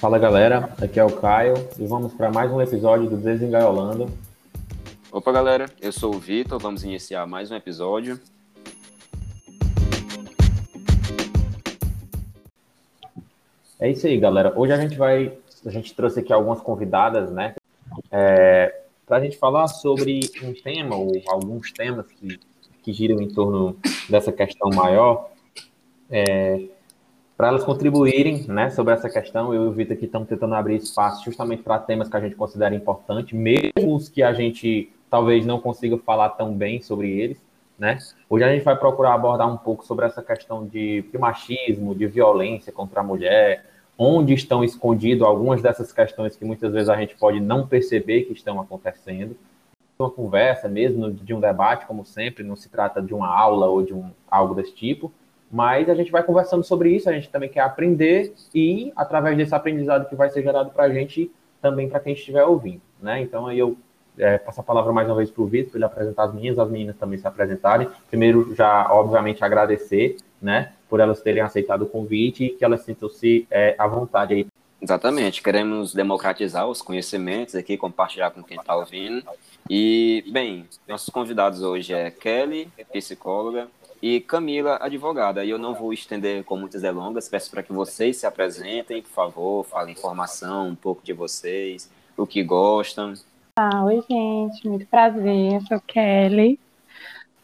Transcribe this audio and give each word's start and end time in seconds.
Fala 0.00 0.18
galera, 0.18 0.74
aqui 0.80 0.98
é 0.98 1.04
o 1.04 1.14
Caio 1.14 1.52
e 1.78 1.86
vamos 1.86 2.14
para 2.14 2.32
mais 2.32 2.50
um 2.50 2.58
episódio 2.58 3.10
do 3.10 3.18
Desengaiolando. 3.18 4.10
Opa 5.12 5.30
galera, 5.30 5.66
eu 5.78 5.92
sou 5.92 6.14
o 6.14 6.18
Vitor, 6.18 6.58
vamos 6.58 6.82
iniciar 6.82 7.26
mais 7.26 7.50
um 7.50 7.54
episódio. 7.54 8.18
É 13.78 13.90
isso 13.90 14.06
aí 14.06 14.18
galera, 14.18 14.58
hoje 14.58 14.72
a 14.72 14.78
gente 14.78 14.96
vai, 14.96 15.36
a 15.66 15.70
gente 15.70 15.94
trouxe 15.94 16.20
aqui 16.20 16.32
algumas 16.32 16.62
convidadas, 16.62 17.30
né, 17.30 17.54
é, 18.10 18.84
para 19.04 19.18
a 19.18 19.20
gente 19.20 19.36
falar 19.36 19.68
sobre 19.68 20.20
um 20.42 20.54
tema 20.54 20.96
ou 20.96 21.12
alguns 21.28 21.72
temas 21.72 22.06
que, 22.06 22.40
que 22.82 22.90
giram 22.94 23.20
em 23.20 23.28
torno 23.28 23.76
dessa 24.08 24.32
questão 24.32 24.70
maior. 24.70 25.28
É, 26.10 26.70
para 27.40 27.48
elas 27.48 27.64
contribuírem 27.64 28.44
né, 28.48 28.68
sobre 28.68 28.92
essa 28.92 29.08
questão. 29.08 29.54
Eu 29.54 29.64
e 29.64 29.68
o 29.68 29.72
Vitor 29.72 29.96
aqui 29.96 30.04
estamos 30.04 30.28
tentando 30.28 30.54
abrir 30.54 30.76
espaço 30.76 31.24
justamente 31.24 31.62
para 31.62 31.78
temas 31.78 32.06
que 32.06 32.14
a 32.14 32.20
gente 32.20 32.34
considera 32.34 32.74
importantes, 32.74 33.32
mesmo 33.32 33.94
os 33.96 34.10
que 34.10 34.22
a 34.22 34.34
gente 34.34 34.92
talvez 35.08 35.46
não 35.46 35.58
consiga 35.58 35.96
falar 35.96 36.28
tão 36.28 36.52
bem 36.52 36.82
sobre 36.82 37.10
eles. 37.18 37.42
Né? 37.78 37.96
Hoje 38.28 38.44
a 38.44 38.52
gente 38.52 38.62
vai 38.62 38.76
procurar 38.76 39.14
abordar 39.14 39.50
um 39.50 39.56
pouco 39.56 39.86
sobre 39.86 40.04
essa 40.04 40.22
questão 40.22 40.66
de, 40.66 41.00
de 41.00 41.16
machismo, 41.16 41.94
de 41.94 42.06
violência 42.06 42.70
contra 42.70 43.00
a 43.00 43.02
mulher, 43.02 43.64
onde 43.96 44.34
estão 44.34 44.62
escondidas 44.62 45.26
algumas 45.26 45.62
dessas 45.62 45.90
questões 45.90 46.36
que 46.36 46.44
muitas 46.44 46.70
vezes 46.70 46.90
a 46.90 46.96
gente 46.96 47.16
pode 47.16 47.40
não 47.40 47.66
perceber 47.66 48.24
que 48.24 48.34
estão 48.34 48.60
acontecendo. 48.60 49.34
Uma 49.98 50.10
conversa 50.10 50.68
mesmo, 50.68 51.10
de 51.10 51.32
um 51.32 51.40
debate, 51.40 51.86
como 51.86 52.04
sempre, 52.04 52.44
não 52.44 52.54
se 52.54 52.68
trata 52.68 53.00
de 53.00 53.14
uma 53.14 53.34
aula 53.34 53.66
ou 53.66 53.82
de 53.82 53.94
um, 53.94 54.10
algo 54.30 54.54
desse 54.54 54.74
tipo, 54.74 55.10
mas 55.50 55.88
a 55.88 55.94
gente 55.94 56.12
vai 56.12 56.22
conversando 56.22 56.62
sobre 56.62 56.90
isso, 56.90 57.10
a 57.10 57.12
gente 57.12 57.28
também 57.28 57.48
quer 57.48 57.60
aprender 57.60 58.32
e, 58.54 58.92
através 58.94 59.36
desse 59.36 59.54
aprendizado 59.54 60.08
que 60.08 60.14
vai 60.14 60.30
ser 60.30 60.42
gerado 60.42 60.70
para 60.70 60.84
a 60.84 60.92
gente, 60.92 61.30
também 61.60 61.88
para 61.88 62.00
quem 62.00 62.12
estiver 62.12 62.44
ouvindo, 62.44 62.80
né? 63.02 63.20
Então, 63.20 63.46
aí 63.46 63.58
eu 63.58 63.76
é, 64.16 64.38
passo 64.38 64.60
a 64.60 64.64
palavra 64.64 64.92
mais 64.92 65.08
uma 65.08 65.16
vez 65.16 65.30
para 65.30 65.42
o 65.42 65.46
Vitor, 65.46 65.70
para 65.70 65.78
ele 65.78 65.84
apresentar 65.84 66.24
as 66.24 66.34
meninas, 66.34 66.58
as 66.58 66.70
meninas 66.70 66.96
também 66.96 67.18
se 67.18 67.26
apresentarem. 67.26 67.88
Primeiro, 68.08 68.54
já, 68.54 68.92
obviamente, 68.92 69.44
agradecer, 69.44 70.16
né, 70.40 70.72
por 70.88 71.00
elas 71.00 71.20
terem 71.20 71.42
aceitado 71.42 71.82
o 71.82 71.86
convite 71.86 72.44
e 72.44 72.50
que 72.50 72.64
elas 72.64 72.82
sintam-se 72.82 73.46
é, 73.50 73.74
à 73.78 73.86
vontade 73.86 74.34
aí. 74.34 74.46
Exatamente, 74.80 75.42
queremos 75.42 75.92
democratizar 75.92 76.66
os 76.66 76.80
conhecimentos 76.80 77.54
aqui, 77.54 77.76
compartilhar 77.76 78.30
com 78.30 78.42
quem 78.42 78.56
está 78.56 78.74
ouvindo. 78.74 79.22
E, 79.68 80.24
bem, 80.32 80.64
nossos 80.88 81.10
convidados 81.10 81.62
hoje 81.62 81.92
é 81.92 82.10
Kelly, 82.10 82.68
psicóloga, 82.90 83.68
e 84.02 84.20
Camila, 84.20 84.78
advogada. 84.80 85.44
E 85.44 85.50
eu 85.50 85.58
não 85.58 85.74
vou 85.74 85.92
estender 85.92 86.42
com 86.44 86.56
muitas 86.56 86.82
delongas, 86.82 87.28
peço 87.28 87.50
para 87.50 87.62
que 87.62 87.72
vocês 87.72 88.16
se 88.16 88.26
apresentem, 88.26 89.02
por 89.02 89.10
favor, 89.10 89.64
falem 89.64 89.92
informação, 89.92 90.68
um 90.68 90.74
pouco 90.74 91.04
de 91.04 91.12
vocês, 91.12 91.90
o 92.16 92.26
que 92.26 92.42
gostam. 92.42 93.14
Ah, 93.58 93.84
oi, 93.84 94.02
gente, 94.08 94.68
muito 94.68 94.86
prazer, 94.86 95.54
eu 95.54 95.60
sou 95.62 95.80
Kelly, 95.80 96.58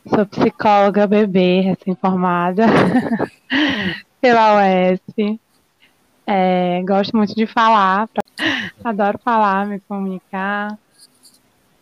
sou 0.07 0.25
psicóloga 0.27 1.07
bebê, 1.07 1.61
recém-formada 1.61 2.65
pela 4.21 4.57
UESP. 4.59 5.41
É, 6.27 6.83
gosto 6.83 7.17
muito 7.17 7.35
de 7.35 7.47
falar, 7.47 8.09
adoro 8.83 9.19
falar, 9.19 9.67
me 9.67 9.79
comunicar. 9.81 10.77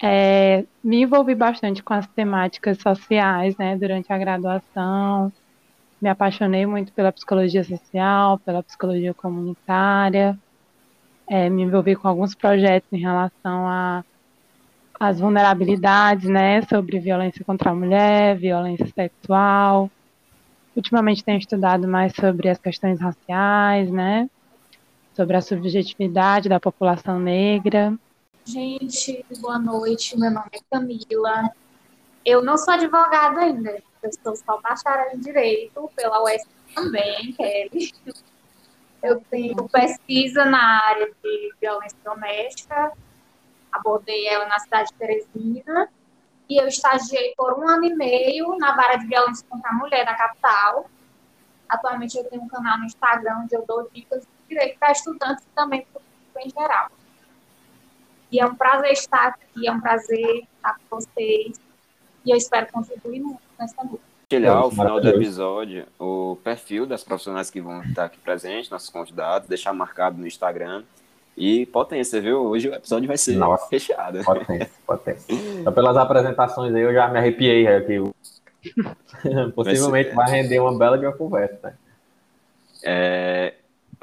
É, 0.07 0.67
me 0.83 1.01
envolvi 1.01 1.35
bastante 1.35 1.83
com 1.83 1.95
as 1.95 2.07
temáticas 2.09 2.77
sociais, 2.77 3.57
né, 3.57 3.75
durante 3.75 4.13
a 4.13 4.19
graduação. 4.19 5.33
Me 5.99 6.11
apaixonei 6.11 6.67
muito 6.67 6.93
pela 6.93 7.11
psicologia 7.11 7.65
social, 7.65 8.39
pela 8.41 8.63
psicologia 8.63 9.15
comunitária. 9.15 10.39
É, 11.27 11.49
me 11.49 11.63
envolvi 11.63 11.97
com 11.97 12.07
alguns 12.07 12.35
projetos 12.35 12.93
em 12.93 13.01
relação 13.01 13.67
a 13.67 14.05
as 15.01 15.19
vulnerabilidades, 15.19 16.29
né, 16.29 16.61
sobre 16.63 17.01
violência 17.01 17.43
contra 17.43 17.71
a 17.71 17.75
mulher, 17.75 18.37
violência 18.37 18.87
sexual. 18.95 19.91
Ultimamente 20.77 21.25
tenho 21.25 21.39
estudado 21.39 21.89
mais 21.89 22.13
sobre 22.15 22.51
as 22.51 22.59
questões 22.59 23.01
raciais, 23.01 23.91
né, 23.91 24.29
sobre 25.15 25.35
a 25.35 25.41
subjetividade 25.41 26.47
da 26.47 26.61
população 26.61 27.19
negra. 27.19 27.95
Gente, 28.47 29.25
boa 29.41 29.59
noite. 29.59 30.19
Meu 30.19 30.31
nome 30.31 30.51
é 30.53 30.59
Camila. 30.71 31.51
Eu 32.27 32.45
não 32.45 32.59
sou 32.59 32.75
advogada 32.75 33.41
ainda, 33.41 33.83
eu 34.03 34.11
sou 34.23 34.37
só 34.37 34.61
bacharel 34.61 35.15
em 35.15 35.19
Direito 35.19 35.91
pela 35.97 36.23
UES 36.23 36.43
também, 36.75 37.33
Kelly. 37.33 37.93
Eu 39.03 39.21
tenho 39.31 39.67
pesquisa 39.69 40.45
na 40.45 40.85
área 40.85 41.11
de 41.23 41.55
violência 41.59 41.97
doméstica, 42.05 42.93
abordei 43.73 44.27
ela 44.29 44.47
na 44.47 44.59
cidade 44.59 44.91
de 44.91 44.95
Teresina, 44.95 45.89
e 46.49 46.61
eu 46.61 46.69
estagiei 46.69 47.35
por 47.37 47.59
um 47.59 47.67
ano 47.67 47.85
e 47.85 47.95
meio 47.95 48.57
na 48.59 48.77
vara 48.77 48.97
de 48.97 49.07
violência 49.07 49.47
contra 49.49 49.71
a 49.71 49.75
mulher 49.75 50.05
da 50.05 50.15
capital. 50.15 50.89
Atualmente 51.67 52.17
eu 52.17 52.25
tenho 52.25 52.43
um 52.43 52.49
canal 52.49 52.79
no 52.79 52.85
Instagram 52.85 53.41
onde 53.45 53.55
eu 53.55 53.65
dou 53.67 53.89
dicas 53.91 54.23
de 54.23 54.49
direito 54.51 54.79
para 54.79 54.93
estudantes 54.93 55.45
e 55.45 55.55
também 55.55 55.87
para 55.87 56.01
o 56.01 56.03
público 56.03 56.39
em 56.47 56.51
geral. 56.51 56.91
E 58.35 58.41
é 58.41 58.45
um 58.45 58.57
prazer 58.57 58.91
estar 58.91 59.29
aqui, 59.29 59.69
é 59.69 59.71
um 59.71 59.81
prazer 59.81 60.43
estar 60.57 60.77
com 60.91 60.97
vocês. 60.97 61.57
E 62.27 62.33
eu 62.33 62.37
espero 62.37 62.67
contribuir 62.73 63.21
muito 63.21 63.41
nessa 63.57 63.81
luta. 63.81 64.03
Compartilhar 64.29 64.57
ao 64.57 64.73
final 64.73 65.01
do 65.01 65.09
episódio 65.09 65.87
o 66.01 66.37
perfil 66.43 66.85
das 66.85 67.05
profissionais 67.05 67.49
que 67.49 67.61
vão 67.61 67.81
estar 67.85 68.07
aqui 68.07 68.19
presentes, 68.19 68.69
nossos 68.69 68.91
convidados, 68.91 69.49
deixar 69.49 69.73
marcado 69.73 70.19
no 70.19 70.27
Instagram. 70.27 70.83
E 71.37 71.65
potência, 71.67 72.21
viu? 72.21 72.41
Hoje 72.41 72.69
o 72.69 72.75
episódio 72.75 73.07
vai 73.07 73.17
ser 73.17 73.37
Nossa, 73.37 73.69
fechado. 73.69 74.25
Potência, 74.25 74.71
potência. 74.85 75.33
Então, 75.33 75.73
pelas 75.73 75.97
apresentações 75.97 76.75
aí, 76.75 76.83
eu 76.83 76.93
já 76.93 77.07
me 77.07 77.19
arrepiei 77.19 77.69
aqui. 77.69 78.03
Possivelmente 79.55 80.11
vai, 80.15 80.27
ser... 80.27 80.33
vai, 80.33 80.43
render 80.43 80.59
uma 80.59 80.77
bela 80.77 80.99
de 80.99 81.07
uma 81.07 81.13
conversa. 81.17 81.59
Né? 81.63 81.75
É, 82.83 83.55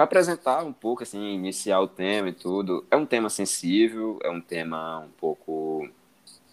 apresentar 0.04 0.64
um 0.64 0.74
pouco, 0.74 1.04
assim, 1.04 1.34
iniciar 1.34 1.80
o 1.80 1.88
tema 1.88 2.30
e 2.30 2.34
tudo, 2.34 2.86
é 2.90 2.96
um 2.96 3.06
tema 3.06 3.30
sensível, 3.30 4.20
é 4.24 4.30
um 4.30 4.42
tema 4.42 5.00
um 5.00 5.10
pouco. 5.20 5.88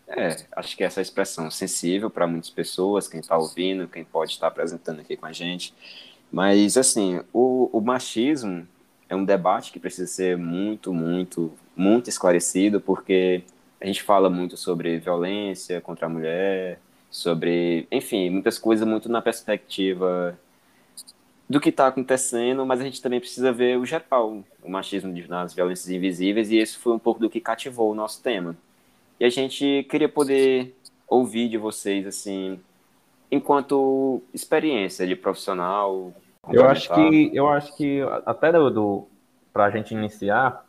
É, 0.07 0.37
acho 0.53 0.77
que 0.77 0.83
é 0.83 0.87
essa 0.87 1.03
expressão, 1.03 1.51
sensível 1.51 2.09
para 2.09 2.27
muitas 2.27 2.49
pessoas, 2.49 3.07
quem 3.09 3.21
está 3.21 3.37
ouvindo, 3.37 3.87
quem 3.87 4.05
pode 4.05 4.33
estar 4.33 4.47
apresentando 4.47 5.01
aqui 5.01 5.17
com 5.17 5.27
a 5.27 5.33
gente. 5.33 5.75
Mas, 6.33 6.77
assim, 6.77 7.21
o, 7.33 7.69
o 7.73 7.81
machismo 7.81 8.67
é 9.09 9.17
um 9.17 9.25
debate 9.25 9.73
que 9.73 9.79
precisa 9.79 10.07
ser 10.07 10.37
muito, 10.37 10.93
muito, 10.93 11.53
muito 11.77 12.09
esclarecido, 12.09 12.81
porque 12.81 13.43
a 13.81 13.87
gente 13.87 14.03
fala 14.03 14.29
muito 14.29 14.57
sobre 14.57 14.99
violência 14.99 15.81
contra 15.81 16.07
a 16.07 16.09
mulher, 16.09 16.81
sobre, 17.11 17.87
enfim, 17.91 18.31
muitas 18.31 18.59
coisas 18.59 18.87
muito 18.87 19.09
na 19.09 19.23
perspectiva 19.23 20.39
do 21.49 21.61
que 21.61 21.71
está 21.71 21.87
acontecendo, 21.87 22.67
mas 22.67 22.81
a 22.81 22.85
gente 22.85 23.01
também 23.01 23.21
precisa 23.21 23.51
ver 23.51 23.79
o 23.79 23.87
geral, 23.87 24.45
o 24.63 24.71
machismo 24.71 25.15
nas 25.29 25.55
violências 25.55 25.89
invisíveis, 25.89 26.51
e 26.51 26.59
esse 26.59 26.77
foi 26.77 26.93
um 26.93 26.99
pouco 26.99 27.21
do 27.21 27.31
que 27.31 27.41
cativou 27.41 27.91
o 27.91 27.95
nosso 27.95 28.23
tema. 28.23 28.55
E 29.19 29.25
a 29.25 29.31
gente 29.31 29.87
queria 29.89 30.09
poder 30.09 30.77
ouvir 31.09 31.49
de 31.49 31.57
vocês, 31.57 32.07
assim, 32.07 32.61
enquanto 33.31 34.23
experiência 34.33 35.07
de 35.07 35.17
profissional. 35.17 36.13
Eu 36.51 36.69
acho 36.69 36.95
que, 36.95 37.31
eu 37.33 37.49
acho 37.49 37.75
que 37.77 38.01
até 38.27 38.53
do, 38.53 38.71
do 38.71 39.09
para 39.53 39.65
a 39.65 39.71
gente 39.71 39.95
iniciar, 39.95 40.65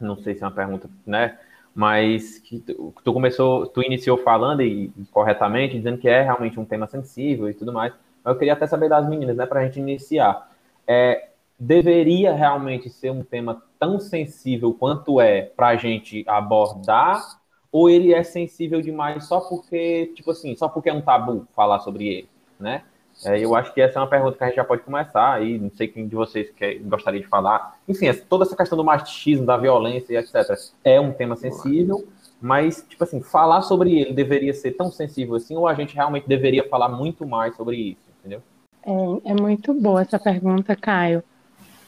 não 0.00 0.16
sei 0.16 0.34
se 0.34 0.42
é 0.42 0.46
uma 0.46 0.52
pergunta, 0.52 0.90
né? 1.06 1.38
Mas 1.74 2.38
que 2.38 2.58
tu, 2.58 2.92
tu 3.02 3.12
começou, 3.12 3.66
tu 3.66 3.82
iniciou 3.82 4.18
falando 4.18 4.62
e 4.62 4.92
corretamente, 5.10 5.76
dizendo 5.76 5.96
que 5.96 6.08
é 6.08 6.22
realmente 6.22 6.58
um 6.58 6.64
tema 6.64 6.86
sensível 6.86 7.48
e 7.48 7.54
tudo 7.54 7.72
mais. 7.72 7.94
Eu 8.24 8.36
queria 8.36 8.52
até 8.52 8.66
saber 8.66 8.88
das 8.88 9.08
meninas, 9.08 9.36
né, 9.36 9.46
para 9.46 9.60
a 9.60 9.64
gente 9.64 9.80
iniciar. 9.80 10.50
É, 10.86 11.28
deveria 11.58 12.34
realmente 12.34 12.90
ser 12.90 13.10
um 13.10 13.22
tema 13.22 13.62
tão 13.78 14.00
sensível 14.00 14.74
quanto 14.74 15.20
é 15.20 15.42
para 15.42 15.68
a 15.68 15.76
gente 15.76 16.24
abordar, 16.26 17.40
ou 17.70 17.88
ele 17.88 18.12
é 18.12 18.22
sensível 18.22 18.80
demais 18.80 19.24
só 19.24 19.40
porque, 19.40 20.12
tipo 20.14 20.30
assim, 20.30 20.54
só 20.54 20.68
porque 20.68 20.90
é 20.90 20.92
um 20.92 21.00
tabu 21.00 21.46
falar 21.54 21.78
sobre 21.80 22.06
ele, 22.08 22.28
né? 22.58 22.82
É, 23.24 23.38
eu 23.38 23.54
acho 23.54 23.72
que 23.72 23.80
essa 23.80 23.98
é 23.98 24.02
uma 24.02 24.08
pergunta 24.08 24.36
que 24.36 24.44
a 24.44 24.46
gente 24.48 24.56
já 24.56 24.64
pode 24.64 24.82
começar, 24.82 25.34
aí 25.34 25.58
não 25.58 25.70
sei 25.70 25.86
quem 25.86 26.08
de 26.08 26.14
vocês 26.14 26.50
quer, 26.50 26.78
gostaria 26.80 27.20
de 27.20 27.26
falar. 27.26 27.78
Enfim, 27.88 28.12
toda 28.28 28.44
essa 28.44 28.56
questão 28.56 28.76
do 28.76 28.84
machismo, 28.84 29.46
da 29.46 29.56
violência 29.56 30.14
e 30.14 30.16
etc. 30.16 30.58
é 30.82 31.00
um 31.00 31.12
tema 31.12 31.36
sensível, 31.36 32.04
mas, 32.40 32.84
tipo 32.88 33.04
assim, 33.04 33.20
falar 33.20 33.62
sobre 33.62 34.00
ele 34.00 34.12
deveria 34.12 34.52
ser 34.52 34.72
tão 34.72 34.90
sensível 34.90 35.36
assim, 35.36 35.54
ou 35.54 35.68
a 35.68 35.74
gente 35.74 35.94
realmente 35.94 36.26
deveria 36.26 36.68
falar 36.68 36.88
muito 36.88 37.26
mais 37.26 37.54
sobre 37.54 37.76
isso? 37.76 38.11
Entendeu? 38.22 38.42
É, 38.84 39.30
é 39.30 39.34
muito 39.34 39.74
boa 39.74 40.02
essa 40.02 40.18
pergunta, 40.18 40.76
Caio, 40.76 41.22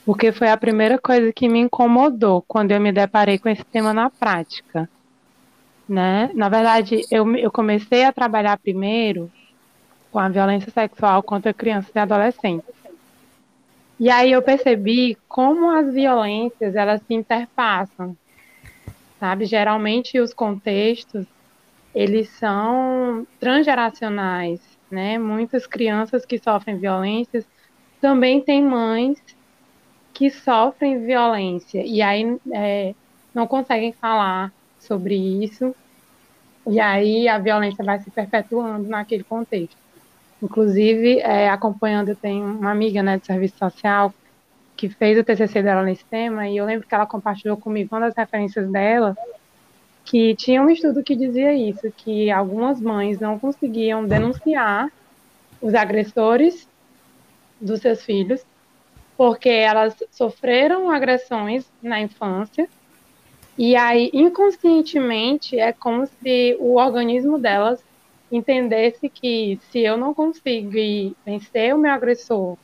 porque 0.05 0.33
foi 0.33 0.51
a 0.51 0.57
primeira 0.57 0.99
coisa 0.99 1.33
que 1.33 1.49
me 1.49 1.61
incomodou 1.61 2.43
quando 2.47 2.73
eu 2.73 2.81
me 2.81 2.93
deparei 2.93 3.39
com 3.39 3.49
esse 3.49 3.65
tema 3.65 3.95
na 3.95 4.11
prática. 4.11 4.89
Né? 5.89 6.31
Na 6.35 6.49
verdade, 6.49 7.03
eu, 7.11 7.35
eu 7.37 7.51
comecei 7.51 8.05
a 8.05 8.13
trabalhar 8.13 8.59
primeiro 8.59 9.31
com 10.11 10.19
a 10.19 10.29
violência 10.29 10.71
sexual 10.71 11.23
contra 11.23 11.53
crianças 11.53 11.91
e 11.95 11.99
adolescentes. 11.99 12.75
E 13.99 14.11
aí 14.11 14.33
eu 14.33 14.43
percebi 14.43 15.17
como 15.29 15.71
as 15.71 15.93
violências 15.93 16.75
elas 16.75 17.01
se 17.07 17.15
interpassam, 17.15 18.17
sabe? 19.21 19.45
Geralmente 19.45 20.19
os 20.19 20.35
contextos 20.35 21.27
eles 21.95 22.29
são 22.31 23.27
transgeracionais, 23.39 24.61
né? 24.91 25.19
Muitas 25.19 25.67
crianças 25.67 26.25
que 26.25 26.39
sofrem 26.39 26.79
violências 26.79 27.47
também 28.01 28.41
têm 28.41 28.63
mães 28.63 29.19
que 30.13 30.31
sofrem 30.31 31.05
violência 31.05 31.83
e 31.85 32.01
aí 32.01 32.39
é, 32.53 32.95
não 33.35 33.47
conseguem 33.47 33.93
falar 33.93 34.53
sobre 34.79 35.15
isso 35.17 35.75
e 36.67 36.81
aí 36.81 37.29
a 37.29 37.39
violência 37.39 37.85
vai 37.85 37.99
se 38.01 38.11
perpetuando 38.11 38.89
naquele 38.89 39.25
contexto. 39.25 39.77
Inclusive, 40.43 41.21
é, 41.21 41.49
acompanhando, 41.49 42.11
eu 42.11 42.17
tenho 42.17 42.45
uma 42.45 42.71
amiga 42.71 43.03
né, 43.03 43.19
de 43.19 43.27
serviço 43.27 43.59
social 43.59 44.13
que 44.77 44.89
fez 44.89 45.19
o 45.19 45.25
TCC 45.25 45.63
dela 45.63 45.83
nesse 45.83 46.05
tema, 46.05 46.49
e 46.49 46.57
eu 46.57 46.65
lembro 46.65 46.87
que 46.87 46.95
ela 46.95 47.07
compartilhou 47.07 47.57
comigo 47.57 47.95
uma 47.95 48.01
das 48.01 48.15
referências 48.17 48.69
dela, 48.71 49.17
que 50.05 50.35
tinha 50.37 50.63
um 50.63 50.69
estudo 50.69 51.03
que 51.03 51.17
dizia 51.17 51.55
isso, 51.55 51.91
que 51.97 52.31
algumas 52.31 52.81
mães 52.81 53.19
não 53.19 53.39
conseguiam 53.39 54.07
denunciar 54.07 54.93
os 55.61 55.75
agressores 55.75 56.69
dos 57.61 57.81
seus 57.81 58.03
filhos, 58.03 58.45
porque 59.17 59.49
elas 59.49 59.97
sofreram 60.11 60.91
agressões 60.91 61.71
na 61.83 62.01
infância, 62.01 62.69
e 63.57 63.77
aí, 63.77 64.11
inconscientemente, 64.13 65.59
é 65.59 65.73
como 65.73 66.07
se 66.07 66.57
o 66.59 66.75
organismo 66.75 67.39
delas 67.39 67.83
entendesse 68.31 69.09
que 69.09 69.59
se 69.71 69.79
eu 69.79 69.97
não 69.97 70.13
conseguir 70.13 71.17
vencer 71.25 71.73
o 71.73 71.79
meu 71.79 71.93
agressor, 71.93 72.57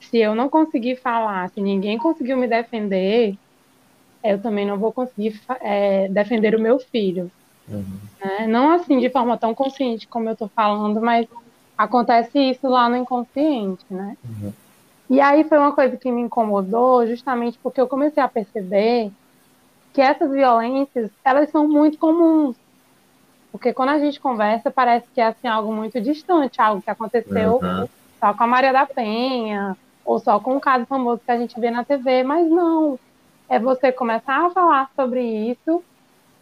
se 0.00 0.16
eu 0.16 0.34
não 0.34 0.48
conseguir 0.48 0.96
falar, 0.96 1.50
se 1.50 1.60
ninguém 1.60 1.98
conseguiu 1.98 2.38
me 2.38 2.48
defender, 2.48 3.36
eu 4.22 4.40
também 4.40 4.66
não 4.66 4.78
vou 4.78 4.92
conseguir 4.92 5.40
é, 5.60 6.08
defender 6.08 6.54
o 6.54 6.60
meu 6.60 6.78
filho. 6.78 7.30
Uhum. 7.68 7.84
Né? 8.20 8.46
Não 8.46 8.72
assim 8.72 8.98
de 8.98 9.08
forma 9.10 9.36
tão 9.36 9.54
consciente 9.54 10.06
como 10.06 10.28
eu 10.28 10.32
estou 10.32 10.48
falando, 10.48 11.00
mas 11.00 11.26
acontece 11.76 12.38
isso 12.38 12.68
lá 12.68 12.88
no 12.88 12.96
inconsciente, 12.96 13.84
né? 13.90 14.16
Uhum. 14.24 14.52
E 15.08 15.20
aí 15.20 15.44
foi 15.44 15.58
uma 15.58 15.72
coisa 15.72 15.96
que 15.96 16.10
me 16.10 16.20
incomodou, 16.20 17.06
justamente 17.06 17.58
porque 17.62 17.80
eu 17.80 17.88
comecei 17.88 18.22
a 18.22 18.28
perceber 18.28 19.10
que 19.92 20.00
essas 20.00 20.30
violências, 20.30 21.10
elas 21.24 21.50
são 21.50 21.66
muito 21.66 21.98
comuns. 21.98 22.56
Porque 23.50 23.72
quando 23.72 23.88
a 23.88 23.98
gente 23.98 24.20
conversa, 24.20 24.70
parece 24.70 25.06
que 25.12 25.20
é 25.20 25.26
assim, 25.26 25.48
algo 25.48 25.72
muito 25.72 26.00
distante, 26.00 26.60
algo 26.60 26.80
que 26.80 26.90
aconteceu 26.90 27.58
uhum. 27.60 27.88
só 28.20 28.32
com 28.32 28.44
a 28.44 28.46
Maria 28.46 28.72
da 28.72 28.86
Penha, 28.86 29.76
ou 30.04 30.18
só 30.18 30.38
com 30.38 30.56
um 30.56 30.60
caso 30.60 30.86
famoso 30.86 31.20
que 31.24 31.30
a 31.30 31.38
gente 31.38 31.58
vê 31.58 31.70
na 31.70 31.84
TV, 31.84 32.22
mas 32.22 32.48
não. 32.48 32.98
É 33.50 33.58
você 33.58 33.90
começar 33.90 34.46
a 34.46 34.50
falar 34.50 34.92
sobre 34.94 35.20
isso, 35.20 35.82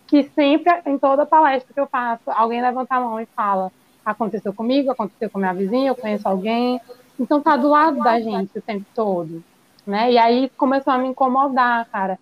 que 0.06 0.24
sempre, 0.24 0.70
em 0.84 0.98
toda 0.98 1.24
palestra 1.24 1.72
que 1.72 1.80
eu 1.80 1.86
faço, 1.86 2.30
alguém 2.30 2.60
levanta 2.60 2.96
a 2.96 3.00
mão 3.00 3.18
e 3.18 3.24
fala: 3.24 3.72
aconteceu 4.04 4.52
comigo, 4.52 4.90
aconteceu 4.90 5.30
com 5.30 5.38
minha 5.38 5.54
vizinha, 5.54 5.88
eu 5.88 5.94
conheço 5.94 6.28
alguém. 6.28 6.78
Então 7.18 7.40
tá 7.40 7.56
do 7.56 7.70
lado 7.70 7.98
da 8.00 8.20
gente 8.20 8.58
o 8.58 8.60
tempo 8.60 8.84
todo. 8.94 9.42
Né? 9.86 10.12
E 10.12 10.18
aí 10.18 10.50
começou 10.50 10.92
a 10.92 10.98
me 10.98 11.08
incomodar, 11.08 11.88
cara. 11.88 12.18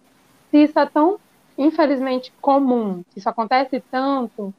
Se 0.52 0.58
isso 0.62 0.78
é 0.78 0.86
tão, 0.86 1.18
infelizmente, 1.58 2.32
comum, 2.40 3.02
se 3.10 3.18
isso 3.18 3.28
acontece 3.28 3.82
tanto, 3.90 4.54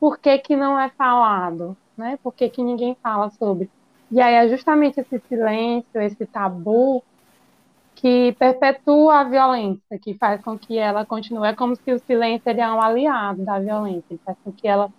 por 0.00 0.18
que, 0.18 0.38
que 0.38 0.56
não 0.56 0.78
é 0.78 0.88
falado, 0.88 1.76
né? 1.96 2.18
Por 2.20 2.34
que, 2.34 2.48
que 2.48 2.64
ninguém 2.64 2.96
fala 3.00 3.30
sobre? 3.30 3.70
E 4.10 4.20
aí 4.20 4.34
é 4.34 4.48
justamente 4.48 4.98
esse 4.98 5.20
silêncio, 5.28 6.00
esse 6.00 6.26
tabu 6.26 7.00
que 8.00 8.32
perpetua 8.38 9.20
a 9.20 9.24
violência, 9.24 9.98
que 9.98 10.14
faz 10.14 10.40
com 10.40 10.58
que 10.58 10.78
ela 10.78 11.04
continue. 11.04 11.48
É 11.48 11.54
como 11.54 11.76
se 11.76 11.92
o 11.92 11.98
silêncio 11.98 12.48
ele 12.48 12.60
é 12.60 12.68
um 12.68 12.80
aliado 12.80 13.44
da 13.44 13.58
violência, 13.58 14.04
ele 14.10 14.20
faz 14.24 14.36
com 14.44 14.52
que 14.52 14.66
ela 14.66 14.90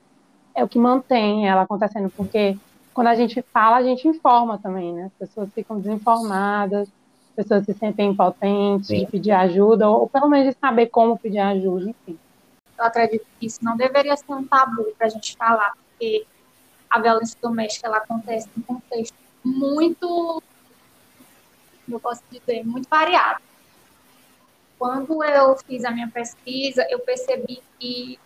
é 0.53 0.63
o 0.63 0.67
que 0.67 0.77
mantém 0.77 1.47
ela 1.47 1.61
acontecendo, 1.61 2.09
porque 2.09 2.57
quando 2.93 3.07
a 3.07 3.15
gente 3.15 3.41
fala, 3.53 3.77
a 3.77 3.83
gente 3.83 4.07
informa 4.07 4.57
também, 4.57 4.93
né? 4.93 5.05
As 5.05 5.27
pessoas 5.27 5.49
ficam 5.53 5.79
desinformadas, 5.79 6.89
as 7.29 7.35
pessoas 7.35 7.65
se 7.65 7.73
sentem 7.73 8.11
impotentes 8.11 8.87
Sim. 8.87 8.99
de 8.99 9.11
pedir 9.11 9.31
ajuda, 9.31 9.89
ou, 9.89 10.01
ou 10.01 10.09
pelo 10.09 10.27
menos 10.27 10.53
de 10.53 10.59
saber 10.59 10.87
como 10.87 11.17
pedir 11.17 11.39
ajuda, 11.39 11.89
enfim 11.89 12.17
eu 12.79 12.85
acredito 12.85 13.25
que 13.39 13.45
isso 13.45 13.59
não 13.61 13.75
deveria 13.75 14.15
ser 14.15 14.31
um 14.33 14.45
tabu 14.45 14.85
para 14.97 15.07
a 15.07 15.09
gente 15.09 15.35
falar, 15.35 15.73
porque 15.73 16.25
a 16.89 16.99
violência 16.99 17.37
doméstica 17.41 17.87
ela 17.87 17.97
acontece 17.97 18.47
em 18.55 18.61
um 18.61 18.63
contexto 18.63 19.15
muito, 19.43 20.41
eu 21.95 21.99
posso 21.99 22.21
dizer, 22.31 22.63
muito 22.65 22.87
variado. 22.89 23.41
Quando 24.77 25.23
eu 25.23 25.57
fiz 25.57 25.83
a 25.83 25.91
minha 25.91 26.07
pesquisa, 26.07 26.85
eu 26.89 26.99
percebi 26.99 27.61
que 27.77 28.19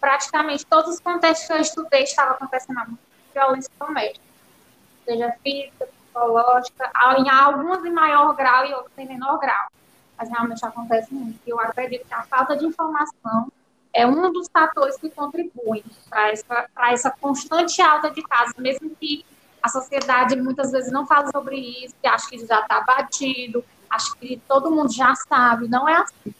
praticamente 0.00 0.64
todos 0.64 0.94
os 0.94 1.00
contextos 1.00 1.46
que 1.46 1.52
eu 1.52 1.60
estudei 1.60 2.02
estavam 2.04 2.34
acontecendo 2.34 2.98
violência 3.34 3.70
doméstica, 3.78 4.24
seja 5.04 5.32
física, 5.42 5.86
psicológica, 5.86 6.90
em 7.18 7.28
algumas 7.28 7.84
em 7.84 7.92
maior 7.92 8.34
grau 8.34 8.66
e 8.66 8.74
outras 8.74 8.98
em 8.98 9.06
menor 9.06 9.38
grau. 9.38 9.68
Mas 10.16 10.28
realmente 10.28 10.64
acontece 10.64 11.14
muito. 11.14 11.38
Eu 11.46 11.60
acredito 11.60 12.06
que 12.06 12.14
a 12.14 12.22
falta 12.22 12.56
de 12.56 12.66
informação 12.66 13.52
é 13.92 14.06
um 14.06 14.32
dos 14.32 14.48
fatores 14.48 14.96
que 14.96 15.10
contribuem 15.10 15.84
para 16.08 16.30
essa, 16.30 16.68
essa 16.90 17.10
constante 17.10 17.80
alta 17.80 18.10
de 18.10 18.22
casos, 18.22 18.54
mesmo 18.56 18.90
que 18.96 19.24
a 19.68 19.70
sociedade 19.70 20.34
muitas 20.36 20.72
vezes 20.72 20.90
não 20.90 21.06
fala 21.06 21.30
sobre 21.30 21.56
isso, 21.56 21.94
que 22.00 22.08
acha 22.08 22.28
que 22.28 22.44
já 22.46 22.60
está 22.60 22.80
batido, 22.80 23.64
acha 23.88 24.14
que 24.16 24.40
todo 24.48 24.70
mundo 24.70 24.92
já 24.92 25.14
sabe, 25.14 25.68
não 25.68 25.88
é 25.88 25.96
assim. 25.96 26.34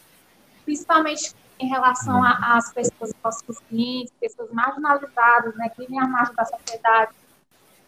Principalmente 0.64 1.34
em 1.58 1.69
relação 1.69 2.22
às 2.25 2.72
pessoas 2.72 3.10
hipossuficientes, 3.10 4.12
pessoas 4.20 4.50
marginalizadas, 4.52 5.54
né, 5.56 5.69
que 5.69 5.82
vivem 5.82 6.00
à 6.00 6.06
margem 6.06 6.34
da 6.34 6.44
sociedade. 6.44 7.12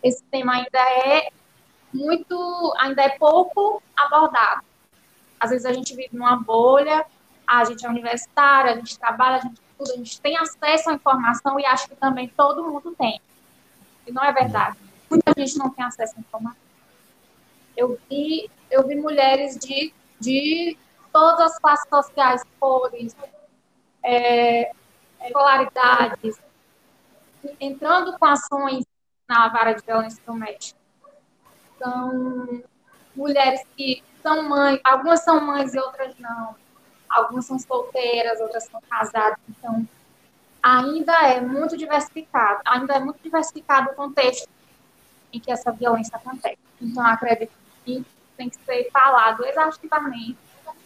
Esse 0.03 0.23
tema 0.25 0.55
ainda 0.55 0.79
é 0.79 1.31
muito, 1.93 2.75
ainda 2.79 3.03
é 3.03 3.11
pouco 3.11 3.83
abordado. 3.97 4.63
Às 5.39 5.51
vezes 5.51 5.65
a 5.67 5.73
gente 5.73 5.95
vive 5.95 6.11
numa 6.13 6.37
bolha 6.37 7.07
a 7.51 7.65
gente 7.65 7.85
é 7.85 7.89
universitário, 7.89 8.71
a 8.71 8.75
gente 8.77 8.97
trabalha, 8.97 9.39
a 9.39 9.41
gente 9.41 9.61
estuda, 9.61 9.93
a 9.93 9.97
gente 9.97 10.21
tem 10.21 10.39
acesso 10.39 10.89
à 10.89 10.95
informação 10.95 11.59
e 11.59 11.67
acho 11.67 11.89
que 11.89 11.97
também 11.97 12.29
todo 12.29 12.63
mundo 12.63 12.95
tem. 12.97 13.21
E 14.07 14.13
não 14.13 14.23
é 14.23 14.33
verdade. 14.33 14.77
Muita 15.11 15.33
gente 15.37 15.59
não 15.59 15.71
tem 15.71 15.85
acesso 15.85 16.15
à 16.17 16.21
informação. 16.21 16.61
Eu 17.77 17.99
vi, 18.09 18.51
eu 18.71 18.87
vi 18.87 18.95
mulheres 18.95 19.59
de, 19.59 19.93
de 20.21 20.77
todas 21.13 21.53
as 21.53 21.59
classes 21.59 21.89
sociais, 21.89 22.43
cores, 22.59 23.17
é, 24.05 24.71
escolaridades, 25.23 26.41
entrando 27.59 28.17
com 28.19 28.25
ações 28.27 28.85
na 29.29 29.49
vara 29.49 29.73
de 29.73 29.85
violência 29.85 30.23
doméstica. 30.25 30.79
São 31.79 32.63
mulheres 33.17 33.63
que 33.77 34.03
são 34.23 34.49
mães, 34.49 34.81
algumas 34.85 35.21
são 35.25 35.41
mães 35.41 35.75
e 35.75 35.79
outras 35.79 36.17
não 36.19 36.55
algumas 37.11 37.45
são 37.45 37.59
solteiras, 37.59 38.41
outras 38.41 38.65
são 38.65 38.81
casadas, 38.89 39.39
então 39.49 39.87
ainda 40.63 41.13
é 41.27 41.41
muito 41.41 41.77
diversificado, 41.77 42.61
ainda 42.65 42.95
é 42.95 43.01
muito 43.01 43.21
diversificado 43.23 43.91
o 43.91 43.95
contexto 43.95 44.49
em 45.33 45.41
que 45.41 45.51
essa 45.51 45.73
violência 45.73 46.17
acontece. 46.17 46.59
Então, 46.81 47.07
acredito 47.07 47.53
que 47.85 48.05
tem 48.37 48.49
que 48.49 48.57
ser 48.65 48.89
falado 48.93 49.45
exaustivamente, 49.45 50.39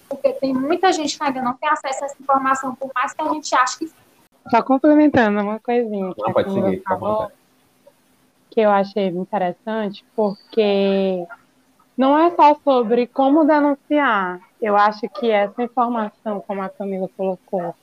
porque 0.08 0.32
tem 0.34 0.52
muita 0.52 0.92
gente 0.92 1.16
que 1.16 1.24
ainda 1.24 1.42
não 1.42 1.54
tem 1.54 1.68
acesso 1.68 2.04
a 2.04 2.06
essa 2.06 2.16
informação, 2.20 2.74
por 2.74 2.90
mais 2.94 3.12
que 3.12 3.22
a 3.22 3.28
gente 3.32 3.54
ache 3.54 3.78
que 3.78 3.92
só 4.50 4.62
complementando 4.62 5.40
uma 5.40 5.58
coisinha 5.58 6.14
que, 6.14 6.20
não, 6.20 6.32
pode 6.32 6.52
seguir, 6.52 6.82
falou, 6.82 7.32
que 8.50 8.60
eu 8.60 8.70
achei 8.70 9.08
interessante, 9.08 10.04
porque 10.14 11.26
não 11.96 12.18
é 12.18 12.30
só 12.30 12.54
sobre 12.62 13.06
como 13.06 13.46
denunciar. 13.46 14.40
Eu 14.60 14.76
acho 14.76 15.08
que 15.08 15.30
essa 15.30 15.62
informação, 15.62 16.40
como 16.46 16.62
a 16.62 16.68
Camila 16.68 17.08
colocou, 17.16 17.74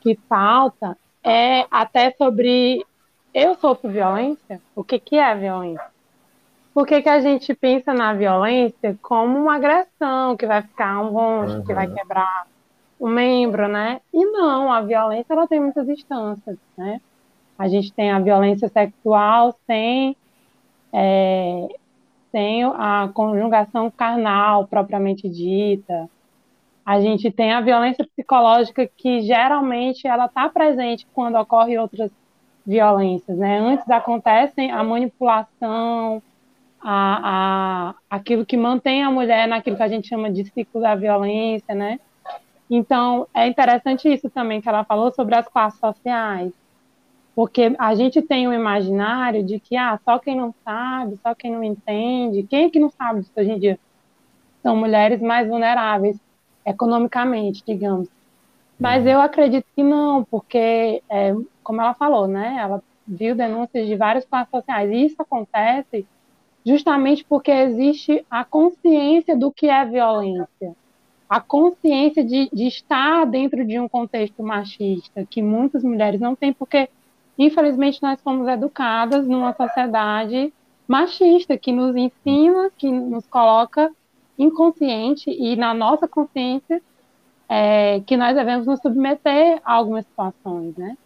que 0.00 0.18
falta, 0.28 0.96
é 1.22 1.66
até 1.70 2.10
sobre 2.12 2.84
eu 3.34 3.54
sofro 3.54 3.90
violência? 3.90 4.60
O 4.74 4.84
que, 4.84 4.98
que 4.98 5.16
é 5.16 5.34
violência? 5.34 5.92
Por 6.74 6.86
que, 6.86 7.02
que 7.02 7.08
a 7.08 7.20
gente 7.20 7.54
pensa 7.54 7.92
na 7.92 8.14
violência 8.14 8.98
como 9.02 9.38
uma 9.38 9.56
agressão, 9.56 10.36
que 10.36 10.46
vai 10.46 10.62
ficar 10.62 11.00
um 11.00 11.10
roncho, 11.10 11.56
uhum. 11.56 11.64
que 11.64 11.74
vai 11.74 11.86
uhum. 11.86 11.94
quebrar 11.94 12.46
o 12.98 13.06
um 13.06 13.10
membro, 13.10 13.68
né? 13.68 14.00
E 14.12 14.24
não, 14.24 14.72
a 14.72 14.80
violência 14.80 15.32
ela 15.32 15.46
tem 15.46 15.60
muitas 15.60 15.88
instâncias, 15.88 16.56
né? 16.76 17.00
A 17.58 17.68
gente 17.68 17.92
tem 17.92 18.10
a 18.10 18.18
violência 18.18 18.68
sexual 18.68 19.54
sem 19.66 20.16
é, 20.92 21.68
tem 22.32 22.64
a 22.64 23.10
conjugação 23.12 23.90
carnal 23.90 24.66
propriamente 24.66 25.28
dita. 25.28 26.08
A 26.84 27.00
gente 27.00 27.30
tem 27.30 27.52
a 27.52 27.60
violência 27.60 28.04
psicológica 28.04 28.90
que 28.96 29.20
geralmente 29.20 30.06
ela 30.06 30.26
está 30.26 30.48
presente 30.48 31.06
quando 31.12 31.36
ocorre 31.36 31.78
outras 31.78 32.10
violências, 32.66 33.36
né? 33.36 33.58
Antes 33.58 33.88
acontecem 33.90 34.70
a 34.70 34.82
manipulação, 34.82 36.22
a, 36.80 37.90
a, 37.90 37.94
aquilo 38.10 38.44
que 38.46 38.56
mantém 38.56 39.02
a 39.02 39.10
mulher 39.10 39.46
naquilo 39.46 39.76
que 39.76 39.82
a 39.82 39.88
gente 39.88 40.08
chama 40.08 40.30
de 40.30 40.44
ciclo 40.44 40.80
da 40.80 40.94
violência, 40.94 41.74
né? 41.74 41.98
Então, 42.68 43.26
é 43.34 43.46
interessante 43.46 44.12
isso 44.12 44.30
também 44.30 44.60
que 44.60 44.68
ela 44.68 44.84
falou 44.84 45.12
sobre 45.12 45.34
as 45.34 45.46
classes 45.46 45.78
sociais. 45.78 46.52
Porque 47.34 47.74
a 47.78 47.94
gente 47.94 48.20
tem 48.20 48.46
um 48.46 48.52
imaginário 48.52 49.42
de 49.42 49.58
que, 49.58 49.76
ah, 49.76 49.98
só 50.04 50.18
quem 50.18 50.36
não 50.36 50.54
sabe, 50.64 51.18
só 51.22 51.34
quem 51.34 51.50
não 51.50 51.64
entende, 51.64 52.42
quem 52.42 52.64
é 52.64 52.70
que 52.70 52.78
não 52.78 52.90
sabe 52.90 53.20
disso 53.20 53.32
hoje 53.36 53.50
em 53.50 53.58
dia? 53.58 53.78
São 54.62 54.76
mulheres 54.76 55.20
mais 55.20 55.48
vulneráveis 55.48 56.18
economicamente, 56.64 57.62
digamos. 57.66 58.08
Mas 58.82 59.06
eu 59.06 59.20
acredito 59.20 59.64
que 59.76 59.82
não, 59.84 60.24
porque, 60.24 61.00
é, 61.08 61.32
como 61.62 61.80
ela 61.80 61.94
falou, 61.94 62.26
né, 62.26 62.56
ela 62.58 62.82
viu 63.06 63.32
denúncias 63.32 63.86
de 63.86 63.94
várias 63.94 64.24
classes 64.24 64.50
sociais, 64.50 64.90
e 64.90 65.06
isso 65.06 65.22
acontece 65.22 66.04
justamente 66.66 67.24
porque 67.24 67.52
existe 67.52 68.26
a 68.28 68.44
consciência 68.44 69.36
do 69.36 69.52
que 69.52 69.68
é 69.68 69.84
violência, 69.84 70.74
a 71.30 71.40
consciência 71.40 72.24
de, 72.24 72.50
de 72.52 72.66
estar 72.66 73.24
dentro 73.24 73.64
de 73.64 73.78
um 73.78 73.88
contexto 73.88 74.42
machista, 74.42 75.24
que 75.30 75.40
muitas 75.40 75.84
mulheres 75.84 76.20
não 76.20 76.34
têm, 76.34 76.52
porque, 76.52 76.88
infelizmente, 77.38 78.02
nós 78.02 78.20
fomos 78.20 78.48
educadas 78.48 79.28
numa 79.28 79.52
sociedade 79.52 80.52
machista, 80.88 81.56
que 81.56 81.70
nos 81.70 81.94
ensina, 81.94 82.68
que 82.76 82.90
nos 82.90 83.28
coloca 83.28 83.92
inconsciente 84.36 85.30
e 85.30 85.54
na 85.54 85.72
nossa 85.72 86.08
consciência 86.08 86.82
é, 87.48 88.00
que 88.00 88.16
nós 88.16 88.34
devemos 88.34 88.66
nos 88.66 88.80
submeter 88.80 89.60
a 89.64 89.74
algumas 89.74 90.04
situações, 90.06 90.76
né? 90.76 90.96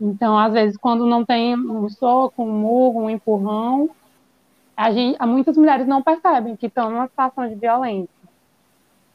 Então, 0.00 0.38
às 0.38 0.52
vezes, 0.52 0.76
quando 0.76 1.06
não 1.06 1.24
tem 1.24 1.56
um 1.56 1.88
soco, 1.88 2.42
um 2.42 2.50
murro, 2.50 3.04
um 3.04 3.10
empurrão, 3.10 3.88
a 4.76 4.90
gente, 4.90 5.18
muitas 5.24 5.56
mulheres 5.56 5.86
não 5.86 6.02
percebem 6.02 6.56
que 6.56 6.66
estão 6.66 6.90
numa 6.90 7.06
situação 7.06 7.48
de 7.48 7.54
violência. 7.54 8.08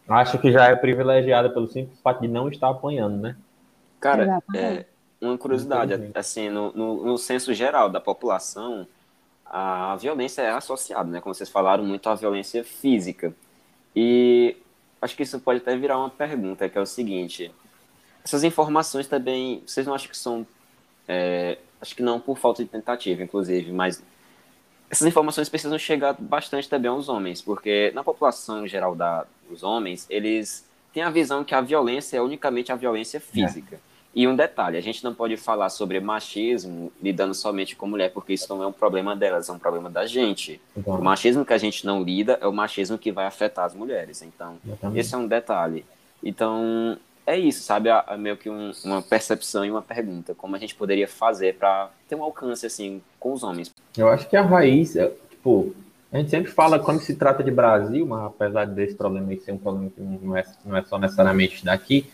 Acho 0.07 0.39
que 0.39 0.51
já 0.51 0.65
é 0.65 0.75
privilegiada 0.75 1.49
pelo 1.49 1.67
simples 1.67 1.99
fato 2.01 2.21
de 2.21 2.27
não 2.27 2.49
estar 2.49 2.69
apanhando, 2.69 3.17
né? 3.17 3.35
Cara, 3.99 4.41
é, 4.55 4.85
uma 5.21 5.37
curiosidade, 5.37 5.93
assim, 6.15 6.49
no, 6.49 6.71
no, 6.73 7.05
no 7.05 7.17
senso 7.17 7.53
geral 7.53 7.89
da 7.89 7.99
população, 7.99 8.87
a 9.45 9.95
violência 9.97 10.41
é 10.41 10.49
associada, 10.49 11.09
né? 11.09 11.21
Como 11.21 11.35
vocês 11.35 11.49
falaram, 11.49 11.83
muito 11.83 12.09
à 12.09 12.15
violência 12.15 12.63
física. 12.63 13.33
E 13.95 14.55
acho 15.01 15.15
que 15.15 15.23
isso 15.23 15.39
pode 15.39 15.59
até 15.59 15.75
virar 15.75 15.97
uma 15.97 16.09
pergunta, 16.09 16.67
que 16.67 16.77
é 16.77 16.81
o 16.81 16.85
seguinte: 16.85 17.51
essas 18.23 18.43
informações 18.43 19.07
também, 19.07 19.63
vocês 19.65 19.85
não 19.85 19.93
acham 19.93 20.09
que 20.09 20.17
são, 20.17 20.45
é, 21.07 21.57
acho 21.81 21.95
que 21.95 22.03
não 22.03 22.19
por 22.19 22.37
falta 22.37 22.63
de 22.63 22.69
tentativa, 22.69 23.23
inclusive, 23.23 23.71
mas 23.71 24.03
essas 24.89 25.07
informações 25.07 25.49
precisam 25.49 25.77
chegar 25.77 26.13
bastante 26.13 26.67
também 26.67 26.89
aos 26.89 27.09
homens, 27.09 27.41
porque 27.41 27.91
na 27.93 28.03
população 28.03 28.67
geral 28.67 28.95
da, 28.95 29.25
dos 29.47 29.63
homens, 29.63 30.05
eles 30.09 30.67
têm 30.91 31.03
a 31.03 31.09
visão 31.09 31.43
que 31.43 31.53
a 31.53 31.61
violência 31.61 32.17
é 32.17 32.21
unicamente 32.21 32.71
a 32.71 32.75
violência 32.75 33.19
física. 33.19 33.75
É. 33.75 33.88
E 34.13 34.27
um 34.27 34.35
detalhe, 34.35 34.77
a 34.77 34.81
gente 34.81 35.03
não 35.03 35.13
pode 35.13 35.37
falar 35.37 35.69
sobre 35.69 35.99
machismo 35.99 36.91
lidando 37.01 37.33
somente 37.33 37.75
com 37.75 37.87
mulher, 37.87 38.11
porque 38.11 38.33
isso 38.33 38.47
não 38.49 38.63
é 38.63 38.67
um 38.67 38.71
problema 38.71 39.15
delas, 39.15 39.49
é 39.49 39.51
um 39.51 39.59
problema 39.59 39.89
da 39.89 40.07
gente. 40.07 40.59
Então. 40.75 40.95
O 40.95 41.03
machismo 41.03 41.45
que 41.45 41.53
a 41.53 41.57
gente 41.57 41.85
não 41.85 42.01
lida 42.01 42.37
é 42.41 42.47
o 42.47 42.53
machismo 42.53 42.97
que 42.97 43.11
vai 43.11 43.25
afetar 43.25 43.65
as 43.65 43.75
mulheres. 43.75 44.23
Então, 44.23 44.57
esse 44.95 45.13
é 45.13 45.17
um 45.17 45.27
detalhe. 45.27 45.85
Então, 46.23 46.97
é 47.25 47.37
isso, 47.37 47.61
sabe? 47.61 47.89
É 47.89 48.17
meio 48.17 48.35
que 48.35 48.49
um, 48.49 48.71
uma 48.83 49.01
percepção 49.03 49.63
e 49.63 49.69
uma 49.69 49.83
pergunta. 49.83 50.33
Como 50.33 50.55
a 50.55 50.59
gente 50.59 50.73
poderia 50.73 51.07
fazer 51.07 51.55
para 51.55 51.91
ter 52.07 52.15
um 52.15 52.23
alcance, 52.23 52.65
assim, 52.65 53.03
com 53.19 53.31
os 53.33 53.43
homens? 53.43 53.71
Eu 53.95 54.09
acho 54.09 54.27
que 54.27 54.35
a 54.35 54.41
raiz, 54.41 54.95
é, 54.95 55.11
tipo, 55.29 55.75
a 56.11 56.17
gente 56.17 56.31
sempre 56.31 56.51
fala 56.51 56.79
quando 56.79 56.99
se 57.01 57.15
trata 57.15 57.43
de 57.43 57.51
Brasil, 57.51 58.05
mas 58.07 58.25
apesar 58.25 58.65
desse 58.65 58.95
problema 58.95 59.35
ser 59.37 59.51
um 59.51 59.59
problema 59.59 59.91
que 59.91 60.01
não 60.01 60.35
é, 60.35 60.43
não 60.65 60.75
é 60.75 60.83
só 60.83 60.97
necessariamente 60.97 61.63
daqui, 61.63 62.09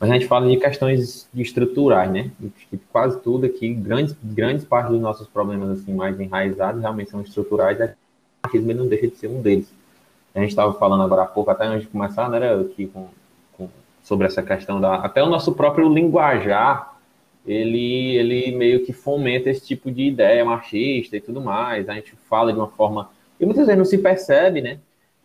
mas 0.00 0.10
a 0.10 0.14
gente 0.14 0.26
fala 0.26 0.48
de 0.48 0.56
questões 0.56 1.28
estruturais, 1.34 2.10
né? 2.10 2.30
Quase 2.90 3.20
tudo 3.20 3.44
aqui, 3.44 3.74
grandes, 3.74 4.16
grandes 4.22 4.64
partes 4.64 4.92
dos 4.92 5.00
nossos 5.00 5.28
problemas 5.28 5.78
assim 5.78 5.92
mais 5.92 6.18
enraizados 6.18 6.80
realmente 6.80 7.10
são 7.10 7.20
estruturais, 7.20 7.78
e 7.78 7.84
o 7.84 7.90
machismo 8.42 8.72
não 8.72 8.88
deixa 8.88 9.08
de 9.08 9.16
ser 9.16 9.26
um 9.28 9.42
deles. 9.42 9.70
A 10.34 10.40
gente 10.40 10.48
estava 10.48 10.72
falando 10.72 11.02
agora 11.02 11.22
há 11.22 11.26
pouco, 11.26 11.50
até 11.50 11.66
antes 11.66 11.82
de 11.82 11.88
começar, 11.88 12.30
né, 12.30 12.38
era 12.38 12.62
aqui 12.62 12.86
com, 12.86 13.08
com, 13.58 13.68
sobre 14.02 14.26
essa 14.26 14.42
questão 14.42 14.80
da. 14.80 14.94
Até 14.94 15.22
o 15.22 15.28
nosso 15.28 15.52
próprio 15.52 15.92
linguajar, 15.92 16.94
ele, 17.46 18.16
ele 18.16 18.56
meio 18.56 18.86
que 18.86 18.94
fomenta 18.94 19.50
esse 19.50 19.66
tipo 19.66 19.90
de 19.90 20.04
ideia 20.04 20.42
machista 20.46 21.14
e 21.14 21.20
tudo 21.20 21.42
mais. 21.42 21.90
A 21.90 21.94
gente 21.94 22.14
fala 22.26 22.54
de 22.54 22.58
uma 22.58 22.68
forma. 22.68 23.10
E 23.38 23.44
muitas 23.44 23.66
vezes 23.66 23.76
não 23.76 23.84
se 23.84 23.98
percebe, 23.98 24.62
né? 24.62 24.78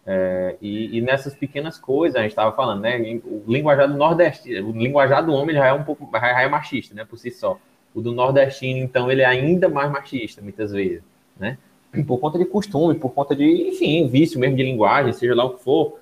É, 0.08 0.56
e, 0.62 0.98
e, 0.98 1.02
nessas 1.02 1.34
pequenas 1.34 1.80
coisas, 1.80 2.16
a 2.16 2.22
gente 2.22 2.32
estava 2.32 2.56
falando, 2.56 2.82
né? 2.82 3.00
O 3.26 3.44
linguajar 3.48 3.88
do 3.88 3.98
Nordeste, 3.98 4.54
o 4.62 4.72
linguajar 4.72 5.26
do 5.26 5.34
homem 5.34 5.56
já 5.56 5.66
é 5.66 5.74
um 5.74 5.84
pouco 5.84 6.08
já 6.14 6.42
é 6.42 6.48
machista, 6.48 6.94
né? 6.94 7.04
Por 7.04 7.18
si 7.18 7.32
só. 7.32 7.58
O 7.94 8.02
do 8.02 8.12
nordestino, 8.12 8.80
então, 8.80 9.10
ele 9.10 9.22
é 9.22 9.26
ainda 9.26 9.70
mais 9.70 9.90
machista, 9.90 10.42
muitas 10.42 10.72
vezes, 10.72 11.02
né? 11.40 11.58
Por 12.06 12.20
conta 12.20 12.38
de 12.38 12.44
costume, 12.44 12.96
por 12.96 13.12
conta 13.12 13.34
de, 13.34 13.70
enfim, 13.70 14.06
vício 14.08 14.38
mesmo 14.38 14.58
de 14.58 14.64
linguagem, 14.64 15.14
seja 15.14 15.34
lá 15.34 15.46
o 15.46 15.52
que 15.52 15.64
for. 15.64 15.98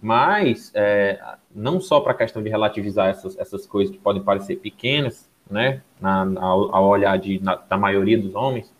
Mas, 0.00 0.70
é, 0.72 1.20
não 1.52 1.80
só 1.80 2.00
para 2.00 2.12
a 2.12 2.14
questão 2.14 2.42
de 2.42 2.48
relativizar 2.48 3.08
essas, 3.08 3.36
essas 3.36 3.66
coisas 3.66 3.94
que 3.94 4.00
podem 4.00 4.22
parecer 4.22 4.56
pequenas, 4.56 5.28
né? 5.50 5.82
Na, 6.00 6.22
ao, 6.40 6.74
ao 6.74 6.88
olhar 6.88 7.18
de, 7.18 7.42
na, 7.42 7.56
da 7.56 7.76
maioria 7.76 8.16
dos 8.16 8.34
homens, 8.34 8.72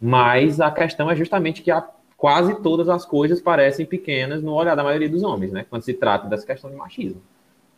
mas 0.00 0.60
a 0.60 0.70
questão 0.70 1.10
é 1.10 1.16
justamente 1.16 1.62
que 1.62 1.70
a 1.70 1.82
quase 2.22 2.54
todas 2.62 2.88
as 2.88 3.04
coisas 3.04 3.40
parecem 3.40 3.84
pequenas 3.84 4.44
no 4.44 4.52
olhar 4.52 4.76
da 4.76 4.84
maioria 4.84 5.08
dos 5.08 5.24
homens, 5.24 5.50
né? 5.50 5.66
Quando 5.68 5.82
se 5.82 5.92
trata 5.92 6.28
dessa 6.28 6.46
questão 6.46 6.70
de 6.70 6.76
machismo. 6.76 7.20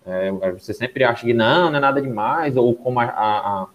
É, 0.05 0.31
você 0.53 0.75
sempre 0.75 1.03
acha 1.03 1.25
que 1.25 1.33
não, 1.33 1.71
não 1.71 1.79
é 1.79 1.81
nada 1.81 2.03
demais, 2.03 2.55
ou 2.55 2.75
como 2.75 3.01
a, 3.01 3.05
a, 3.05 3.69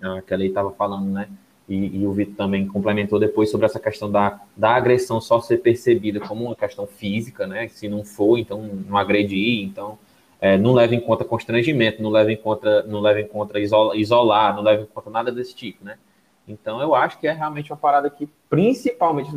a, 0.00 0.18
a 0.18 0.22
Kelly 0.22 0.46
estava 0.46 0.70
falando, 0.70 1.10
né? 1.10 1.28
E, 1.68 1.98
e, 1.98 2.06
o 2.06 2.12
Vitor 2.12 2.36
também 2.36 2.64
complementou 2.68 3.18
depois 3.18 3.50
sobre 3.50 3.66
essa 3.66 3.80
questão 3.80 4.08
da, 4.08 4.40
da 4.56 4.70
agressão 4.70 5.20
só 5.20 5.40
ser 5.40 5.58
percebida 5.58 6.20
como 6.20 6.44
uma 6.44 6.54
questão 6.54 6.86
física, 6.86 7.44
né? 7.48 7.66
Se 7.66 7.88
não 7.88 8.04
for, 8.04 8.38
então 8.38 8.62
não 8.62 8.96
agredir, 8.96 9.64
então 9.64 9.98
é, 10.40 10.56
não 10.56 10.74
leva 10.74 10.94
em 10.94 11.00
conta 11.00 11.24
constrangimento, 11.24 12.00
não 12.00 12.10
leva 12.10 12.30
em 12.30 12.36
conta, 12.36 12.84
não 12.84 13.00
leva 13.00 13.20
em 13.20 13.26
conta 13.26 13.58
isolar, 13.58 14.54
não 14.54 14.62
leva 14.62 14.84
em 14.84 14.86
conta 14.86 15.10
nada 15.10 15.32
desse 15.32 15.56
tipo, 15.56 15.84
né? 15.84 15.98
Então 16.46 16.80
eu 16.80 16.94
acho 16.94 17.18
que 17.18 17.26
é 17.26 17.32
realmente 17.32 17.72
uma 17.72 17.76
parada 17.76 18.08
que, 18.08 18.28
principalmente 18.48 19.34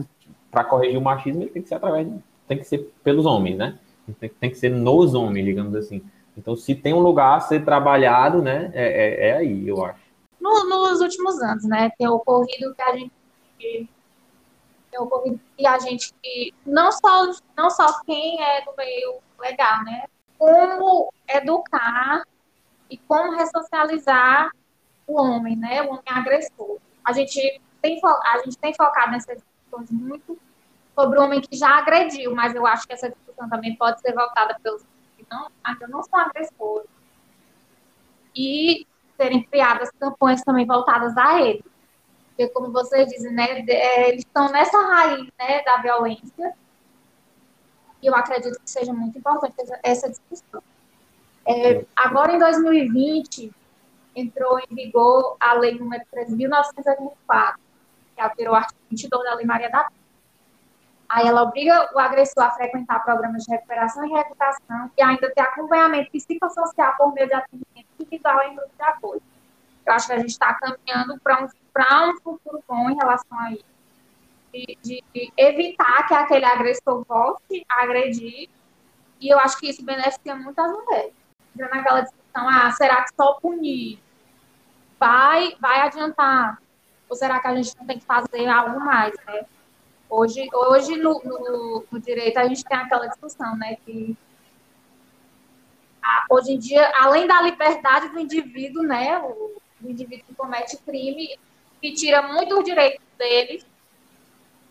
para 0.52 0.66
corrigir 0.66 0.98
o 0.98 1.02
machismo, 1.02 1.44
ele 1.44 1.52
tem 1.52 1.62
que 1.62 1.70
ser 1.70 1.76
através 1.76 2.08
de, 2.08 2.20
tem 2.48 2.58
que 2.58 2.66
ser 2.66 2.94
pelos 3.04 3.26
homens, 3.26 3.58
né? 3.58 3.80
Tem, 4.20 4.30
tem, 4.30 4.50
que 4.50 4.58
ser 4.58 4.70
nos 4.70 5.14
homens, 5.14 5.46
digamos 5.46 5.74
assim. 5.74 6.04
Então, 6.38 6.56
se 6.56 6.76
tem 6.76 6.94
um 6.94 7.00
lugar 7.00 7.38
a 7.38 7.40
ser 7.40 7.64
trabalhado, 7.64 8.42
né, 8.42 8.72
é, 8.74 8.84
é, 8.84 9.30
é 9.30 9.38
aí, 9.38 9.68
eu 9.68 9.84
acho. 9.86 10.00
No, 10.40 10.68
nos 10.68 11.02
últimos 11.02 11.42
anos, 11.42 11.64
né, 11.64 11.92
tem 11.98 12.08
ocorrido 12.08 12.74
que 12.76 12.82
a 12.82 12.96
gente 12.96 13.12
tem 13.58 15.00
ocorrido 15.00 15.40
que 15.56 15.66
a 15.66 15.80
gente 15.80 16.14
não 16.66 16.92
só 16.92 17.32
não 17.56 17.70
só 17.70 18.02
quem 18.02 18.42
é 18.44 18.66
do 18.66 18.76
meio 18.76 19.20
legal, 19.40 19.84
né, 19.84 20.06
como 20.38 21.14
educar 21.30 22.24
e 22.90 22.98
como 22.98 23.38
ressocializar 23.38 24.50
o 25.08 25.22
homem, 25.22 25.56
né, 25.56 25.84
o 25.84 25.90
homem 25.90 26.04
agressor. 26.08 26.78
A 27.06 27.14
gente 27.14 27.62
tem 27.82 28.00
a 28.04 28.40
gente 28.44 28.58
tem 28.58 28.74
focado 28.74 29.12
nessa 29.12 29.38
discussões 29.72 29.92
muito 29.92 30.38
sobre 30.94 31.20
o 31.20 31.24
homem 31.24 31.42
que 31.42 31.56
já 31.56 31.78
agrediu, 31.78 32.36
mas 32.36 32.54
eu 32.54 32.66
acho 32.68 32.86
que 32.86 32.94
essa 32.94 33.10
discussão 33.10 33.50
também 33.50 33.76
pode 33.76 34.02
ser 34.02 34.14
voltada 34.14 34.58
pelos 34.62 34.84
que 35.18 35.26
não, 35.32 35.50
ainda 35.64 35.88
não 35.88 36.04
são 36.04 36.20
agressores. 36.20 36.90
E 38.36 38.86
serem 39.18 39.44
criadas 39.44 39.90
campanhas 39.92 40.42
também 40.42 40.66
voltadas 40.66 41.16
a 41.18 41.42
eles. 41.42 41.64
Porque, 42.30 42.48
como 42.50 42.72
vocês 42.72 43.08
dizem, 43.10 43.32
né, 43.32 43.64
é, 43.68 44.10
eles 44.10 44.24
estão 44.26 44.50
nessa 44.52 44.78
raiz 44.80 45.28
né, 45.38 45.64
da 45.64 45.78
violência. 45.78 46.54
E 48.02 48.08
eu 48.08 48.16
acredito 48.16 48.60
que 48.60 48.70
seja 48.70 48.94
muito 48.94 49.18
importante 49.18 49.56
essa 49.84 50.10
discussão. 50.10 50.64
É, 51.46 51.86
agora, 51.96 52.34
em 52.34 52.40
2020, 52.40 53.52
entrou 54.16 54.60
em 54.60 54.76
vigor 54.76 55.36
a 55.40 55.54
Lei 55.54 55.78
número 55.78 56.04
3.984, 56.14 57.56
que 58.22 58.24
alterou 58.24 58.54
o 58.54 58.58
artigo 58.58 58.80
22 58.90 59.24
da 59.24 59.36
Lei 59.36 59.46
Maria 59.46 59.70
da 59.70 59.84
Penha. 59.86 60.02
Aí 61.10 61.28
ela 61.28 61.44
obriga 61.44 61.90
o 61.94 62.00
agressor 62.00 62.44
a 62.44 62.52
frequentar 62.52 63.04
programas 63.04 63.44
de 63.44 63.52
recuperação 63.52 64.06
e 64.06 64.12
reeducação 64.12 64.92
e 64.98 65.02
ainda 65.02 65.30
ter 65.34 65.42
acompanhamento 65.42 66.12
psicossocial 66.12 66.96
por 66.96 67.14
meio 67.14 67.28
de 67.28 67.34
atendimento 67.34 67.88
individual 68.00 68.44
em 68.44 68.56
grupo 68.56 68.72
de 68.78 68.84
apoio. 68.84 69.22
Eu 69.86 69.94
acho 69.94 70.08
que 70.08 70.14
a 70.14 70.20
gente 70.20 70.30
está 70.30 70.54
caminhando 70.54 71.20
para 71.20 71.42
um, 71.44 72.10
um 72.10 72.22
futuro 72.22 72.64
bom 72.68 72.90
em 72.90 72.96
relação 72.96 73.40
a 73.40 73.52
isso. 73.52 73.66
De, 74.54 74.78
de, 74.82 75.34
evitar 75.38 76.08
que 76.08 76.14
aquele 76.14 76.46
agressor 76.46 77.04
volte 77.06 77.66
a 77.70 77.84
agredir. 77.84 78.50
E 79.20 79.30
eu 79.30 79.40
acho 79.40 79.58
que 79.60 79.70
isso 79.70 79.84
beneficia 79.84 80.36
muito 80.36 80.60
as 80.60 80.72
mulheres. 80.72 81.14
Já 81.58 81.68
naquela 81.70 82.02
discussão, 82.02 82.48
ah, 82.50 82.72
será 82.72 83.04
que 83.04 83.14
só 83.16 83.34
punir 83.34 84.00
vai, 85.00 85.56
vai 85.60 85.82
adiantar? 85.82 86.62
Ou 87.12 87.16
será 87.18 87.42
que 87.42 87.48
a 87.48 87.56
gente 87.58 87.78
não 87.78 87.86
tem 87.86 88.00
que 88.00 88.06
fazer 88.06 88.48
algo 88.48 88.80
mais, 88.80 89.14
né? 89.28 89.44
Hoje, 90.10 90.48
hoje 90.54 90.96
no, 90.96 91.22
no, 91.22 91.84
no 91.92 92.00
direito 92.00 92.38
a 92.38 92.48
gente 92.48 92.64
tem 92.64 92.78
aquela 92.78 93.08
discussão, 93.08 93.54
né, 93.58 93.76
que 93.86 94.16
a, 96.02 96.26
hoje 96.30 96.54
em 96.54 96.58
dia, 96.58 96.90
além 96.96 97.28
da 97.28 97.42
liberdade 97.42 98.08
do 98.10 98.20
indivíduo, 98.20 98.84
né, 98.84 99.20
o, 99.20 99.62
o 99.82 99.90
indivíduo 99.90 100.26
que 100.26 100.36
comete 100.36 100.78
crime, 100.78 101.38
que 101.82 101.94
tira 101.94 102.22
muito 102.22 102.58
os 102.58 102.64
direitos 102.64 103.06
dele, 103.18 103.62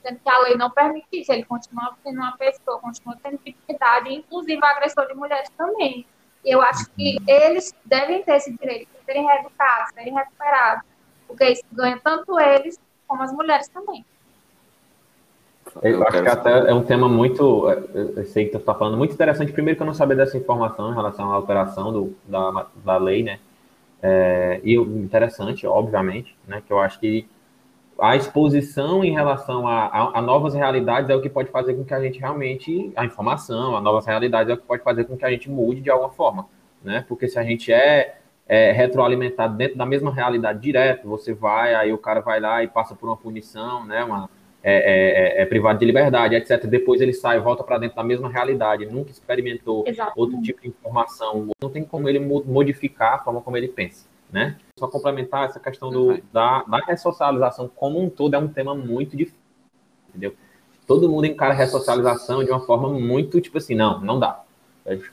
sendo 0.03 0.19
que 0.19 0.31
a 0.31 0.39
lei 0.39 0.57
não 0.57 0.71
permite 0.71 1.09
isso, 1.13 1.33
ele 1.33 1.45
continua 1.45 1.95
sendo 2.03 2.21
uma 2.21 2.39
pessoa, 2.39 2.81
continua 2.81 3.19
tendo 3.23 3.39
dignidade, 3.45 4.15
inclusive 4.15 4.65
agressor 4.65 5.07
de 5.09 5.15
mulheres 5.15 5.51
também. 5.59 6.07
E 6.43 6.55
eu 6.55 6.63
acho 6.63 6.89
que 6.93 7.19
eles 7.29 7.75
devem 7.85 8.23
ter 8.23 8.37
esse 8.37 8.51
direito 8.57 8.89
de 8.99 9.05
serem 9.05 9.27
reeducados, 9.27 9.93
serem 9.93 10.15
recuperados, 10.15 10.90
porque 11.31 11.49
isso 11.53 11.63
ganha 11.73 11.99
tanto 12.03 12.39
eles 12.39 12.79
como 13.07 13.23
as 13.23 13.33
mulheres 13.33 13.69
também. 13.69 14.05
Eu 15.83 16.03
acho 16.03 16.23
que 16.23 16.29
até 16.29 16.71
é 16.71 16.75
um 16.75 16.83
tema 16.83 17.09
muito, 17.09 17.71
eu 17.71 18.25
sei 18.25 18.47
que 18.47 18.51
tu 18.51 18.59
está 18.59 18.75
falando, 18.75 18.97
muito 18.97 19.15
interessante. 19.15 19.53
Primeiro 19.53 19.77
que 19.77 19.83
eu 19.83 19.87
não 19.87 19.95
sabia 19.95 20.17
dessa 20.17 20.37
informação 20.37 20.91
em 20.91 20.95
relação 20.95 21.31
à 21.31 21.35
alteração 21.35 21.93
do, 21.93 22.17
da, 22.27 22.67
da 22.85 22.97
lei, 22.97 23.23
né? 23.23 23.39
É, 24.03 24.61
e 24.65 24.75
interessante, 24.75 25.67
obviamente, 25.67 26.37
né? 26.49 26.61
Que 26.67 26.73
eu 26.73 26.81
acho 26.81 26.99
que 26.99 27.29
a 28.01 28.17
exposição 28.17 29.05
em 29.05 29.13
relação 29.13 29.69
a, 29.69 29.87
a, 29.87 30.19
a, 30.19 30.23
novas 30.23 30.55
realidades 30.55 31.09
é 31.11 31.15
o 31.15 31.21
que 31.21 31.29
pode 31.29 31.51
fazer 31.51 31.75
com 31.75 31.85
que 31.85 31.95
a 31.95 32.01
gente 32.01 32.19
realmente, 32.19 32.91
a 32.97 33.05
informação, 33.05 33.77
a 33.77 33.81
novas 33.81 34.07
realidades 34.07 34.51
é 34.51 34.55
o 34.55 34.57
que 34.57 34.67
pode 34.67 34.83
fazer 34.83 35.05
com 35.05 35.17
que 35.17 35.25
a 35.25 35.31
gente 35.31 35.49
mude 35.51 35.83
de 35.83 35.91
alguma 35.91 36.11
forma, 36.11 36.47
né? 36.83 37.05
Porque 37.07 37.29
se 37.29 37.39
a 37.39 37.45
gente 37.45 37.73
é, 37.73 38.20
é 38.53 38.73
retroalimentado 38.73 39.57
dentro 39.57 39.79
da 39.79 39.87
mesma 39.87 40.13
realidade 40.13 40.59
direto, 40.59 41.09
você 41.09 41.33
vai, 41.33 41.73
aí 41.73 41.93
o 41.93 41.99
cara 41.99 42.21
vai 42.21 42.41
lá 42.41 42.65
e 42.65 42.67
passa 42.67 42.97
por 42.97 43.09
uma 43.09 43.17
punição, 43.17 43.87
né? 43.87 44.03
Uma, 44.03 44.29
é, 44.61 44.75
é, 44.75 45.39
é, 45.39 45.43
é, 45.43 45.47
privado 45.47 45.79
de 45.79 45.85
liberdade, 45.85 46.35
etc. 46.35 46.67
Depois 46.67 47.01
ele 47.01 47.13
sai 47.13 47.37
e 47.37 47.41
volta 47.41 47.63
para 47.63 47.79
dentro 47.79 47.95
da 47.95 48.03
mesma 48.03 48.29
realidade, 48.29 48.87
nunca 48.87 49.13
experimentou 49.13 49.85
Exatamente. 49.87 50.19
outro 50.19 50.43
tipo 50.43 50.63
de 50.63 50.69
informação, 50.69 51.47
não 51.63 51.71
tem 51.71 51.85
como 51.85 52.09
ele 52.09 52.19
modificar 52.19 53.15
a 53.15 53.19
forma 53.21 53.41
como 53.41 53.57
ele 53.57 53.69
pensa, 53.69 54.09
né? 54.33 54.57
Só 54.77 54.89
complementar 54.89 55.45
essa 55.45 55.61
questão 55.61 55.89
do, 55.89 56.09
uhum. 56.09 56.21
da, 56.33 56.65
da 56.65 56.79
ressocialização 56.79 57.71
como 57.73 58.03
um 58.03 58.11
todo 58.11 58.35
é 58.35 58.39
um 58.39 58.49
tema 58.49 58.75
muito 58.75 59.17
difícil, 59.17 59.39
entendeu? 60.09 60.35
Todo 60.89 61.09
mundo 61.09 61.25
encara 61.25 61.55
a 61.55 61.57
ressocialização 61.57 62.43
de 62.43 62.51
uma 62.51 62.67
forma 62.67 62.89
muito 62.89 63.41
tipo 63.41 63.59
assim, 63.59 63.77
não, 63.77 64.01
não 64.01 64.19
dá. 64.19 64.43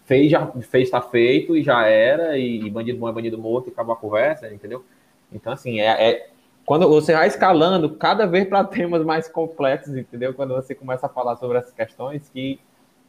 Fez, 0.06 0.32
já 0.32 0.48
fez, 0.48 0.86
está 0.86 1.02
feito 1.02 1.56
e 1.56 1.64
já 1.64 1.86
era, 1.86 2.38
e, 2.38 2.70
bandido 2.70 2.98
bom 2.98 3.10
é 3.10 3.12
bandido 3.12 3.38
morto 3.38 3.70
e 3.70 3.72
acabou 3.72 3.94
a 3.94 3.98
conversa, 3.98 4.52
entendeu? 4.52 4.84
Então, 5.32 5.52
assim, 5.52 5.80
é, 5.80 6.10
é 6.10 6.30
quando 6.66 6.88
você 6.88 7.14
vai 7.14 7.28
escalando 7.28 7.90
cada 7.92 8.26
vez 8.26 8.48
para 8.48 8.64
temas 8.66 9.04
mais 9.04 9.28
complexos, 9.28 9.96
entendeu? 9.96 10.34
Quando 10.34 10.54
você 10.54 10.74
começa 10.74 11.06
a 11.06 11.10
falar 11.10 11.36
sobre 11.38 11.58
essas 11.58 11.74
questões 11.74 12.30
que 12.30 12.60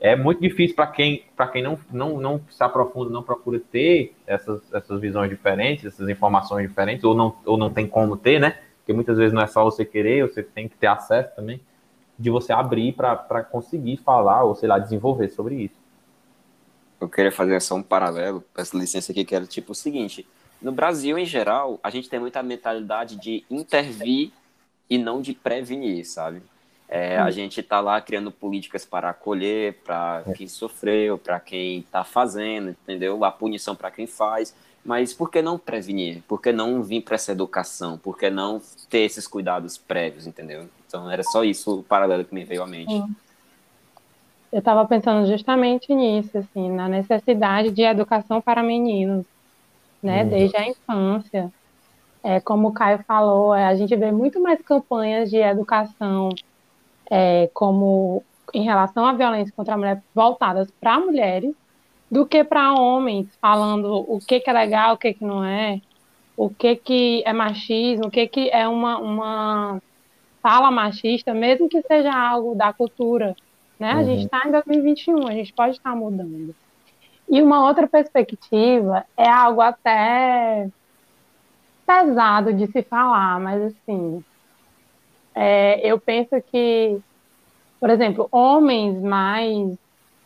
é 0.00 0.14
muito 0.14 0.40
difícil 0.40 0.76
para 0.76 0.86
quem 0.86 1.24
para 1.36 1.48
quem 1.48 1.62
não, 1.62 1.78
não, 1.90 2.20
não 2.20 2.40
se 2.48 2.62
aprofunda, 2.62 3.10
não 3.10 3.22
procura 3.22 3.58
ter 3.58 4.14
essas, 4.26 4.62
essas 4.72 5.00
visões 5.00 5.28
diferentes, 5.28 5.86
essas 5.86 6.08
informações 6.08 6.68
diferentes, 6.68 7.02
ou 7.04 7.14
não, 7.14 7.34
ou 7.44 7.56
não 7.56 7.70
tem 7.70 7.86
como 7.86 8.16
ter, 8.16 8.38
né? 8.40 8.58
Porque 8.78 8.92
muitas 8.92 9.18
vezes 9.18 9.32
não 9.32 9.42
é 9.42 9.46
só 9.46 9.64
você 9.64 9.84
querer, 9.84 10.22
você 10.22 10.42
tem 10.42 10.68
que 10.68 10.76
ter 10.76 10.86
acesso 10.86 11.34
também, 11.34 11.60
de 12.18 12.30
você 12.30 12.52
abrir 12.52 12.92
para 12.92 13.44
conseguir 13.44 13.96
falar 13.98 14.44
ou, 14.44 14.54
sei 14.54 14.68
lá, 14.68 14.78
desenvolver 14.78 15.28
sobre 15.28 15.56
isso. 15.56 15.74
Eu 17.00 17.08
queria 17.08 17.30
fazer 17.30 17.60
só 17.60 17.74
um 17.74 17.82
paralelo, 17.82 18.44
peço 18.54 18.78
licença 18.78 19.12
aqui, 19.12 19.24
que 19.24 19.34
era 19.34 19.46
tipo 19.46 19.72
o 19.72 19.74
seguinte: 19.74 20.26
no 20.60 20.72
Brasil, 20.72 21.16
em 21.16 21.24
geral, 21.24 21.78
a 21.82 21.90
gente 21.90 22.08
tem 22.08 22.18
muita 22.18 22.42
mentalidade 22.42 23.16
de 23.16 23.44
intervir 23.50 24.32
e 24.90 24.98
não 24.98 25.20
de 25.20 25.32
prevenir, 25.32 26.04
sabe? 26.04 26.42
É, 26.88 27.18
a 27.18 27.26
hum. 27.26 27.30
gente 27.30 27.60
está 27.60 27.80
lá 27.80 28.00
criando 28.00 28.32
políticas 28.32 28.84
para 28.84 29.10
acolher, 29.10 29.74
para 29.84 30.22
é. 30.26 30.32
quem 30.32 30.48
sofreu, 30.48 31.18
para 31.18 31.38
quem 31.38 31.80
está 31.80 32.02
fazendo, 32.02 32.70
entendeu? 32.70 33.22
A 33.24 33.30
punição 33.30 33.76
para 33.76 33.90
quem 33.90 34.06
faz. 34.06 34.54
Mas 34.84 35.12
por 35.12 35.30
que 35.30 35.42
não 35.42 35.58
prevenir? 35.58 36.22
Por 36.26 36.40
que 36.40 36.50
não 36.50 36.82
vir 36.82 37.02
para 37.02 37.16
essa 37.16 37.32
educação? 37.32 37.98
Por 37.98 38.16
que 38.16 38.30
não 38.30 38.62
ter 38.88 39.00
esses 39.00 39.26
cuidados 39.26 39.76
prévios, 39.76 40.26
entendeu? 40.26 40.66
Então 40.86 41.10
era 41.10 41.22
só 41.22 41.44
isso 41.44 41.80
o 41.80 41.82
paralelo 41.82 42.24
que 42.24 42.34
me 42.34 42.44
veio 42.44 42.62
à 42.62 42.66
mente. 42.66 42.90
Sim. 42.90 43.14
Eu 44.52 44.60
estava 44.60 44.86
pensando 44.86 45.26
justamente 45.26 45.94
nisso, 45.94 46.38
assim, 46.38 46.70
na 46.70 46.88
necessidade 46.88 47.70
de 47.70 47.82
educação 47.82 48.40
para 48.40 48.62
meninos 48.62 49.26
né? 50.02 50.22
Uhum. 50.22 50.28
Desde 50.28 50.56
a 50.56 50.68
infância. 50.68 51.52
É, 52.22 52.40
como 52.40 52.68
o 52.68 52.72
Caio 52.72 53.02
falou, 53.06 53.54
é, 53.54 53.66
a 53.66 53.76
gente 53.76 53.94
vê 53.94 54.10
muito 54.10 54.40
mais 54.40 54.60
campanhas 54.62 55.30
de 55.30 55.36
educação 55.36 56.30
é, 57.10 57.48
como 57.54 58.24
em 58.52 58.64
relação 58.64 59.06
à 59.06 59.12
violência 59.12 59.52
contra 59.54 59.74
a 59.74 59.76
mulher 59.76 60.02
voltadas 60.14 60.70
para 60.80 60.98
mulheres 60.98 61.54
do 62.10 62.26
que 62.26 62.42
para 62.42 62.74
homens, 62.74 63.28
falando 63.40 64.04
o 64.08 64.18
que, 64.18 64.40
que 64.40 64.50
é 64.50 64.52
legal, 64.52 64.94
o 64.94 64.98
que, 64.98 65.14
que 65.14 65.24
não 65.24 65.44
é, 65.44 65.80
o 66.36 66.48
que, 66.48 66.74
que 66.76 67.22
é 67.24 67.32
machismo, 67.32 68.06
o 68.06 68.10
que, 68.10 68.26
que 68.26 68.50
é 68.50 68.66
uma, 68.66 68.98
uma 68.98 69.82
fala 70.42 70.70
machista, 70.70 71.34
mesmo 71.34 71.68
que 71.68 71.82
seja 71.82 72.12
algo 72.12 72.54
da 72.54 72.72
cultura. 72.72 73.36
Né? 73.78 73.94
Uhum. 73.94 74.00
A 74.00 74.02
gente 74.04 74.24
está 74.24 74.46
em 74.46 74.50
2021, 74.50 75.26
a 75.28 75.32
gente 75.32 75.52
pode 75.52 75.76
estar 75.76 75.94
mudando. 75.94 76.54
E 77.28 77.42
uma 77.42 77.66
outra 77.66 77.86
perspectiva 77.86 79.04
é 79.16 79.28
algo 79.28 79.60
até 79.60 80.68
pesado 81.86 82.52
de 82.52 82.66
se 82.66 82.82
falar, 82.82 83.38
mas 83.40 83.62
assim, 83.62 84.24
é, 85.34 85.80
eu 85.86 85.98
penso 85.98 86.30
que, 86.50 86.98
por 87.78 87.90
exemplo, 87.90 88.28
homens 88.30 89.00
mais 89.02 89.76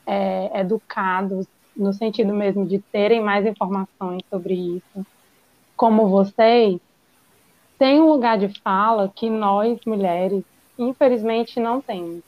é, 0.06 0.60
educados, 0.60 1.46
no 1.76 1.92
sentido 1.92 2.32
mesmo 2.32 2.66
de 2.66 2.78
terem 2.78 3.20
mais 3.20 3.46
informações 3.46 4.22
sobre 4.30 4.54
isso, 4.54 5.06
como 5.76 6.08
vocês, 6.08 6.80
têm 7.78 8.00
um 8.00 8.10
lugar 8.10 8.38
de 8.38 8.48
fala 8.60 9.10
que 9.14 9.28
nós, 9.28 9.78
mulheres, 9.84 10.44
infelizmente 10.78 11.58
não 11.58 11.80
temos. 11.80 12.22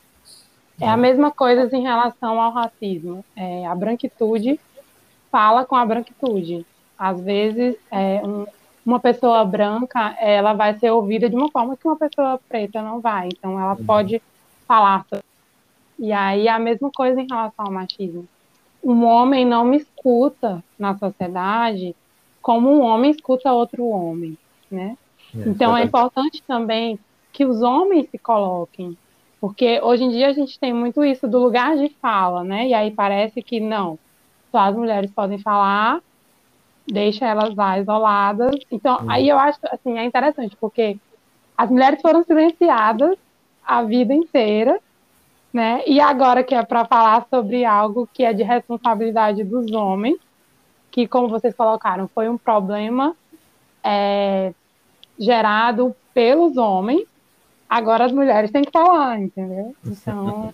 É 0.80 0.88
a 0.88 0.96
mesma 0.96 1.30
coisa 1.30 1.74
em 1.76 1.82
relação 1.82 2.40
ao 2.40 2.52
racismo. 2.52 3.24
É, 3.36 3.66
a 3.66 3.74
branquitude 3.74 4.58
fala 5.30 5.64
com 5.64 5.76
a 5.76 5.86
branquitude. 5.86 6.66
Às 6.98 7.20
vezes, 7.20 7.76
é, 7.90 8.20
um, 8.24 8.46
uma 8.84 8.98
pessoa 8.98 9.44
branca, 9.44 10.16
ela 10.18 10.52
vai 10.52 10.74
ser 10.78 10.90
ouvida 10.90 11.28
de 11.30 11.36
uma 11.36 11.50
forma 11.50 11.76
que 11.76 11.86
uma 11.86 11.96
pessoa 11.96 12.40
preta 12.48 12.82
não 12.82 13.00
vai. 13.00 13.28
Então, 13.28 13.58
ela 13.58 13.74
uhum. 13.74 13.84
pode 13.84 14.20
falar. 14.66 15.06
E 15.98 16.12
aí, 16.12 16.48
a 16.48 16.58
mesma 16.58 16.90
coisa 16.90 17.20
em 17.20 17.26
relação 17.28 17.66
ao 17.66 17.72
machismo. 17.72 18.26
Um 18.82 19.04
homem 19.04 19.46
não 19.46 19.64
me 19.64 19.78
escuta 19.78 20.62
na 20.78 20.96
sociedade 20.98 21.96
como 22.42 22.70
um 22.70 22.82
homem 22.82 23.10
escuta 23.10 23.50
outro 23.52 23.86
homem, 23.86 24.36
né? 24.70 24.98
É, 25.34 25.48
então, 25.48 25.74
é 25.74 25.82
importante 25.82 26.42
também 26.46 26.98
que 27.32 27.44
os 27.44 27.62
homens 27.62 28.08
se 28.10 28.18
coloquem 28.18 28.96
porque 29.44 29.78
hoje 29.82 30.04
em 30.04 30.08
dia 30.08 30.28
a 30.28 30.32
gente 30.32 30.58
tem 30.58 30.72
muito 30.72 31.04
isso 31.04 31.28
do 31.28 31.38
lugar 31.38 31.76
de 31.76 31.90
fala, 32.00 32.42
né? 32.42 32.66
E 32.66 32.72
aí 32.72 32.90
parece 32.90 33.42
que 33.42 33.60
não, 33.60 33.98
só 34.50 34.56
as 34.60 34.74
mulheres 34.74 35.10
podem 35.10 35.36
falar, 35.36 36.00
deixa 36.90 37.26
elas 37.26 37.54
lá 37.54 37.78
isoladas. 37.78 38.56
Então, 38.70 39.00
uhum. 39.00 39.10
aí 39.10 39.28
eu 39.28 39.38
acho 39.38 39.58
assim, 39.64 39.98
é 39.98 40.04
interessante, 40.06 40.56
porque 40.58 40.96
as 41.58 41.68
mulheres 41.68 42.00
foram 42.00 42.24
silenciadas 42.24 43.18
a 43.62 43.82
vida 43.82 44.14
inteira, 44.14 44.80
né? 45.52 45.82
E 45.86 46.00
agora 46.00 46.42
que 46.42 46.54
é 46.54 46.64
para 46.64 46.86
falar 46.86 47.26
sobre 47.28 47.66
algo 47.66 48.08
que 48.14 48.24
é 48.24 48.32
de 48.32 48.42
responsabilidade 48.42 49.44
dos 49.44 49.70
homens, 49.72 50.16
que, 50.90 51.06
como 51.06 51.28
vocês 51.28 51.54
colocaram, 51.54 52.08
foi 52.14 52.30
um 52.30 52.38
problema 52.38 53.14
é, 53.82 54.54
gerado 55.18 55.94
pelos 56.14 56.56
homens, 56.56 57.06
Agora 57.68 58.04
as 58.04 58.12
mulheres 58.12 58.50
têm 58.50 58.62
que 58.62 58.70
falar, 58.70 59.20
entendeu? 59.20 59.74
Então, 59.84 60.52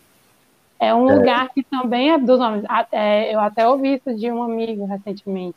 é 0.78 0.94
um 0.94 1.08
é. 1.10 1.14
lugar 1.14 1.48
que 1.50 1.62
também 1.62 2.10
é 2.10 2.18
dos 2.18 2.40
homens. 2.40 2.64
É, 2.92 3.34
eu 3.34 3.40
até 3.40 3.66
ouvi 3.68 3.94
isso 3.94 4.14
de 4.14 4.30
um 4.30 4.42
amigo 4.42 4.86
recentemente. 4.86 5.56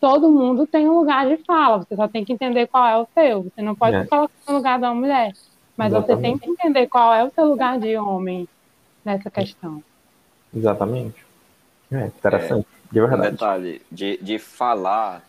Todo 0.00 0.30
mundo 0.30 0.66
tem 0.66 0.88
um 0.88 0.98
lugar 0.98 1.28
de 1.28 1.36
fala, 1.44 1.78
você 1.78 1.94
só 1.94 2.08
tem 2.08 2.24
que 2.24 2.32
entender 2.32 2.66
qual 2.68 2.86
é 2.86 2.96
o 2.96 3.06
seu. 3.12 3.42
Você 3.42 3.60
não 3.60 3.74
pode 3.74 3.96
é. 3.96 4.06
colocar 4.06 4.32
no 4.48 4.54
lugar 4.54 4.78
da 4.78 4.94
mulher, 4.94 5.34
mas 5.76 5.92
Exatamente. 5.92 6.16
você 6.16 6.22
tem 6.22 6.38
que 6.38 6.50
entender 6.50 6.86
qual 6.86 7.12
é 7.12 7.22
o 7.22 7.30
seu 7.30 7.44
lugar 7.44 7.78
de 7.78 7.96
homem 7.98 8.48
nessa 9.04 9.30
questão. 9.30 9.82
Exatamente. 10.54 11.26
É 11.92 12.06
interessante, 12.06 12.66
é, 12.66 12.94
de 12.94 13.00
verdade. 13.00 13.28
Um 13.28 13.30
detalhe, 13.32 13.82
de, 13.90 14.16
de 14.22 14.38
falar 14.38 15.22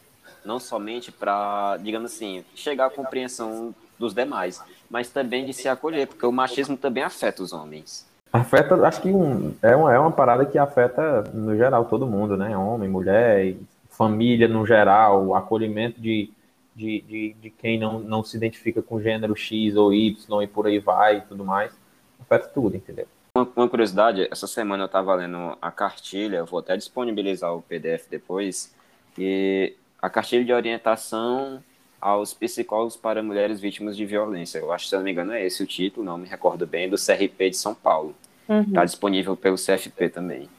não 0.45 0.60
somente 0.60 1.12
para, 1.12 1.77
digamos 1.77 2.13
assim, 2.13 2.43
chegar 2.56 2.88
à 2.88 2.89
compreensão 2.89 3.73
dos 3.97 4.13
demais, 4.13 4.62
mas 4.91 5.10
também 5.10 5.45
de 5.45 5.54
se 5.54 5.69
acolher, 5.69 6.06
porque 6.06 6.25
o 6.25 6.32
machismo 6.34 6.75
também 6.75 7.01
afeta 7.01 7.41
os 7.41 7.54
homens. 7.54 8.06
Afeta, 8.32 8.75
acho 8.86 9.01
que 9.01 9.10
um, 9.10 9.54
é, 9.62 9.73
uma, 9.73 9.93
é 9.93 9.97
uma 9.97 10.12
parada 10.12 10.45
que 10.45 10.58
afeta, 10.58 11.23
no 11.34 11.56
geral, 11.56 11.86
todo 11.86 12.06
mundo, 12.06 12.36
né? 12.36 12.56
Homem, 12.58 12.89
mulher, 12.89 13.56
família 13.89 14.49
no 14.49 14.65
geral, 14.65 15.34
acolhimento 15.34 15.99
de, 15.99 16.30
de, 16.75 17.01
de, 17.01 17.36
de, 17.41 17.49
quem 17.49 17.80
não, 17.80 17.99
não 17.99 18.21
se 18.23 18.36
identifica 18.36 18.82
com 18.82 19.01
gênero 19.01 19.36
X 19.36 19.75
ou 19.75 19.93
Y 19.93 20.43
e 20.43 20.47
por 20.47 20.67
aí 20.67 20.80
vai 20.80 21.17
e 21.17 21.21
tudo 21.21 21.45
mais. 21.45 21.71
afeta 22.19 22.47
tudo, 22.49 22.75
entendeu? 22.75 23.08
Uma, 23.36 23.47
uma 23.56 23.69
curiosidade, 23.69 24.27
essa 24.30 24.47
semana 24.47 24.84
eu 24.84 24.88
estava 24.88 25.15
lendo 25.15 25.58
a 25.62 25.71
cartilha, 25.71 26.38
eu 26.38 26.45
vou 26.45 26.60
até 26.60 26.75
disponibilizar 26.75 27.54
o 27.56 27.62
PDF 27.62 28.08
depois, 28.10 28.73
e 29.17 29.73
a 30.01 30.10
cartilha 30.10 30.43
de 30.43 30.54
orientação 30.54 31.63
aos 32.01 32.33
psicólogos 32.33 32.97
para 32.97 33.21
mulheres 33.21 33.59
vítimas 33.59 33.95
de 33.95 34.05
violência. 34.05 34.57
Eu 34.57 34.73
acho, 34.73 34.87
se 34.87 34.95
não 34.95 35.03
me 35.03 35.11
engano, 35.11 35.33
é 35.33 35.45
esse 35.45 35.61
o 35.61 35.67
título, 35.67 36.05
não 36.05 36.17
me 36.17 36.27
recordo 36.27 36.65
bem, 36.65 36.89
do 36.89 36.97
CRP 36.97 37.51
de 37.51 37.57
São 37.57 37.75
Paulo. 37.75 38.15
Está 38.41 38.53
uhum. 38.55 38.73
Tá 38.73 38.85
disponível 38.85 39.37
pelo 39.37 39.55
CFP 39.55 40.09
também. 40.09 40.49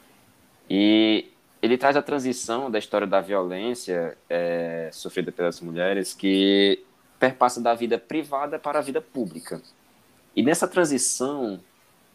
E 0.69 1.27
ele 1.61 1.77
traz 1.77 1.97
a 1.97 2.01
transição 2.01 2.71
da 2.71 2.79
história 2.79 3.05
da 3.05 3.19
violência 3.19 4.17
é, 4.29 4.89
sofrida 4.93 5.31
pelas 5.31 5.59
mulheres 5.59 6.13
que 6.13 6.83
perpassa 7.19 7.61
da 7.61 7.73
vida 7.73 7.97
privada 7.97 8.57
para 8.57 8.79
a 8.79 8.81
vida 8.81 9.01
pública. 9.01 9.61
E 10.35 10.41
nessa 10.41 10.67
transição, 10.67 11.59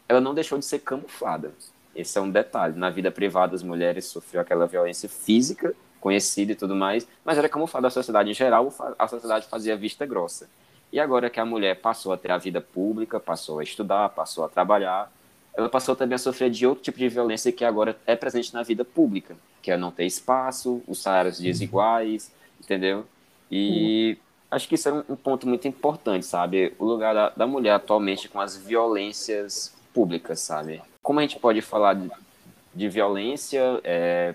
ela 0.07 0.19
não 0.19 0.33
deixou 0.33 0.57
de 0.57 0.65
ser 0.65 0.79
camuflada. 0.79 1.51
Esse 1.95 2.17
é 2.17 2.21
um 2.21 2.29
detalhe. 2.29 2.77
Na 2.77 2.89
vida 2.89 3.11
privada, 3.11 3.55
as 3.55 3.63
mulheres 3.63 4.05
sofriam 4.05 4.41
aquela 4.41 4.67
violência 4.67 5.07
física 5.07 5.73
conhecida 5.99 6.51
e 6.51 6.55
tudo 6.55 6.75
mais, 6.75 7.07
mas 7.23 7.37
era 7.37 7.49
camuflada 7.49 7.87
a 7.87 7.91
sociedade 7.91 8.29
em 8.29 8.33
geral, 8.33 8.73
a 8.97 9.07
sociedade 9.07 9.47
fazia 9.47 9.75
vista 9.75 10.05
grossa. 10.05 10.49
E 10.91 10.99
agora 10.99 11.29
que 11.29 11.39
a 11.39 11.45
mulher 11.45 11.79
passou 11.79 12.11
a 12.11 12.17
ter 12.17 12.31
a 12.31 12.37
vida 12.37 12.61
pública, 12.61 13.19
passou 13.19 13.59
a 13.59 13.63
estudar, 13.63 14.09
passou 14.09 14.43
a 14.43 14.49
trabalhar, 14.49 15.11
ela 15.55 15.69
passou 15.69 15.95
também 15.95 16.15
a 16.15 16.19
sofrer 16.19 16.49
de 16.49 16.65
outro 16.65 16.83
tipo 16.83 16.97
de 16.97 17.09
violência 17.09 17.51
que 17.51 17.65
agora 17.65 17.97
é 18.07 18.15
presente 18.15 18.53
na 18.53 18.63
vida 18.63 18.83
pública, 18.85 19.35
que 19.61 19.71
é 19.71 19.77
não 19.77 19.91
ter 19.91 20.05
espaço, 20.05 20.81
os 20.87 21.01
salários 21.01 21.39
desiguais, 21.39 22.31
entendeu? 22.59 23.05
E 23.51 24.17
acho 24.49 24.67
que 24.67 24.75
isso 24.75 24.89
é 24.89 24.93
um, 24.93 25.15
ponto 25.15 25.47
muito 25.47 25.67
importante, 25.67 26.25
sabe? 26.25 26.73
O 26.79 26.85
lugar 26.85 27.13
da, 27.13 27.29
da 27.29 27.47
mulher 27.47 27.73
atualmente 27.73 28.27
com 28.27 28.39
as 28.39 28.57
violências 28.57 29.75
públicas, 29.93 30.39
sabe? 30.39 30.81
Como 31.01 31.19
a 31.19 31.21
gente 31.21 31.39
pode 31.39 31.61
falar 31.61 31.95
de, 31.95 32.09
de 32.73 32.89
violência, 32.89 33.79
é, 33.83 34.33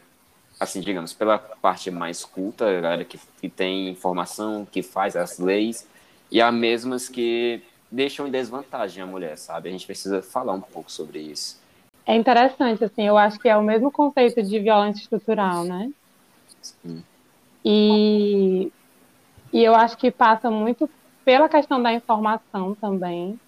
assim, 0.59 0.81
digamos, 0.81 1.13
pela 1.13 1.39
parte 1.39 1.91
mais 1.91 2.25
culta, 2.25 2.67
a 2.67 2.81
galera 2.81 3.05
que, 3.05 3.19
que 3.41 3.49
tem 3.49 3.89
informação, 3.89 4.67
que 4.71 4.83
faz 4.83 5.17
as 5.17 5.39
leis, 5.39 5.87
e 6.31 6.41
há 6.41 6.51
mesmas 6.51 7.09
que 7.09 7.63
deixam 7.91 8.27
em 8.27 8.31
desvantagem 8.31 9.03
a 9.03 9.07
mulher, 9.07 9.37
sabe? 9.37 9.69
A 9.69 9.73
gente 9.73 9.87
precisa 9.87 10.23
falar 10.23 10.53
um 10.53 10.61
pouco 10.61 10.91
sobre 10.91 11.21
isso. 11.21 11.63
É 12.07 12.15
interessante, 12.15 12.85
assim, 12.85 13.07
eu 13.07 13.17
acho 13.17 13.39
que 13.39 13.49
é 13.49 13.57
o 13.57 13.63
mesmo 13.63 13.91
conceito 13.91 14.43
de 14.43 14.59
violência 14.59 15.03
estrutural, 15.03 15.65
né? 15.65 15.91
Sim. 16.61 17.03
E, 17.65 18.71
e 19.53 19.65
eu 19.65 19.75
acho 19.75 19.97
que 19.97 20.11
passa 20.11 20.51
muito 20.51 20.89
pela 21.25 21.49
questão 21.49 21.83
da 21.83 21.93
informação 21.93 22.75
também, 22.75 23.39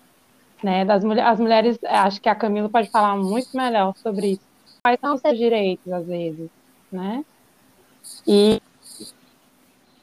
né? 0.63 0.85
Das 0.85 1.05
mulheres, 1.05 1.31
as 1.31 1.41
mulheres, 1.41 1.79
acho 1.85 2.21
que 2.21 2.29
a 2.29 2.35
Camila 2.35 2.69
pode 2.69 2.89
falar 2.91 3.17
muito 3.17 3.55
melhor 3.55 3.95
sobre 3.97 4.33
isso. 4.33 4.43
Quais 4.83 4.99
são 5.01 5.15
os 5.15 5.21
seus 5.21 5.37
direitos, 5.37 5.93
às 5.93 6.07
vezes, 6.07 6.49
né? 6.97 7.25
E, 8.27 8.61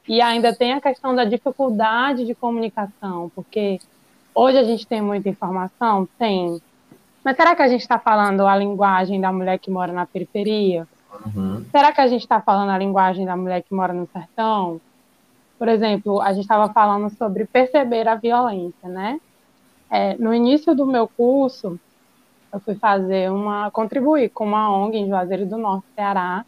e 0.07 0.21
ainda 0.21 0.55
tem 0.55 0.73
a 0.73 0.81
questão 0.81 1.15
da 1.15 1.25
dificuldade 1.25 2.25
de 2.25 2.35
comunicação, 2.35 3.31
porque 3.35 3.79
hoje 4.33 4.57
a 4.57 4.63
gente 4.63 4.85
tem 4.85 5.01
muita 5.01 5.29
informação? 5.29 6.07
Tem. 6.17 6.61
Mas 7.23 7.35
será 7.35 7.55
que 7.55 7.61
a 7.61 7.67
gente 7.67 7.81
está 7.81 7.97
falando 7.97 8.45
a 8.45 8.55
linguagem 8.55 9.19
da 9.19 9.31
mulher 9.31 9.57
que 9.57 9.71
mora 9.71 9.91
na 9.91 10.05
periferia? 10.05 10.87
Uhum. 11.25 11.65
Será 11.71 11.91
que 11.91 12.01
a 12.01 12.07
gente 12.07 12.21
está 12.21 12.41
falando 12.41 12.69
a 12.69 12.77
linguagem 12.77 13.25
da 13.25 13.35
mulher 13.35 13.63
que 13.63 13.73
mora 13.73 13.93
no 13.93 14.07
sertão? 14.07 14.79
Por 15.57 15.67
exemplo, 15.67 16.21
a 16.21 16.33
gente 16.33 16.43
estava 16.43 16.71
falando 16.73 17.09
sobre 17.11 17.45
perceber 17.45 18.07
a 18.07 18.15
violência, 18.15 18.89
né? 18.89 19.19
É, 19.89 20.15
no 20.17 20.33
início 20.33 20.75
do 20.75 20.85
meu 20.85 21.07
curso, 21.07 21.79
eu 22.51 22.59
fui 22.59 22.75
fazer 22.75 23.31
uma, 23.31 23.71
contribuir 23.71 24.29
com 24.29 24.45
uma 24.45 24.69
ONG 24.75 24.97
em 24.97 25.07
Juazeiro 25.07 25.45
do 25.45 25.57
Norte, 25.57 25.85
Ceará, 25.95 26.45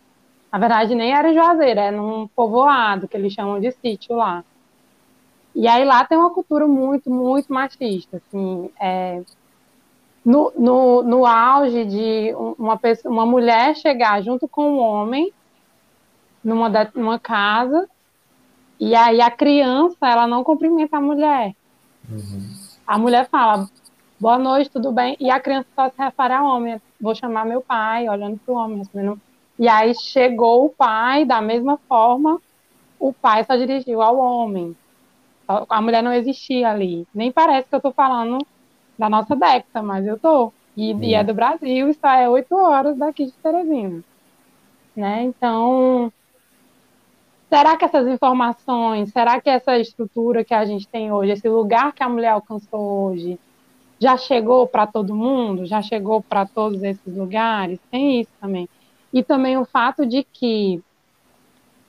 na 0.55 0.59
verdade, 0.59 0.95
nem 0.95 1.13
era 1.13 1.33
Juazeiro, 1.33 1.81
é 1.81 1.91
num 1.91 2.29
povoado 2.29 3.09
que 3.09 3.17
eles 3.17 3.33
chamam 3.33 3.59
de 3.59 3.73
sítio 3.73 4.15
lá. 4.15 4.41
E 5.53 5.67
aí 5.67 5.83
lá 5.83 6.05
tem 6.05 6.17
uma 6.17 6.29
cultura 6.29 6.65
muito, 6.65 7.09
muito 7.09 7.51
machista, 7.51 8.15
assim, 8.25 8.69
é, 8.79 9.21
no, 10.23 10.53
no, 10.57 11.03
no 11.03 11.25
auge 11.25 11.83
de 11.83 12.33
uma, 12.57 12.77
pessoa, 12.77 13.13
uma 13.13 13.25
mulher 13.25 13.75
chegar 13.75 14.23
junto 14.23 14.47
com 14.47 14.77
um 14.77 14.79
homem 14.79 15.29
numa, 16.41 16.69
numa 16.95 17.19
casa 17.19 17.89
e 18.79 18.95
aí 18.95 19.19
a 19.19 19.29
criança, 19.29 20.07
ela 20.07 20.25
não 20.25 20.41
cumprimenta 20.41 20.95
a 20.95 21.01
mulher. 21.01 21.53
Uhum. 22.09 22.49
A 22.87 22.97
mulher 22.97 23.27
fala, 23.27 23.67
boa 24.17 24.37
noite, 24.37 24.69
tudo 24.69 24.93
bem? 24.93 25.17
E 25.19 25.29
a 25.29 25.37
criança 25.37 25.67
só 25.75 25.89
se 25.89 26.01
refere 26.01 26.33
ao 26.33 26.45
homem. 26.45 26.81
Vou 27.01 27.13
chamar 27.13 27.45
meu 27.45 27.59
pai, 27.59 28.07
olhando 28.07 28.37
para 28.37 28.53
o 28.53 28.57
homem, 28.57 28.77
respondendo 28.77 29.19
e 29.57 29.67
aí 29.67 29.93
chegou 29.95 30.65
o 30.65 30.69
pai, 30.69 31.25
da 31.25 31.41
mesma 31.41 31.77
forma, 31.87 32.41
o 32.99 33.13
pai 33.13 33.43
só 33.43 33.55
dirigiu 33.55 34.01
ao 34.01 34.17
homem. 34.17 34.75
A 35.47 35.81
mulher 35.81 36.01
não 36.01 36.13
existia 36.13 36.69
ali. 36.69 37.07
Nem 37.13 37.31
parece 37.31 37.69
que 37.69 37.75
eu 37.75 37.77
estou 37.77 37.91
falando 37.91 38.45
da 38.97 39.09
nossa 39.09 39.35
década, 39.35 39.81
mas 39.81 40.05
eu 40.05 40.15
estou. 40.15 40.53
E, 40.75 40.91
e, 40.93 41.13
é 41.13 41.23
do 41.23 41.33
Brasil, 41.33 41.89
isso 41.89 42.05
é 42.05 42.27
oito 42.27 42.53
horas 42.55 42.97
daqui 42.97 43.25
de 43.25 43.31
Teresina. 43.31 44.03
Né? 44.95 45.23
Então, 45.23 46.11
será 47.49 47.77
que 47.77 47.85
essas 47.85 48.07
informações, 48.07 49.11
será 49.11 49.39
que 49.39 49.49
essa 49.49 49.77
estrutura 49.77 50.43
que 50.43 50.53
a 50.53 50.65
gente 50.65 50.87
tem 50.87 51.11
hoje, 51.13 51.31
esse 51.31 51.47
lugar 51.47 51.93
que 51.93 52.03
a 52.03 52.09
mulher 52.09 52.29
alcançou 52.29 53.05
hoje, 53.05 53.39
já 53.99 54.17
chegou 54.17 54.67
para 54.67 54.85
todo 54.85 55.15
mundo? 55.15 55.65
Já 55.65 55.81
chegou 55.81 56.21
para 56.21 56.45
todos 56.45 56.83
esses 56.83 57.15
lugares? 57.15 57.79
Tem 57.89 58.19
isso 58.21 58.31
também. 58.41 58.67
E 59.15 59.23
também 59.23 59.57
o 59.57 59.63
fato 59.63 60.05
de 60.05 60.25
que 60.25 60.83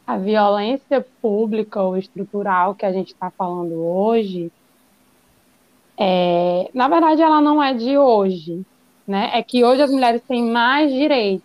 a 0.06 0.16
violência 0.16 1.04
pública 1.20 1.82
ou 1.82 1.96
estrutural 1.96 2.72
que 2.72 2.86
a 2.86 2.92
gente 2.92 3.08
está 3.08 3.32
falando 3.32 3.74
hoje, 3.74 4.52
é, 5.98 6.70
na 6.72 6.86
verdade, 6.86 7.20
ela 7.20 7.40
não 7.40 7.60
é 7.60 7.74
de 7.74 7.98
hoje. 7.98 8.64
Né? 9.04 9.30
É 9.34 9.42
que 9.42 9.64
hoje 9.64 9.82
as 9.82 9.90
mulheres 9.90 10.22
têm 10.22 10.48
mais 10.48 10.92
direitos, 10.92 11.44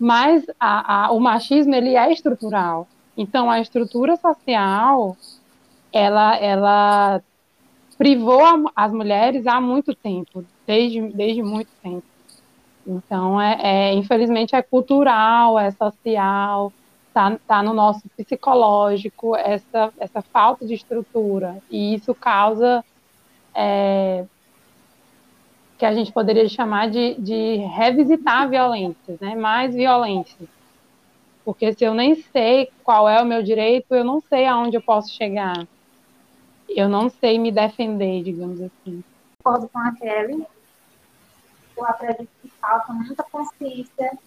mas 0.00 0.46
a, 0.58 1.04
a, 1.04 1.12
o 1.12 1.20
machismo 1.20 1.74
ele 1.74 1.94
é 1.94 2.10
estrutural. 2.10 2.88
Então, 3.14 3.50
a 3.50 3.60
estrutura 3.60 4.16
social, 4.16 5.18
ela, 5.92 6.34
ela 6.38 7.22
privou 7.98 8.70
as 8.74 8.90
mulheres 8.90 9.46
há 9.46 9.60
muito 9.60 9.94
tempo, 9.94 10.42
desde, 10.66 11.00
desde 11.08 11.42
muito 11.42 11.68
tempo. 11.82 12.04
Então, 12.88 13.38
é, 13.38 13.58
é, 13.60 13.94
infelizmente, 13.94 14.56
é 14.56 14.62
cultural, 14.62 15.58
é 15.58 15.70
social, 15.70 16.72
está 17.08 17.38
tá 17.46 17.62
no 17.62 17.74
nosso 17.74 18.08
psicológico 18.16 19.36
essa, 19.36 19.92
essa 19.98 20.22
falta 20.22 20.66
de 20.66 20.72
estrutura. 20.72 21.58
E 21.70 21.94
isso 21.94 22.14
causa 22.14 22.82
é, 23.54 24.24
que 25.76 25.84
a 25.84 25.92
gente 25.92 26.10
poderia 26.10 26.48
chamar 26.48 26.88
de, 26.88 27.14
de 27.16 27.56
revisitar 27.56 28.48
violências, 28.48 29.20
né? 29.20 29.34
mais 29.34 29.74
violências. 29.74 30.48
Porque 31.44 31.74
se 31.74 31.84
eu 31.84 31.92
nem 31.92 32.14
sei 32.14 32.70
qual 32.82 33.06
é 33.06 33.20
o 33.20 33.26
meu 33.26 33.42
direito, 33.42 33.94
eu 33.94 34.04
não 34.04 34.18
sei 34.20 34.46
aonde 34.46 34.78
eu 34.78 34.82
posso 34.82 35.12
chegar. 35.12 35.66
Eu 36.66 36.88
não 36.88 37.10
sei 37.10 37.38
me 37.38 37.52
defender, 37.52 38.22
digamos 38.22 38.62
assim. 38.62 39.04
Concordo 39.42 39.68
com 39.68 39.78
a 39.78 39.92
Kelly 39.92 40.46
eu 41.78 41.86
acredito 41.86 42.28
que 42.42 42.48
falta 42.60 42.92
muita 42.92 43.22
consciência, 43.22 44.18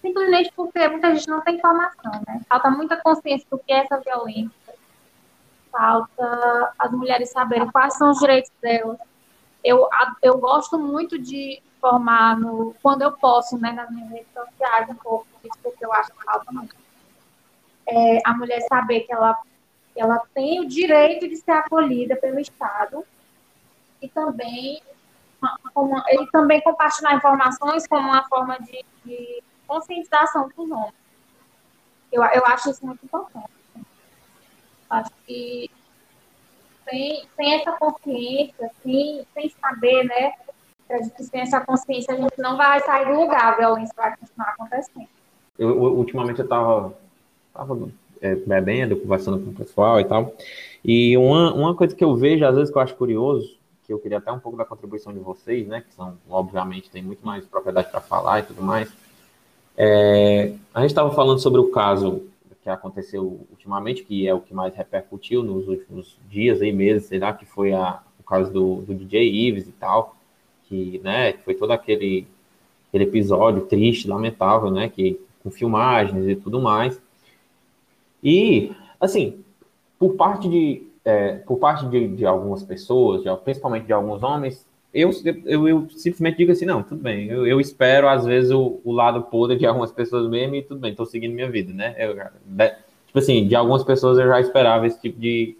simplesmente 0.00 0.52
porque 0.54 0.88
muita 0.88 1.14
gente 1.14 1.28
não 1.28 1.40
tem 1.40 1.56
informação, 1.56 2.12
né? 2.26 2.40
Falta 2.48 2.70
muita 2.70 2.96
consciência 2.96 3.46
do 3.50 3.58
que 3.58 3.72
é 3.72 3.78
essa 3.78 3.98
violência, 3.98 4.74
falta 5.70 6.72
as 6.78 6.90
mulheres 6.92 7.30
saberem 7.30 7.70
quais 7.70 7.94
são 7.94 8.10
os 8.10 8.18
direitos 8.18 8.50
delas. 8.62 8.98
Eu, 9.64 9.88
eu 10.22 10.38
gosto 10.38 10.78
muito 10.78 11.18
de 11.18 11.60
informar 11.76 12.38
no, 12.38 12.74
quando 12.80 13.02
eu 13.02 13.12
posso, 13.12 13.58
né, 13.58 13.72
nas 13.72 13.90
minhas 13.90 14.10
redes 14.10 14.32
sociais, 14.32 14.88
um 14.88 14.94
pouco 14.94 15.26
disso, 15.42 15.58
porque 15.62 15.84
eu 15.84 15.92
acho 15.92 16.12
que 16.12 16.24
falta 16.24 16.52
muito. 16.52 16.76
É, 17.88 18.20
a 18.24 18.34
mulher 18.34 18.60
saber 18.62 19.00
que 19.00 19.12
ela, 19.12 19.36
ela 19.96 20.20
tem 20.34 20.60
o 20.60 20.68
direito 20.68 21.28
de 21.28 21.36
ser 21.36 21.52
acolhida 21.52 22.16
pelo 22.16 22.38
Estado 22.38 23.04
e 24.00 24.08
também 24.08 24.80
como, 25.74 26.02
ele 26.08 26.26
também 26.30 26.60
compartilhar 26.60 27.14
informações 27.14 27.86
como 27.86 28.08
uma 28.08 28.26
forma 28.28 28.58
de, 28.60 28.84
de 29.04 29.42
conscientização 29.66 30.48
para 30.48 30.64
os 30.64 30.70
homens. 30.70 30.94
Eu, 32.12 32.22
eu 32.22 32.46
acho 32.46 32.70
isso 32.70 32.84
muito 32.84 33.04
importante. 33.04 33.50
Acho 34.88 35.10
que 35.26 35.70
sem, 36.88 37.24
sem 37.36 37.54
essa 37.54 37.72
consciência, 37.72 38.70
sem, 38.82 39.26
sem 39.34 39.48
saber, 39.60 40.04
né? 40.04 40.32
Que 41.16 41.24
sem 41.24 41.40
essa 41.40 41.60
consciência 41.60 42.14
a 42.14 42.16
gente 42.16 42.38
não 42.38 42.56
vai 42.56 42.80
sair 42.80 43.06
do 43.06 43.20
lugar, 43.20 43.54
a 43.54 43.56
violência 43.56 43.92
vai 43.96 44.16
continuar 44.16 44.50
acontecendo. 44.50 45.08
Eu, 45.58 45.76
ultimamente 45.82 46.38
eu 46.38 46.44
estava 46.44 46.94
tava, 47.52 47.88
é, 48.20 48.34
bebendo, 48.34 48.96
conversando 48.96 49.42
com 49.42 49.50
o 49.50 49.54
pessoal 49.54 50.00
e 50.00 50.04
tal, 50.04 50.32
e 50.84 51.16
uma, 51.16 51.52
uma 51.54 51.74
coisa 51.74 51.94
que 51.96 52.04
eu 52.04 52.14
vejo, 52.14 52.44
às 52.44 52.54
vezes, 52.54 52.70
que 52.70 52.78
eu 52.78 52.82
acho 52.82 52.94
curioso, 52.94 53.58
que 53.86 53.92
eu 53.92 53.98
queria 53.98 54.18
até 54.18 54.32
um 54.32 54.38
pouco 54.38 54.58
da 54.58 54.64
contribuição 54.64 55.12
de 55.12 55.20
vocês, 55.20 55.66
né? 55.66 55.80
Que 55.80 55.94
são, 55.94 56.18
obviamente, 56.28 56.90
tem 56.90 57.02
muito 57.02 57.24
mais 57.24 57.46
propriedade 57.46 57.90
para 57.90 58.00
falar 58.00 58.40
e 58.40 58.42
tudo 58.42 58.62
mais. 58.62 58.92
É, 59.76 60.52
a 60.74 60.80
gente 60.80 60.90
estava 60.90 61.10
falando 61.12 61.38
sobre 61.38 61.60
o 61.60 61.70
caso 61.70 62.24
que 62.66 62.70
aconteceu 62.70 63.46
ultimamente, 63.48 64.02
que 64.02 64.26
é 64.26 64.34
o 64.34 64.40
que 64.40 64.52
mais 64.52 64.74
repercutiu 64.74 65.40
nos 65.40 65.68
últimos 65.68 66.18
dias 66.28 66.60
e 66.60 66.72
meses, 66.72 67.06
sei 67.06 67.20
lá, 67.20 67.32
que 67.32 67.46
foi 67.46 67.72
a, 67.72 68.02
o 68.18 68.24
caso 68.24 68.52
do, 68.52 68.82
do 68.82 68.92
DJ 68.92 69.30
Ives 69.48 69.68
e 69.68 69.72
tal, 69.72 70.16
que, 70.64 71.00
né, 71.04 71.34
foi 71.44 71.54
todo 71.54 71.70
aquele, 71.70 72.26
aquele 72.88 73.04
episódio 73.04 73.66
triste, 73.66 74.08
lamentável, 74.08 74.68
né, 74.68 74.88
que 74.88 75.20
com 75.44 75.50
filmagens 75.50 76.26
e 76.26 76.34
tudo 76.34 76.60
mais. 76.60 77.00
E, 78.20 78.72
assim, 78.98 79.44
por 79.96 80.14
parte 80.14 80.48
de, 80.48 80.82
é, 81.06 81.34
por 81.36 81.58
parte 81.58 81.86
de, 81.86 82.08
de 82.08 82.26
algumas 82.26 82.64
pessoas, 82.64 83.22
de, 83.22 83.34
principalmente 83.44 83.86
de 83.86 83.92
alguns 83.92 84.24
homens, 84.24 84.66
eu, 84.92 85.10
eu, 85.44 85.68
eu, 85.68 85.90
simplesmente 85.90 86.38
digo 86.38 86.50
assim, 86.50 86.64
não, 86.64 86.82
tudo 86.82 87.00
bem, 87.00 87.28
eu, 87.28 87.46
eu 87.46 87.60
espero, 87.60 88.08
às 88.08 88.26
vezes, 88.26 88.50
o, 88.50 88.80
o, 88.82 88.90
lado 88.90 89.22
podre 89.22 89.56
de 89.56 89.64
algumas 89.64 89.92
pessoas 89.92 90.28
mesmo 90.28 90.56
e 90.56 90.62
tudo 90.62 90.80
bem, 90.80 90.90
estou 90.90 91.06
seguindo 91.06 91.32
minha 91.32 91.48
vida, 91.48 91.72
né? 91.72 91.94
Eu, 91.96 92.14
de, 92.14 92.68
tipo 93.06 93.18
assim, 93.18 93.46
de 93.46 93.54
algumas 93.54 93.84
pessoas 93.84 94.18
eu 94.18 94.26
já 94.26 94.40
esperava 94.40 94.84
esse 94.84 95.00
tipo 95.00 95.20
de, 95.20 95.56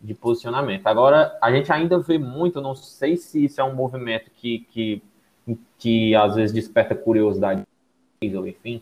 de 0.00 0.14
posicionamento. 0.14 0.86
Agora, 0.86 1.36
a 1.42 1.52
gente 1.52 1.70
ainda 1.70 1.98
vê 1.98 2.16
muito, 2.16 2.62
não 2.62 2.74
sei 2.74 3.18
se 3.18 3.44
isso 3.44 3.60
é 3.60 3.64
um 3.64 3.74
movimento 3.74 4.30
que, 4.36 4.60
que, 4.70 5.02
que 5.78 6.14
às 6.14 6.34
vezes 6.34 6.54
desperta 6.54 6.94
curiosidade, 6.94 7.62
ou 8.34 8.48
enfim, 8.48 8.80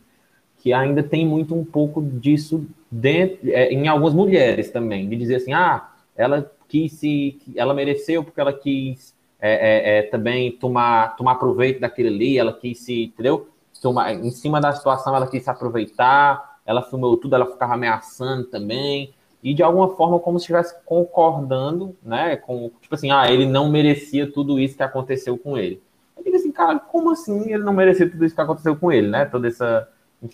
que 0.62 0.72
ainda 0.72 1.02
tem 1.02 1.26
muito 1.26 1.52
um 1.52 1.64
pouco 1.64 2.00
disso 2.00 2.64
dentro, 2.88 3.50
é, 3.50 3.72
em 3.72 3.88
algumas 3.88 4.14
mulheres 4.14 4.70
também, 4.70 5.08
de 5.08 5.16
dizer 5.16 5.36
assim, 5.36 5.52
ah, 5.52 5.90
ela 6.16 6.50
quis 6.68 6.92
se, 6.92 7.38
ela 7.54 7.74
mereceu 7.74 8.24
porque 8.24 8.40
ela 8.40 8.52
quis 8.52 9.14
é, 9.40 9.52
é, 9.52 9.98
é, 9.98 10.02
também 10.02 10.52
tomar, 10.52 11.16
tomar 11.16 11.34
proveito 11.36 11.80
daquele 11.80 12.08
ali, 12.08 12.38
ela 12.38 12.52
quis 12.52 12.78
se, 12.80 13.04
entendeu? 13.04 13.48
Tomar, 13.82 14.14
em 14.14 14.30
cima 14.30 14.60
da 14.60 14.72
situação, 14.72 15.14
ela 15.14 15.26
quis 15.26 15.44
se 15.44 15.50
aproveitar, 15.50 16.58
ela 16.64 16.82
filmou 16.82 17.16
tudo, 17.16 17.36
ela 17.36 17.46
ficava 17.46 17.74
ameaçando 17.74 18.44
também, 18.44 19.14
e 19.42 19.54
de 19.54 19.62
alguma 19.62 19.90
forma 19.90 20.18
como 20.18 20.38
se 20.38 20.44
estivesse 20.44 20.74
concordando, 20.84 21.94
né, 22.02 22.36
com, 22.36 22.70
tipo 22.80 22.94
assim, 22.94 23.10
ah, 23.10 23.30
ele 23.30 23.46
não 23.46 23.70
merecia 23.70 24.30
tudo 24.30 24.58
isso 24.58 24.76
que 24.76 24.82
aconteceu 24.82 25.36
com 25.38 25.56
ele. 25.56 25.80
Eu 26.16 26.24
digo 26.24 26.36
assim, 26.36 26.50
cara, 26.50 26.78
como 26.78 27.10
assim 27.10 27.52
ele 27.52 27.62
não 27.62 27.72
merecia 27.72 28.10
tudo 28.10 28.24
isso 28.24 28.34
que 28.34 28.40
aconteceu 28.40 28.74
com 28.74 28.90
ele, 28.90 29.08
né, 29.08 29.26
toda 29.26 29.46
essa, 29.46 29.88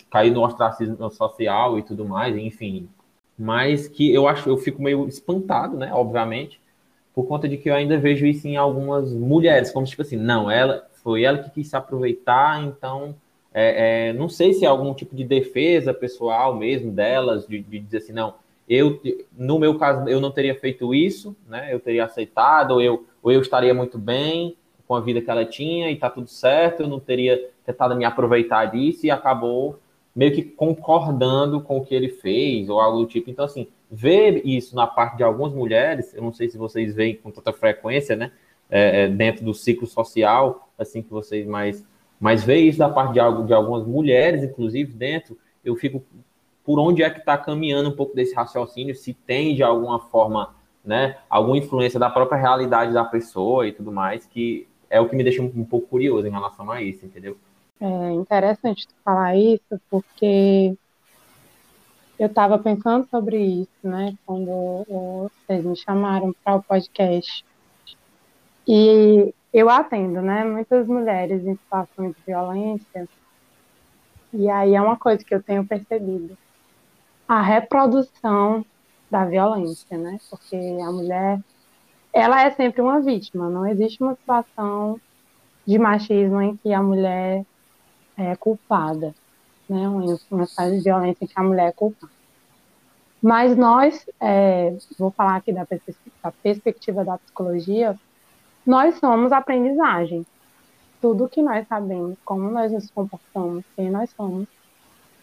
cair 0.09 0.31
no 0.31 0.43
ostracismo 0.43 1.11
social 1.11 1.77
e 1.77 1.83
tudo 1.83 2.05
mais, 2.05 2.35
enfim, 2.35 2.89
mas 3.37 3.87
que 3.87 4.13
eu 4.13 4.27
acho, 4.27 4.49
eu 4.49 4.57
fico 4.57 4.81
meio 4.81 5.07
espantado, 5.07 5.77
né, 5.77 5.91
obviamente, 5.93 6.59
por 7.13 7.27
conta 7.27 7.47
de 7.47 7.57
que 7.57 7.69
eu 7.69 7.75
ainda 7.75 7.97
vejo 7.97 8.25
isso 8.25 8.47
em 8.47 8.57
algumas 8.57 9.13
mulheres, 9.13 9.71
como 9.71 9.85
tipo 9.85 10.01
assim, 10.01 10.17
não, 10.17 10.49
ela 10.49 10.87
foi 11.03 11.23
ela 11.23 11.37
que 11.37 11.49
quis 11.51 11.67
se 11.67 11.75
aproveitar, 11.75 12.63
então 12.63 13.15
é, 13.53 14.09
é, 14.09 14.13
não 14.13 14.27
sei 14.27 14.53
se 14.53 14.65
é 14.65 14.67
algum 14.67 14.93
tipo 14.93 15.15
de 15.15 15.23
defesa 15.23 15.93
pessoal 15.93 16.55
mesmo 16.55 16.91
delas, 16.91 17.45
de, 17.47 17.59
de, 17.59 17.79
dizer 17.79 17.97
assim, 17.97 18.13
não, 18.13 18.33
eu, 18.67 18.99
no 19.37 19.59
meu 19.59 19.77
caso, 19.77 20.07
eu 20.09 20.19
não 20.19 20.31
teria 20.31 20.55
feito 20.55 20.95
isso, 20.95 21.35
né? 21.47 21.73
Eu 21.73 21.79
teria 21.79 22.05
aceitado, 22.05 22.71
ou 22.71 22.81
eu, 22.81 23.05
ou 23.21 23.31
eu 23.31 23.41
estaria 23.41 23.73
muito 23.73 23.97
bem 23.97 24.55
com 24.87 24.95
a 24.95 25.01
vida 25.01 25.21
que 25.21 25.29
ela 25.29 25.45
tinha 25.45 25.91
e 25.91 25.95
tá 25.95 26.09
tudo 26.09 26.27
certo, 26.27 26.81
eu 26.81 26.87
não 26.87 26.99
teria 26.99 27.49
tentado 27.65 27.95
me 27.95 28.05
aproveitar 28.05 28.65
disso 28.65 29.05
e 29.05 29.11
acabou 29.11 29.79
meio 30.15 30.33
que 30.33 30.43
concordando 30.43 31.61
com 31.61 31.77
o 31.77 31.85
que 31.85 31.95
ele 31.95 32.09
fez, 32.09 32.69
ou 32.69 32.79
algo 32.79 32.99
do 32.99 33.07
tipo. 33.07 33.29
Então, 33.29 33.45
assim, 33.45 33.67
ver 33.89 34.45
isso 34.45 34.75
na 34.75 34.85
parte 34.85 35.17
de 35.17 35.23
algumas 35.23 35.53
mulheres, 35.53 36.13
eu 36.13 36.21
não 36.21 36.31
sei 36.31 36.49
se 36.49 36.57
vocês 36.57 36.93
veem 36.93 37.15
com 37.15 37.31
tanta 37.31 37.51
frequência, 37.51 38.15
né? 38.15 38.31
É, 38.69 39.03
é, 39.03 39.07
dentro 39.07 39.43
do 39.45 39.53
ciclo 39.53 39.85
social, 39.85 40.69
assim 40.77 41.01
que 41.01 41.09
vocês 41.09 41.45
mais, 41.45 41.85
mais 42.19 42.43
veem 42.43 42.67
isso 42.67 42.79
da 42.79 42.89
parte 42.89 43.13
de, 43.13 43.19
algo, 43.19 43.45
de 43.45 43.53
algumas 43.53 43.85
mulheres, 43.85 44.43
inclusive, 44.43 44.93
dentro, 44.93 45.37
eu 45.63 45.75
fico 45.75 46.03
por 46.63 46.79
onde 46.79 47.03
é 47.03 47.09
que 47.09 47.19
está 47.19 47.37
caminhando 47.37 47.89
um 47.89 47.95
pouco 47.95 48.15
desse 48.15 48.33
raciocínio, 48.33 48.95
se 48.95 49.13
tem 49.13 49.53
de 49.53 49.61
alguma 49.61 49.99
forma, 49.99 50.55
né, 50.83 51.17
alguma 51.29 51.57
influência 51.57 51.99
da 51.99 52.09
própria 52.09 52.39
realidade 52.39 52.93
da 52.93 53.03
pessoa 53.03 53.67
e 53.67 53.73
tudo 53.73 53.91
mais, 53.91 54.25
que 54.25 54.67
é 54.89 54.99
o 54.99 55.09
que 55.09 55.15
me 55.15 55.23
deixa 55.23 55.41
um, 55.41 55.51
um 55.55 55.65
pouco 55.65 55.87
curioso 55.87 56.25
em 56.25 56.31
relação 56.31 56.71
a 56.71 56.81
isso, 56.81 57.05
entendeu? 57.05 57.37
É 57.85 58.11
interessante 58.13 58.87
falar 59.03 59.35
isso, 59.35 59.77
porque 59.89 60.73
eu 62.17 62.27
estava 62.27 62.57
pensando 62.57 63.05
sobre 63.09 63.37
isso, 63.37 63.69
né, 63.83 64.17
quando 64.25 64.85
vocês 64.87 65.65
me 65.65 65.75
chamaram 65.75 66.33
para 66.41 66.55
o 66.55 66.63
podcast. 66.63 67.43
E 68.65 69.33
eu 69.53 69.69
atendo, 69.69 70.21
né, 70.21 70.45
muitas 70.45 70.87
mulheres 70.87 71.45
em 71.45 71.57
situações 71.57 72.15
de 72.15 72.21
violência. 72.25 73.05
E 74.31 74.49
aí 74.49 74.75
é 74.75 74.81
uma 74.81 74.95
coisa 74.95 75.21
que 75.21 75.35
eu 75.35 75.43
tenho 75.43 75.67
percebido. 75.67 76.37
A 77.27 77.41
reprodução 77.41 78.65
da 79.11 79.25
violência, 79.25 79.97
né? 79.97 80.19
Porque 80.29 80.55
a 80.55 80.89
mulher, 80.89 81.37
ela 82.13 82.43
é 82.43 82.49
sempre 82.51 82.81
uma 82.81 83.01
vítima. 83.01 83.49
Não 83.49 83.67
existe 83.67 84.01
uma 84.01 84.15
situação 84.15 85.01
de 85.67 85.77
machismo 85.77 86.41
em 86.41 86.55
que 86.55 86.71
a 86.71 86.81
mulher 86.81 87.45
é 88.17 88.35
culpada, 88.35 89.13
né? 89.69 89.87
Uma, 89.87 90.19
uma 90.31 90.45
de 90.45 90.79
violência 90.81 91.23
em 91.23 91.27
que 91.27 91.39
a 91.39 91.43
mulher 91.43 91.69
é 91.69 91.71
culpada. 91.71 92.11
Mas 93.21 93.55
nós, 93.55 94.05
é, 94.19 94.75
vou 94.99 95.09
falar 95.09 95.37
aqui 95.37 95.53
da, 95.53 95.65
da 96.21 96.31
perspectiva 96.31 97.05
da 97.05 97.17
psicologia, 97.17 97.97
nós 98.65 98.95
somos 98.99 99.31
aprendizagem. 99.31 100.25
Tudo 101.01 101.29
que 101.29 101.41
nós 101.41 101.67
sabemos, 101.67 102.17
como 102.25 102.49
nós 102.49 102.71
nos 102.71 102.89
comportamos, 102.91 103.63
quem 103.75 103.89
nós 103.89 104.09
somos, 104.11 104.47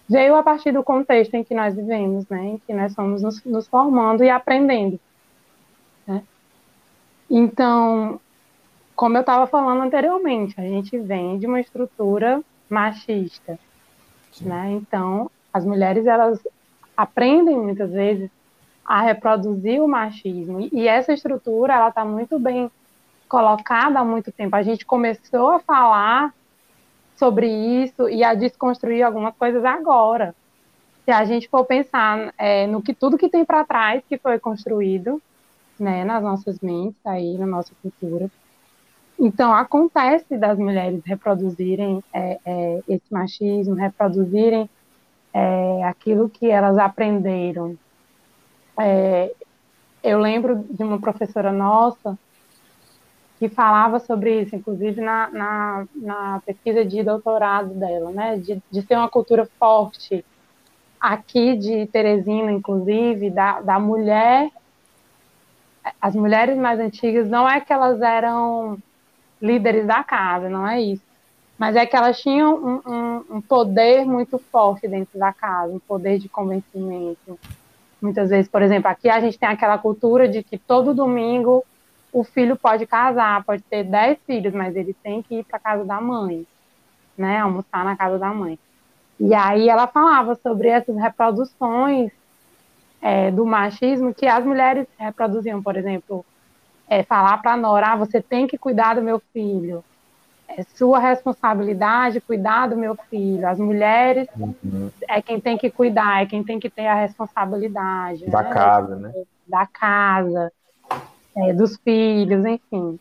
veio 0.09 0.35
a 0.35 0.43
partir 0.43 0.73
do 0.73 0.83
contexto 0.83 1.35
em 1.35 1.45
que 1.45 1.55
nós 1.55 1.75
vivemos, 1.75 2.27
né? 2.29 2.49
Em 2.49 2.59
que 2.59 2.73
nós 2.73 2.93
somos 2.93 3.23
nos, 3.23 3.45
nos 3.45 3.67
formando 3.67 4.25
e 4.25 4.31
aprendendo. 4.31 4.99
Né? 6.07 6.23
Então, 7.31 8.21
como 8.97 9.17
eu 9.17 9.21
estava 9.21 9.47
falando 9.47 9.83
anteriormente, 9.83 10.61
a 10.61 10.65
gente 10.65 10.99
vem 10.99 11.39
de 11.39 11.47
uma 11.47 11.61
estrutura 11.61 12.43
machista, 12.71 13.59
né? 14.41 14.71
Então, 14.73 15.31
as 15.53 15.65
mulheres 15.65 16.07
elas 16.07 16.41
aprendem 16.97 17.57
muitas 17.59 17.91
vezes 17.91 18.31
a 18.85 19.03
reproduzir 19.03 19.83
o 19.83 19.89
machismo 19.89 20.69
e, 20.73 20.89
essa 20.89 21.13
estrutura 21.13 21.75
ela 21.75 21.89
está 21.89 22.05
muito 22.05 22.39
bem 22.39 22.71
colocada 23.29 24.01
há 24.01 24.05
muito 24.05 24.33
tempo. 24.33 24.57
A 24.57 24.63
gente 24.63 24.85
começou 24.85 25.51
a 25.51 25.61
falar 25.61 26.35
sobre 27.17 27.49
isso 27.49 28.09
e 28.09 28.25
a 28.25 28.35
desconstruir 28.35 29.03
algumas 29.03 29.35
coisas 29.37 29.65
agora. 29.65 30.35
Se 31.05 31.11
a 31.11 31.25
gente 31.25 31.49
for 31.49 31.65
pensar 31.65 32.33
é, 32.37 32.67
no 32.67 32.83
que 32.83 32.95
tudo 32.95 33.19
que 33.19 33.29
tem 33.29 33.45
para 33.45 33.65
trás 33.65 34.03
que 34.09 34.19
foi 34.19 34.39
construído, 34.39 35.21
né, 35.79 36.05
nas 36.05 36.23
nossas 36.23 36.61
mentes, 36.61 37.01
aí 37.05 37.39
na 37.39 37.47
nossa 37.47 37.73
cultura, 37.83 38.31
então, 39.21 39.53
acontece 39.53 40.39
das 40.39 40.59
mulheres 40.59 41.03
reproduzirem 41.05 42.03
é, 42.11 42.41
é, 42.43 42.81
esse 42.89 43.13
machismo, 43.13 43.75
reproduzirem 43.75 44.69
é, 45.35 45.85
aquilo 45.85 46.31
que 46.31 46.51
elas 46.51 46.79
aprenderam. 46.79 47.77
É, 48.79 49.31
eu 50.03 50.19
lembro 50.19 50.65
de 50.71 50.83
uma 50.83 50.99
professora 50.99 51.53
nossa 51.53 52.19
que 53.39 53.51
falava 53.51 53.99
sobre 54.01 54.41
isso, 54.41 54.57
inclusive 54.57 55.03
na, 55.03 55.31
na, 55.31 55.87
na 55.95 56.43
pesquisa 56.45 56.83
de 56.83 57.03
doutorado 57.03 57.75
dela, 57.75 58.11
né, 58.11 58.39
de, 58.39 58.63
de 58.71 58.83
ser 58.83 58.97
uma 58.97 59.09
cultura 59.09 59.47
forte 59.59 60.25
aqui 60.99 61.57
de 61.57 61.87
Teresina, 61.87 62.51
inclusive, 62.53 63.29
da, 63.29 63.61
da 63.61 63.79
mulher. 63.79 64.51
As 66.01 66.15
mulheres 66.15 66.57
mais 66.57 66.81
antigas 66.81 67.29
não 67.29 67.47
é 67.47 67.61
que 67.61 67.73
elas 67.73 68.01
eram 68.01 68.79
líderes 69.41 69.87
da 69.87 70.03
casa, 70.05 70.49
não 70.49 70.67
é 70.67 70.81
isso. 70.81 71.03
Mas 71.59 71.77
é 71.77 71.85
que 71.85 71.95
elas 71.95 72.21
tinham 72.21 72.55
um, 72.55 72.91
um, 72.91 73.37
um, 73.37 73.41
poder 73.41 74.05
muito 74.07 74.39
forte 74.39 74.89
dentro 74.89 75.19
da 75.19 75.33
casa, 75.33 75.73
um 75.73 75.79
poder 75.79 76.19
de 76.19 76.29
convencimento. 76.29 77.39
Muitas 78.01 78.31
vezes, 78.31 78.51
por 78.51 78.63
exemplo, 78.63 78.91
aqui 78.91 79.11
a 79.11 79.21
gente 79.21 79.39
tem 79.39 79.49
aquela 79.49 79.77
cultura 79.77 80.27
de 80.27 80.43
que 80.43 80.57
todo 80.57 80.95
domingo 80.95 81.63
o 82.13 82.25
filho 82.25 82.57
pode 82.57 82.87
casar, 82.87 83.45
pode 83.45 83.63
ter 83.63 83.85
dez 83.85 84.19
filhos, 84.27 84.55
mas 84.55 84.75
ele 84.75 84.95
tem 85.03 85.23
que 85.23 85.37
ir 85.37 85.45
para 85.45 85.59
casa 85.59 85.85
da 85.85 86.01
mãe, 86.01 86.47
né, 87.17 87.39
almoçar 87.39 87.85
na 87.85 87.97
casa 87.97 88.19
da 88.19 88.33
mãe. 88.33 88.59
E 89.19 89.35
aí 89.35 89.69
ela 89.69 89.87
falava 89.87 90.35
sobre 90.37 90.69
essas 90.69 90.97
reproduções 90.97 92.11
é, 93.03 93.31
do 93.31 93.45
machismo 93.45 94.15
que 94.15 94.27
as 94.27 94.45
mulheres 94.45 94.87
reproduziam, 94.99 95.63
por 95.63 95.77
exemplo, 95.77 96.25
é, 96.91 97.05
falar 97.05 97.39
para 97.39 97.53
a 97.53 97.57
Nora, 97.57 97.93
ah, 97.93 97.97
você 97.97 98.21
tem 98.21 98.49
que 98.49 98.59
cuidar 98.59 98.97
do 98.97 99.03
meu 99.03 99.23
filho. 99.33 99.85
É 100.49 100.65
sua 100.75 100.99
responsabilidade 100.99 102.21
cuidar 102.21 102.67
do 102.67 102.77
meu 102.77 102.97
filho. 103.09 103.47
As 103.47 103.61
mulheres 103.61 104.27
uhum. 104.37 104.91
é 105.09 105.23
quem 105.23 105.41
tem 105.41 105.57
que 105.57 105.71
cuidar, 105.71 106.23
é 106.23 106.27
quem 106.27 106.43
tem 106.43 106.59
que 106.59 106.69
ter 106.69 106.89
a 106.89 106.95
responsabilidade. 106.95 108.29
Da 108.29 108.43
né? 108.43 108.53
casa, 108.53 108.97
né? 108.97 109.13
Da 109.47 109.65
casa, 109.67 110.53
é, 111.37 111.53
dos 111.53 111.77
filhos, 111.77 112.45
enfim. 112.45 112.99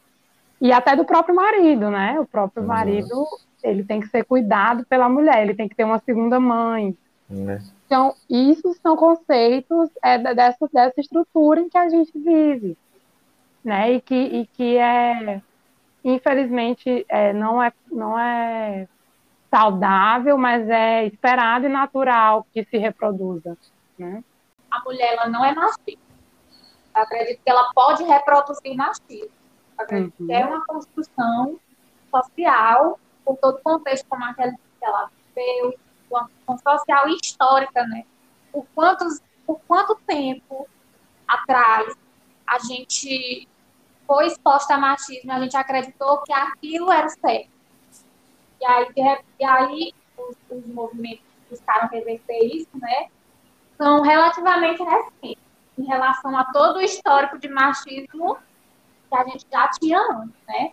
e 0.62 0.72
até 0.72 0.96
do 0.96 1.06
próprio 1.06 1.34
marido, 1.34 1.90
né? 1.90 2.20
O 2.20 2.28
próprio 2.28 2.62
Uhum. 2.62 2.68
marido, 2.68 3.26
ele 3.64 3.84
tem 3.84 4.00
que 4.00 4.08
ser 4.10 4.24
cuidado 4.24 4.86
pela 4.86 5.10
mulher, 5.10 5.42
ele 5.42 5.56
tem 5.56 5.68
que 5.68 5.76
ter 5.76 5.86
uma 5.86 6.00
segunda 6.00 6.40
mãe. 6.40 6.96
Né? 7.28 7.60
Então, 7.88 8.14
isso 8.30 8.76
são 8.84 8.96
conceitos 8.96 9.90
é, 10.04 10.18
dessa, 10.36 10.70
dessa 10.72 11.00
estrutura 11.00 11.60
em 11.60 11.70
que 11.70 11.78
a 11.78 11.90
gente 11.90 12.12
vive, 12.14 12.78
né? 13.64 13.94
E 13.94 14.02
que, 14.02 14.16
e 14.16 14.48
que 14.48 14.78
é, 14.78 15.42
infelizmente, 16.04 17.06
é, 17.10 17.34
não, 17.34 17.62
é, 17.62 17.72
não 17.92 18.18
é 18.18 18.88
saudável, 19.50 20.38
mas 20.38 20.68
é 20.70 21.06
esperado 21.06 21.66
e 21.66 21.70
natural 21.70 22.46
que 22.54 22.64
se 22.66 22.78
reproduza, 22.78 23.58
né? 23.98 24.24
A 24.70 24.84
mulher 24.84 25.14
ela 25.14 25.28
não 25.28 25.44
é 25.44 25.54
machista. 25.54 25.98
Eu 26.96 27.02
acredito 27.02 27.42
que 27.44 27.50
ela 27.50 27.72
pode 27.74 28.04
reproduzir 28.04 28.76
machismo. 28.76 29.32
Acredito 29.78 30.14
Uhum. 30.20 30.28
que 30.28 30.34
é 30.34 30.46
uma 30.46 30.66
construção 30.66 31.60
social, 32.12 33.00
por 33.26 33.38
todo 33.38 33.56
o 33.56 33.62
contexto 33.62 34.06
como 34.08 34.24
aquela 34.26 34.52
que 34.52 34.86
ela 34.86 35.10
viveu, 35.36 35.76
uma 36.10 36.30
construção 36.46 36.78
social 36.80 37.10
e 37.10 37.18
histórica, 37.24 37.84
né? 37.88 38.04
Por, 38.52 38.66
quantos, 38.76 39.20
por 39.46 39.60
quanto 39.68 39.96
tempo 40.08 40.68
atrás 41.28 41.96
a 42.50 42.60
gente 42.60 43.48
foi 44.08 44.28
exposta 44.28 44.74
a 44.74 44.78
machismo, 44.78 45.32
a 45.32 45.40
gente 45.40 45.56
acreditou 45.56 46.18
que 46.24 46.34
aquilo 46.34 46.92
era 46.92 47.06
o 47.06 47.10
certo. 47.10 47.50
E 48.60 48.66
aí, 48.66 48.88
e 49.40 49.46
aí 49.46 49.94
os, 50.18 50.36
os 50.50 50.66
movimentos 50.68 51.24
que 51.24 51.52
buscaram 51.52 51.88
reverter 51.90 52.40
isso, 52.44 52.70
né? 52.74 53.08
São 53.78 54.02
relativamente 54.02 54.84
recentes 54.84 55.44
em 55.78 55.86
relação 55.86 56.36
a 56.36 56.44
todo 56.46 56.78
o 56.78 56.82
histórico 56.82 57.38
de 57.38 57.48
machismo 57.48 58.38
que 59.10 59.16
a 59.16 59.24
gente 59.26 59.46
já 59.50 59.70
tinha 59.70 60.00
antes, 60.00 60.36
né? 60.48 60.72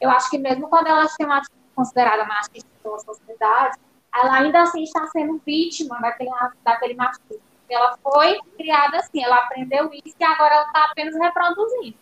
Eu 0.00 0.10
acho 0.10 0.28
que 0.28 0.38
mesmo 0.38 0.68
quando 0.68 0.88
ela 0.88 1.04
é 1.04 1.24
uma 1.24 1.40
considerada 1.74 2.24
machista 2.24 2.68
pela 2.82 2.98
sociedade, 2.98 3.78
ela 4.14 4.34
ainda 4.34 4.62
assim 4.62 4.82
está 4.82 5.06
sendo 5.06 5.40
vítima 5.46 6.00
daquele, 6.00 6.30
daquele 6.64 6.94
machismo. 6.94 7.49
Ela 7.74 7.96
foi 8.02 8.38
criada 8.56 8.98
assim, 8.98 9.22
ela 9.22 9.36
aprendeu 9.36 9.90
isso 9.92 10.16
e 10.18 10.24
agora 10.24 10.54
ela 10.54 10.66
está 10.66 10.84
apenas 10.84 11.14
reproduzindo. 11.16 11.96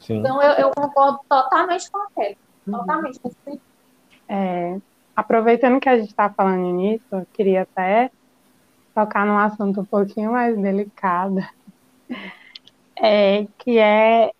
Sim. 0.00 0.18
Então 0.18 0.40
eu, 0.42 0.52
eu 0.52 0.70
concordo 0.70 1.20
totalmente 1.28 1.90
com 1.90 1.98
ela. 2.16 2.36
Totalmente. 2.64 3.20
com 3.20 3.28
isso. 3.28 3.60
É, 4.28 4.78
aproveitando 5.16 5.80
que 5.80 5.88
a 5.88 5.98
gente 5.98 6.10
está 6.10 6.30
falando 6.30 6.70
nisso, 6.72 7.04
eu 7.12 7.26
queria 7.32 7.62
até 7.62 8.10
tocar 8.94 9.24
num 9.26 9.38
assunto 9.38 9.80
um 9.80 9.84
pouquinho 9.84 10.32
mais 10.32 10.56
delicado, 10.56 11.38
é, 12.96 13.46
que 13.58 13.78
é 13.78 14.32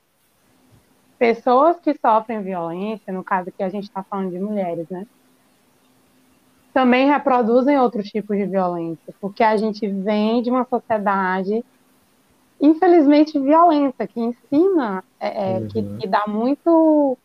pessoas 1.18 1.78
que 1.80 1.94
sofrem 1.94 2.42
violência, 2.42 3.12
no 3.12 3.24
caso 3.24 3.48
aqui 3.48 3.62
a 3.62 3.68
gente 3.68 3.84
está 3.84 4.02
falando 4.02 4.30
de 4.30 4.38
mulheres, 4.38 4.88
né? 4.88 5.06
Também 6.79 7.09
reproduzem 7.09 7.77
outros 7.77 8.09
tipos 8.09 8.37
de 8.37 8.47
violência, 8.47 9.12
porque 9.21 9.43
a 9.43 9.57
gente 9.57 9.85
vem 9.88 10.41
de 10.41 10.49
uma 10.49 10.64
sociedade 10.64 11.64
infelizmente 12.61 13.37
violenta, 13.37 14.07
que 14.07 14.21
ensina, 14.21 15.03
é, 15.19 15.57
é, 15.57 15.61
que, 15.67 15.81
Uhum. 15.81 15.99
que 15.99 16.07
dá 16.07 16.25
muito 16.29 17.19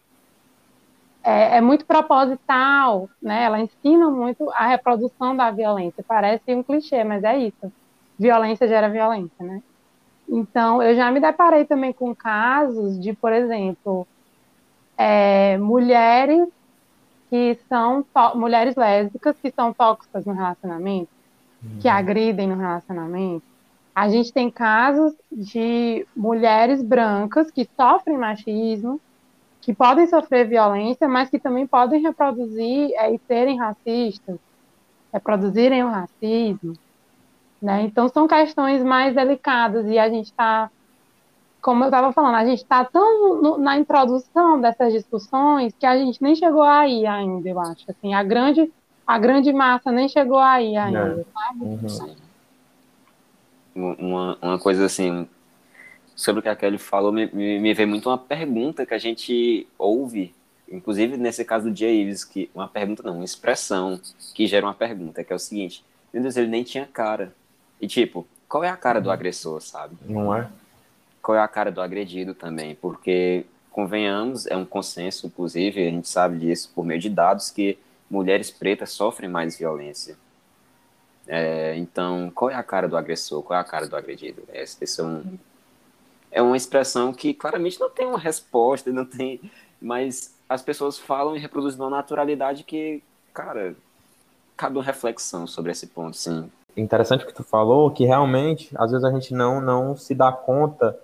é, 1.24 1.58
é 1.58 1.62
muito 1.62 1.86
proposital, 1.86 3.08
né? 3.22 3.44
Ela 3.44 3.60
ensina 3.60 4.10
muito 4.10 4.50
a 4.50 4.66
reprodução 4.66 5.38
da 5.38 5.52
violência. 5.52 6.04
Parece 6.08 6.56
um 6.56 6.63
clichê, 6.63 7.04
mas 7.04 7.24
é 7.24 7.38
isso. 7.38 7.72
Violência 8.18 8.68
gera 8.68 8.89
violência, 8.89 9.46
né? 9.46 9.62
Então, 10.28 10.82
eu 10.82 10.96
já 10.96 11.12
me 11.12 11.20
deparei 11.20 11.63
também 11.63 11.94
com 11.94 12.16
casos 12.16 13.00
de, 13.00 13.13
por 13.13 13.32
exemplo, 13.32 14.08
é, 14.98 15.60
mulheres 15.60 16.50
que 17.34 17.58
são 17.67 18.06
mulheres 18.36 18.76
lésbicas 18.76 19.36
que 19.41 19.50
são 19.50 19.74
tóxicas 19.74 20.24
no 20.24 20.34
relacionamento, 20.34 21.10
que 21.82 21.89
agridem 21.89 22.48
no 22.48 22.56
relacionamento. 22.56 23.43
A 23.96 24.08
gente 24.08 24.32
tem 24.32 24.52
casos 24.52 25.15
de 25.32 26.06
mulheres 26.15 26.84
brancas 26.84 27.50
que 27.50 27.67
sofrem 27.76 28.19
machismo, 28.19 29.02
que 29.62 29.74
podem 29.74 30.06
sofrer 30.06 30.48
violência, 30.48 31.08
mas 31.08 31.28
que 31.28 31.39
também 31.39 31.65
podem 31.65 32.04
reproduzir 32.04 32.91
é, 32.98 33.12
e 33.12 33.19
serem 33.28 33.58
racistas, 33.58 34.38
reproduzirem 35.12 35.84
o 35.84 35.89
racismo. 35.89 36.74
Né? 37.60 37.82
Então, 37.82 38.10
são 38.10 38.28
questões 38.28 38.84
mais 38.84 39.15
delicadas 39.15 39.88
e 39.88 39.98
a 39.98 40.08
gente 40.08 40.28
está, 40.28 40.69
como 41.63 41.82
eu 41.86 41.88
estava 41.88 42.12
falando, 42.12 42.36
a 42.36 42.45
gente 42.45 42.62
está 42.62 42.84
tão 42.84 43.41
no- 43.41 43.58
na 43.58 43.78
introdução 43.78 44.60
dessas 44.60 44.91
discussões 44.91 45.73
que 45.80 45.86
a 45.86 45.97
gente 45.97 46.21
nem 46.21 46.36
chegou 46.36 46.62
aí 46.62 47.08
ainda, 47.08 47.47
eu 47.47 47.58
acho. 47.60 47.89
Assim, 47.89 48.13
a 48.13 48.21
grande, 48.21 48.69
a 49.08 49.17
grande 49.17 49.52
massa 49.54 49.89
nem 49.89 50.10
chegou 50.10 50.38
aí 50.39 50.76
ainda. 50.76 51.26
Uhum. 51.62 51.89
Sim. 51.89 52.15
Uma, 53.73 54.38
uma 54.41 54.60
coisa 54.60 54.86
assim, 54.86 55.28
sobre 56.13 56.41
o 56.41 56.43
que 56.43 56.49
a 56.49 56.56
Kelly 56.56 56.78
falou, 56.78 57.13
me, 57.13 57.28
me, 57.32 57.60
me 57.60 57.73
veio 57.73 57.88
muito 57.88 58.10
uma 58.10 58.17
pergunta 58.17 58.86
que 58.86 58.93
a 58.93 58.99
gente 58.99 59.65
ouve, 59.80 60.36
inclusive 60.69 61.15
nesse 61.15 61.45
caso 61.45 61.71
do 61.71 61.76
Jay 61.76 62.02
Ives, 62.02 62.26
que 62.26 62.52
uma 62.54 62.67
pergunta 62.67 63.02
não, 63.04 63.15
uma 63.15 63.23
expressão 63.26 63.99
que 64.36 64.45
gera 64.47 64.65
uma 64.65 64.73
pergunta, 64.76 65.23
que 65.23 65.32
é 65.32 65.36
o 65.36 65.39
seguinte, 65.39 65.82
meu 66.13 66.21
Deus, 66.21 66.36
ele 66.36 66.47
nem 66.47 66.62
tinha 66.63 66.86
cara. 66.86 67.34
E 67.80 67.88
tipo, 67.88 68.28
qual 68.49 68.65
é 68.65 68.69
a 68.69 68.76
cara 68.76 68.99
do 68.99 69.10
agressor, 69.10 69.62
sabe? 69.62 69.95
Não 70.06 70.36
é? 70.36 70.49
Qual 71.23 71.38
é 71.38 71.41
a 71.41 71.47
cara 71.47 71.71
do 71.71 71.81
agredido 71.81 72.36
também? 72.36 72.75
Porque, 72.75 73.45
convenhamos, 73.71 74.45
é 74.45 74.57
um 74.57 74.65
consenso, 74.65 75.25
inclusive, 75.25 75.88
a 75.88 75.89
gente 75.89 76.09
sabe 76.09 76.38
disso 76.38 76.69
por 76.75 76.86
meio 76.86 76.99
de 76.99 77.09
dados, 77.09 77.49
que 77.49 77.79
mulheres 78.12 78.51
pretas 78.51 78.91
sofrem 78.91 79.29
mais 79.29 79.57
violência. 79.57 80.17
É, 81.25 81.77
então, 81.77 82.29
qual 82.36 82.51
é 82.51 82.55
a 82.55 82.62
cara 82.62 82.89
do 82.89 82.97
agressor? 82.97 83.41
Qual 83.41 83.57
é 83.57 83.62
a 83.62 83.63
cara 83.63 83.88
do 83.88 83.95
agredido? 83.95 84.43
Esse, 84.53 84.83
esse 84.83 84.99
é, 84.99 85.03
um, 85.05 85.39
é 86.29 86.41
uma 86.41 86.57
expressão 86.57 87.13
que 87.13 87.33
claramente 87.33 87.79
não 87.79 87.89
tem 87.89 88.05
uma 88.05 88.19
resposta, 88.19 88.91
não 88.91 89.05
tem, 89.05 89.39
mas 89.81 90.36
as 90.49 90.62
pessoas 90.62 90.99
falam 90.99 91.38
e 91.38 91.39
reproduzem 91.39 91.79
uma 91.79 91.89
naturalidade 91.89 92.65
que, 92.65 93.01
cara, 93.33 93.73
cabe 94.57 94.77
uma 94.77 94.83
reflexão 94.83 95.47
sobre 95.47 95.71
esse 95.71 95.88
ponto, 95.88 96.17
sim. 96.17 96.51
Interessante 96.75 97.23
o 97.23 97.27
que 97.27 97.33
tu 97.33 97.45
falou, 97.45 97.89
que 97.91 98.03
realmente, 98.03 98.69
às 98.75 98.91
vezes 98.91 99.05
a 99.05 99.12
gente 99.12 99.33
não, 99.33 99.62
não 99.62 99.95
se 99.95 100.13
dá 100.13 100.29
conta 100.29 100.99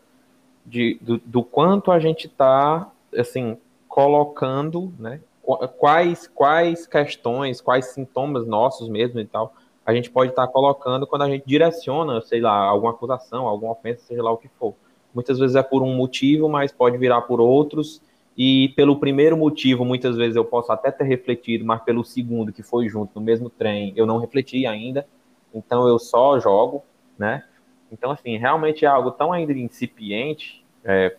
de, 0.66 0.98
do, 1.02 1.18
do 1.26 1.44
quanto 1.44 1.92
a 1.92 2.00
gente 2.00 2.28
está, 2.28 2.90
assim, 3.18 3.58
colocando, 3.88 4.94
né, 5.00 5.20
qu- 5.42 5.68
quais, 5.70 6.28
quais 6.28 6.86
questões, 6.86 7.62
quais 7.62 7.88
sintomas 7.88 8.46
nossos 8.46 8.88
mesmo 8.90 9.20
e 9.20 9.26
tal, 9.26 9.54
a 9.86 9.94
gente 9.94 10.10
pode 10.12 10.32
estar 10.32 10.48
colocando 10.48 11.08
quando 11.08 11.24
a 11.24 11.30
gente 11.30 11.44
direciona, 11.46 12.22
sei 12.22 12.40
lá, 12.42 12.54
alguma 12.56 12.92
acusação, 12.92 13.48
alguma 13.48 13.72
ofensa, 13.72 14.04
seja 14.06 14.22
lá 14.22 14.32
o 14.32 14.38
que 14.38 14.48
for. 14.60 14.76
Muitas 15.14 15.40
vezes 15.40 15.56
é 15.56 15.64
por 15.64 15.82
um 15.82 15.96
motivo, 15.96 16.48
mas 16.48 16.72
pode 16.72 16.98
virar 16.98 17.22
por 17.22 17.42
outros, 17.42 18.02
e 18.38 18.70
pelo 18.70 18.98
primeiro 19.00 19.36
motivo, 19.36 19.84
muitas 19.84 20.16
vezes 20.16 20.36
eu 20.36 20.46
posso 20.46 20.72
até 20.72 20.92
ter 20.92 21.04
refletido, 21.04 21.66
mas 21.66 21.82
pelo 21.82 22.06
segundo, 22.06 22.54
que 22.54 22.64
foi 22.64 22.88
junto 22.88 23.12
no 23.16 23.22
mesmo 23.22 23.50
trem, 23.50 23.92
eu 23.96 24.06
não 24.06 24.18
refleti 24.18 24.66
ainda, 24.66 25.06
então 25.54 25.88
eu 25.88 26.00
só 26.00 26.40
jogo, 26.40 26.84
né? 27.18 27.44
Então, 27.92 28.12
assim, 28.12 28.38
realmente 28.38 28.86
é 28.86 28.88
algo 28.88 29.12
tão 29.12 29.32
ainda 29.32 29.54
incipiente, 29.54 30.64
é, 30.84 31.16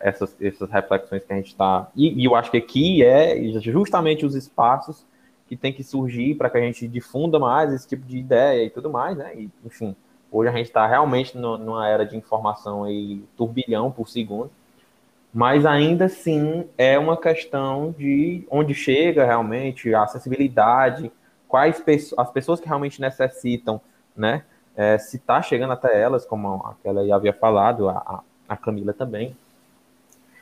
essas, 0.00 0.36
essas 0.40 0.70
reflexões 0.70 1.24
que 1.24 1.32
a 1.32 1.36
gente 1.36 1.48
está. 1.48 1.90
E, 1.94 2.20
e 2.20 2.24
eu 2.24 2.34
acho 2.34 2.50
que 2.50 2.56
aqui 2.56 3.04
é 3.04 3.36
justamente 3.60 4.26
os 4.26 4.34
espaços 4.34 5.06
que 5.46 5.56
tem 5.56 5.72
que 5.72 5.84
surgir 5.84 6.34
para 6.34 6.50
que 6.50 6.58
a 6.58 6.60
gente 6.60 6.88
difunda 6.88 7.38
mais 7.38 7.72
esse 7.72 7.86
tipo 7.86 8.06
de 8.06 8.18
ideia 8.18 8.64
e 8.64 8.70
tudo 8.70 8.90
mais, 8.90 9.16
né? 9.16 9.34
E, 9.34 9.50
enfim, 9.64 9.94
hoje 10.30 10.48
a 10.48 10.52
gente 10.52 10.66
está 10.66 10.86
realmente 10.86 11.36
no, 11.36 11.58
numa 11.58 11.88
era 11.88 12.04
de 12.04 12.16
informação 12.16 12.84
aí, 12.84 13.22
turbilhão 13.36 13.90
por 13.90 14.08
segundo, 14.08 14.50
mas 15.32 15.64
ainda 15.64 16.06
assim 16.06 16.66
é 16.76 16.98
uma 16.98 17.16
questão 17.16 17.94
de 17.96 18.46
onde 18.50 18.74
chega 18.74 19.24
realmente 19.24 19.94
a 19.94 20.02
acessibilidade, 20.02 21.12
quais 21.48 21.82
as 22.16 22.30
pessoas 22.30 22.58
que 22.58 22.66
realmente 22.66 23.00
necessitam, 23.00 23.80
né? 24.16 24.44
É, 24.76 24.98
se 24.98 25.16
está 25.16 25.42
chegando 25.42 25.72
até 25.72 26.00
elas, 26.00 26.24
como 26.24 26.56
aquela 26.66 27.00
aí 27.02 27.12
havia 27.12 27.32
falado, 27.32 27.88
a, 27.88 27.98
a- 27.98 28.20
a 28.48 28.56
Camila 28.56 28.92
também. 28.92 29.34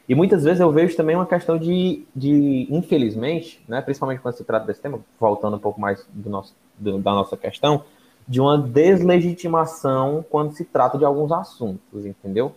E 0.09 0.15
muitas 0.15 0.43
vezes 0.43 0.61
eu 0.61 0.73
vejo 0.73 0.97
também 0.97 1.15
uma 1.15 1.27
questão 1.27 1.57
de, 1.57 2.03
de 2.15 2.67
infelizmente, 2.71 3.63
né, 3.69 3.81
principalmente 3.81 4.21
quando 4.21 4.35
se 4.35 4.45
trata 4.45 4.67
desse 4.67 4.81
tema, 4.81 4.99
voltando 5.21 5.57
um 5.57 5.61
pouco 5.61 5.81
mais 5.81 6.05
do 6.13 6.29
nosso, 6.29 6.55
do- 6.77 6.99
da 6.99 7.13
nossa 7.13 7.37
questão, 7.37 7.85
de 8.27 8.41
uma 8.41 8.59
deslegitimação 8.59 10.25
quando 10.29 10.53
se 10.53 10.65
trata 10.65 10.99
de 10.99 11.05
alguns 11.05 11.31
assuntos, 11.31 12.05
entendeu? 12.05 12.53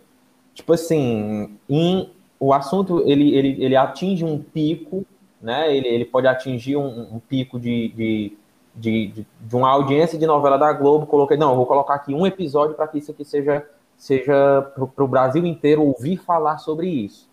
Tipo 0.54 0.72
assim, 0.72 1.56
em, 1.68 2.10
o 2.40 2.52
assunto 2.52 3.02
ele, 3.06 3.34
ele, 3.36 3.64
ele 3.64 3.76
atinge 3.76 4.24
um 4.24 4.38
pico, 4.38 5.04
né? 5.40 5.74
Ele, 5.76 5.88
ele 5.88 6.04
pode 6.04 6.26
atingir 6.26 6.76
um, 6.76 7.14
um 7.16 7.20
pico 7.20 7.58
de, 7.58 7.88
de, 7.88 8.32
de, 8.74 9.08
de, 9.08 9.26
de 9.40 9.56
uma 9.56 9.70
audiência 9.70 10.18
de 10.18 10.26
novela 10.26 10.58
da 10.58 10.72
Globo. 10.72 11.06
Coloquei, 11.06 11.36
não, 11.36 11.50
eu 11.50 11.56
vou 11.56 11.66
colocar 11.66 11.94
aqui 11.94 12.14
um 12.14 12.26
episódio 12.26 12.74
para 12.74 12.88
que 12.88 12.98
isso 12.98 13.10
aqui 13.10 13.24
seja, 13.24 13.66
seja 13.96 14.72
para 14.74 15.04
o 15.04 15.08
Brasil 15.08 15.46
inteiro 15.46 15.82
ouvir 15.82 16.16
falar 16.16 16.58
sobre 16.58 16.88
isso. 16.88 17.28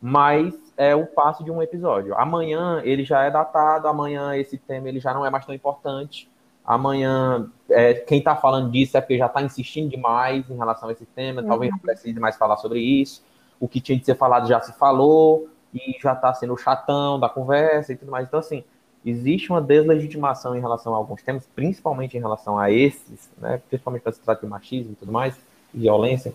Mas 0.00 0.54
é 0.76 0.94
um 0.94 1.06
passo 1.06 1.42
de 1.42 1.50
um 1.50 1.62
episódio. 1.62 2.14
Amanhã 2.16 2.80
ele 2.84 3.04
já 3.04 3.22
é 3.22 3.30
datado, 3.30 3.88
amanhã 3.88 4.36
esse 4.36 4.58
tema 4.58 4.88
ele 4.88 5.00
já 5.00 5.14
não 5.14 5.24
é 5.24 5.30
mais 5.30 5.44
tão 5.46 5.54
importante. 5.54 6.30
Amanhã, 6.64 7.50
é, 7.68 7.94
quem 7.94 8.18
está 8.18 8.34
falando 8.34 8.70
disso 8.70 8.96
é 8.96 9.00
porque 9.00 9.18
já 9.18 9.26
está 9.26 9.42
insistindo 9.42 9.90
demais 9.90 10.48
em 10.48 10.56
relação 10.56 10.88
a 10.88 10.92
esse 10.92 11.04
tema, 11.04 11.42
uhum. 11.42 11.48
talvez 11.48 11.70
não 11.70 11.78
precise 11.78 12.18
mais 12.18 12.36
falar 12.36 12.56
sobre 12.56 12.80
isso. 12.80 13.22
O 13.60 13.68
que 13.68 13.80
tinha 13.80 13.98
de 13.98 14.04
ser 14.04 14.14
falado 14.14 14.48
já 14.48 14.60
se 14.60 14.72
falou 14.72 15.48
e 15.74 15.96
já 16.00 16.12
está 16.12 16.32
sendo 16.32 16.54
o 16.54 16.56
chatão 16.56 17.20
da 17.20 17.28
conversa 17.28 17.92
e 17.92 17.96
tudo 17.96 18.10
mais. 18.10 18.26
Então, 18.26 18.40
assim, 18.40 18.64
existe 19.04 19.50
uma 19.50 19.60
deslegitimação 19.60 20.56
em 20.56 20.60
relação 20.60 20.94
a 20.94 20.96
alguns 20.96 21.22
temas, 21.22 21.46
principalmente 21.54 22.16
em 22.16 22.20
relação 22.20 22.58
a 22.58 22.70
esses, 22.70 23.30
né, 23.38 23.60
principalmente 23.68 24.02
quando 24.02 24.14
se 24.14 24.20
trata 24.20 24.40
de 24.40 24.50
machismo 24.50 24.92
e 24.92 24.94
tudo 24.96 25.12
mais, 25.12 25.36
violência, 25.72 26.34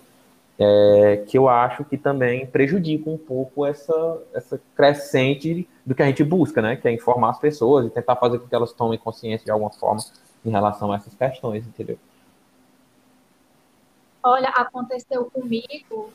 é, 0.59 1.24
que 1.26 1.38
eu 1.38 1.47
acho 1.47 1.86
que 1.86 1.97
também 1.97 2.45
prejudica 2.45 3.09
um 3.09 3.17
pouco 3.17 3.65
essa, 3.65 4.22
essa 4.34 4.61
crescente 4.76 5.67
do 5.86 5.95
que 5.95 6.03
a 6.03 6.05
gente 6.05 6.22
busca, 6.22 6.61
né? 6.61 6.76
Que 6.76 6.89
é 6.89 6.91
informar 6.91 7.30
as 7.30 7.39
pessoas 7.39 7.86
e 7.86 7.89
tentar 7.89 8.17
fazer 8.17 8.39
com 8.39 8.47
que 8.47 8.53
elas 8.53 8.74
tomem 8.74 8.99
consciência 8.99 9.45
de 9.45 9.51
alguma 9.51 9.72
forma 9.72 10.01
em 10.43 10.49
relação 10.49 10.91
a 10.91 10.97
essas 10.97 11.15
questões, 11.15 11.65
entendeu? 11.65 11.97
Olha, 14.22 14.49
aconteceu 14.49 15.32
comigo, 15.32 16.11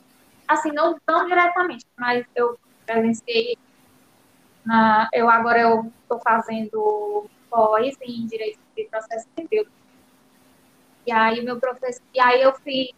assim, 0.47 0.71
não 0.73 0.95
tão 1.07 1.27
diretamente, 1.27 1.87
mas 1.99 2.27
eu 2.37 2.59
presenciei 2.85 3.57
na, 4.65 5.09
eu 5.13 5.29
agora 5.29 5.61
eu 5.61 5.93
estou 6.03 6.21
fazendo 6.21 7.29
pós 7.51 7.97
em 8.03 8.27
direito 8.27 8.59
de 8.77 8.85
processo 8.85 9.27
civil. 9.39 9.67
E 11.07 11.13
aí 11.13 11.43
meu 11.43 11.61
professor, 11.61 12.03
e 12.15 12.21
aí 12.21 12.43
eu 12.43 12.53
fiz 12.55 12.91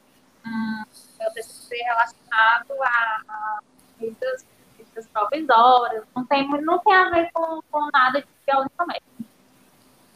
hum, 0.46 0.84
meu 1.18 1.32
TCC 1.32 1.76
relacionado 1.76 2.72
a, 2.82 3.22
a 3.28 3.58
medidas, 3.98 4.46
medidas 4.78 5.08
provisórias, 5.08 6.04
não 6.14 6.24
tem, 6.24 6.48
não 6.62 6.78
tem 6.78 6.94
a 6.94 7.10
ver 7.10 7.30
com, 7.32 7.60
com 7.70 7.88
nada 7.92 8.20
de 8.20 8.28
violência 8.46 8.76
doméstica. 8.78 9.16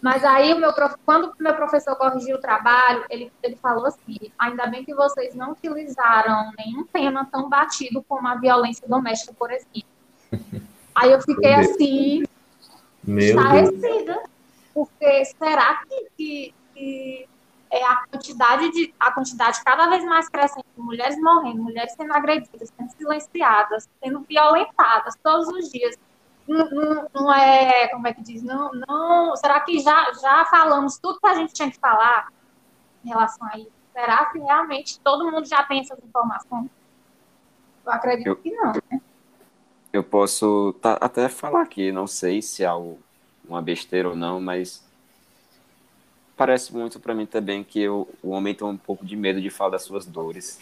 Mas 0.01 0.24
aí, 0.24 0.55
o 0.55 0.59
meu 0.59 0.72
prof... 0.72 0.96
quando 1.05 1.26
o 1.26 1.42
meu 1.42 1.55
professor 1.55 1.94
corrigiu 1.96 2.36
o 2.36 2.40
trabalho, 2.40 3.05
ele, 3.11 3.30
ele 3.42 3.57
falou 3.57 3.84
assim: 3.84 4.16
ainda 4.38 4.66
bem 4.66 4.82
que 4.82 4.94
vocês 4.94 5.34
não 5.34 5.53
utilizaram 5.53 6.53
nenhum 6.57 6.86
tema 6.86 7.26
tão 7.30 7.51
batido 7.51 8.03
como 8.09 8.26
a 8.26 8.34
violência 8.36 8.88
doméstica, 8.88 9.34
por 9.34 9.51
exemplo. 9.51 9.84
Aí 10.95 11.12
eu 11.12 11.20
fiquei 11.22 11.55
assim, 11.55 12.22
estarrecida, 13.07 14.22
porque 14.74 15.24
será 15.24 15.82
que, 15.84 16.07
que, 16.16 16.55
que 16.74 17.28
é, 17.70 17.84
a 17.84 17.97
quantidade 18.11 18.70
de 18.72 18.93
a 18.99 19.12
quantidade 19.12 19.62
cada 19.64 19.88
vez 19.88 20.05
mais 20.05 20.28
crescente 20.28 20.66
de 20.76 20.82
mulheres 20.82 21.16
morrendo, 21.20 21.62
mulheres 21.62 21.93
sendo 21.93 22.12
agredidas, 22.12 22.72
sendo 22.76 22.91
silenciadas, 22.91 23.88
sendo 24.03 24.20
violentadas 24.20 25.14
todos 25.22 25.49
os 25.49 25.70
dias. 25.70 25.97
Não, 26.49 26.68
não, 26.68 27.09
não, 27.14 27.32
é, 27.32 27.86
como 27.88 28.09
é 28.09 28.12
que 28.12 28.22
diz? 28.22 28.43
Não, 28.43 28.72
não, 28.72 29.36
será 29.36 29.61
que 29.61 29.78
já, 29.78 30.12
já 30.20 30.45
falamos 30.47 30.99
tudo 30.99 31.20
que 31.20 31.28
a 31.28 31.34
gente 31.34 31.53
tinha 31.53 31.70
que 31.70 31.78
falar 31.78 32.28
em 33.05 33.09
relação 33.09 33.47
a 33.47 33.57
isso? 33.57 33.70
Será 33.93 34.26
que 34.26 34.38
realmente 34.41 34.99
todo 35.01 35.30
mundo 35.30 35.47
já 35.47 35.62
tem 35.62 35.80
essas 35.80 35.99
informações? 36.03 36.68
Eu 37.86 37.93
acredito 37.93 38.26
eu, 38.26 38.36
que 38.36 38.51
não, 38.51 38.72
né? 38.91 39.01
Eu 39.93 40.05
posso 40.05 40.74
tá, 40.80 40.97
até 41.01 41.28
falar 41.28 41.62
aqui, 41.62 41.91
não 41.91 42.07
sei 42.07 42.41
se 42.41 42.62
é 42.62 42.70
uma 43.49 43.61
besteira 43.61 44.09
ou 44.09 44.16
não, 44.16 44.41
mas 44.41 44.84
parece 46.36 46.72
muito 46.72 47.01
para 47.01 47.14
mim 47.14 47.26
também 47.26 47.64
que 47.64 47.80
eu, 47.80 48.09
o 48.22 48.30
homem 48.30 48.55
tem 48.55 48.66
um 48.66 48.76
pouco 48.76 49.05
de 49.05 49.16
medo 49.16 49.41
de 49.41 49.51
falar 49.51 49.72
das 49.72 49.82
suas 49.82 50.07
dores, 50.07 50.61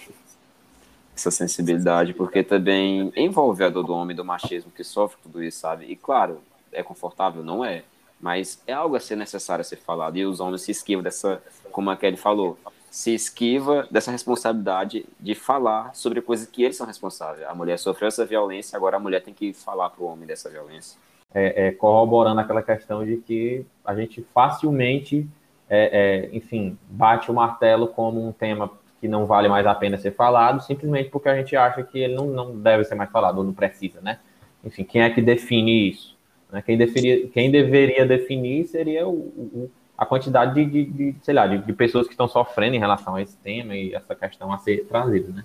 essa 1.14 1.31
sensibilidade, 1.31 2.14
porque 2.14 2.43
também 2.43 3.12
envolve 3.14 3.62
a 3.62 3.68
dor 3.68 3.85
do 3.85 3.93
homem, 3.93 4.16
do 4.16 4.24
machismo 4.24 4.70
que 4.70 4.83
sofre 4.83 5.18
tudo 5.22 5.43
isso, 5.43 5.61
sabe? 5.61 5.85
E 5.87 5.95
claro, 5.95 6.41
é 6.72 6.83
confortável? 6.83 7.45
Não 7.45 7.64
é, 7.64 7.85
mas 8.20 8.62
é 8.66 8.72
algo 8.72 8.97
a 8.97 9.01
ser 9.01 9.16
necessário 9.16 9.61
a 9.61 9.64
ser 9.64 9.76
falado, 9.76 10.16
e 10.16 10.24
os 10.24 10.41
homens 10.41 10.62
se 10.62 10.70
esquivam 10.70 11.03
dessa, 11.03 11.43
como 11.70 11.91
a 11.91 11.97
Kelly 11.97 12.16
falou, 12.16 12.59
se 12.91 13.14
esquiva 13.14 13.86
dessa 13.91 14.11
responsabilidade 14.11 15.07
de 15.20 15.34
falar 15.34 15.95
sobre 15.95 16.20
coisas 16.20 16.47
que 16.47 16.62
eles 16.62 16.76
são 16.76 16.86
responsáveis. 16.86 17.47
A 17.47 17.55
mulher 17.55 17.78
sofreu 17.78 18.09
essa 18.09 18.24
violência, 18.24 18.76
agora 18.76 18.97
a 18.97 19.01
mulher 19.01 19.22
tem 19.22 19.34
que 19.34 19.53
falar 19.53 19.91
para 19.91 20.03
o 20.03 20.07
homem 20.07 20.26
dessa 20.26 20.49
violência. 20.49 20.99
É, 21.34 21.66
é, 21.66 21.72
corroborando 21.72 22.41
aquela 22.41 22.62
questão 22.62 23.05
de 23.05 23.18
que 23.18 23.66
a 23.84 23.95
gente 23.95 24.26
facilmente 24.32 25.28
é, 25.68 26.28
é, 26.32 26.36
enfim, 26.36 26.78
bate 26.89 27.30
o 27.30 27.34
martelo 27.34 27.89
como 27.89 28.26
um 28.26 28.32
tema 28.32 28.70
que 29.01 29.07
não 29.07 29.26
vale 29.26 29.49
mais 29.49 29.66
a 29.66 29.74
pena 29.74 29.99
ser 29.99 30.12
falado, 30.12 30.62
simplesmente 30.62 31.11
porque 31.11 31.28
a 31.28 31.36
gente 31.36 31.55
acha 31.55 31.82
que 31.82 31.99
ele 31.99 32.14
não, 32.14 32.26
não 32.26 32.59
deve 32.59 32.84
ser 32.84 32.95
mais 32.95 33.11
falado, 33.11 33.39
ou 33.39 33.45
não 33.45 33.53
precisa, 33.53 34.01
né? 34.01 34.18
Enfim, 34.64 34.82
quem 34.82 35.03
é 35.03 35.11
que 35.11 35.22
define 35.22 35.91
isso? 35.91 36.16
Né? 36.51 36.62
Quem, 36.62 36.76
deveria, 36.76 37.28
quem 37.28 37.51
deveria 37.51 38.05
definir 38.05 38.66
seria 38.66 39.07
o, 39.07 39.12
o 39.12 39.70
a 39.99 40.07
quantidade 40.07 40.55
de, 40.55 40.64
de, 40.64 40.84
de 40.84 41.16
sei 41.22 41.34
lá, 41.34 41.46
de, 41.46 41.59
de, 41.59 41.72
pessoas 41.72 42.07
que 42.07 42.12
estão 42.12 42.28
sofrendo 42.28 42.76
em 42.76 42.78
relação 42.78 43.16
a 43.16 43.22
esse 43.22 43.36
tema 43.36 43.74
e 43.74 43.92
essa 43.92 44.14
questão 44.14 44.53
a 44.53 44.59
ser 44.59 44.86
trazida, 44.86 45.32
né? 45.32 45.44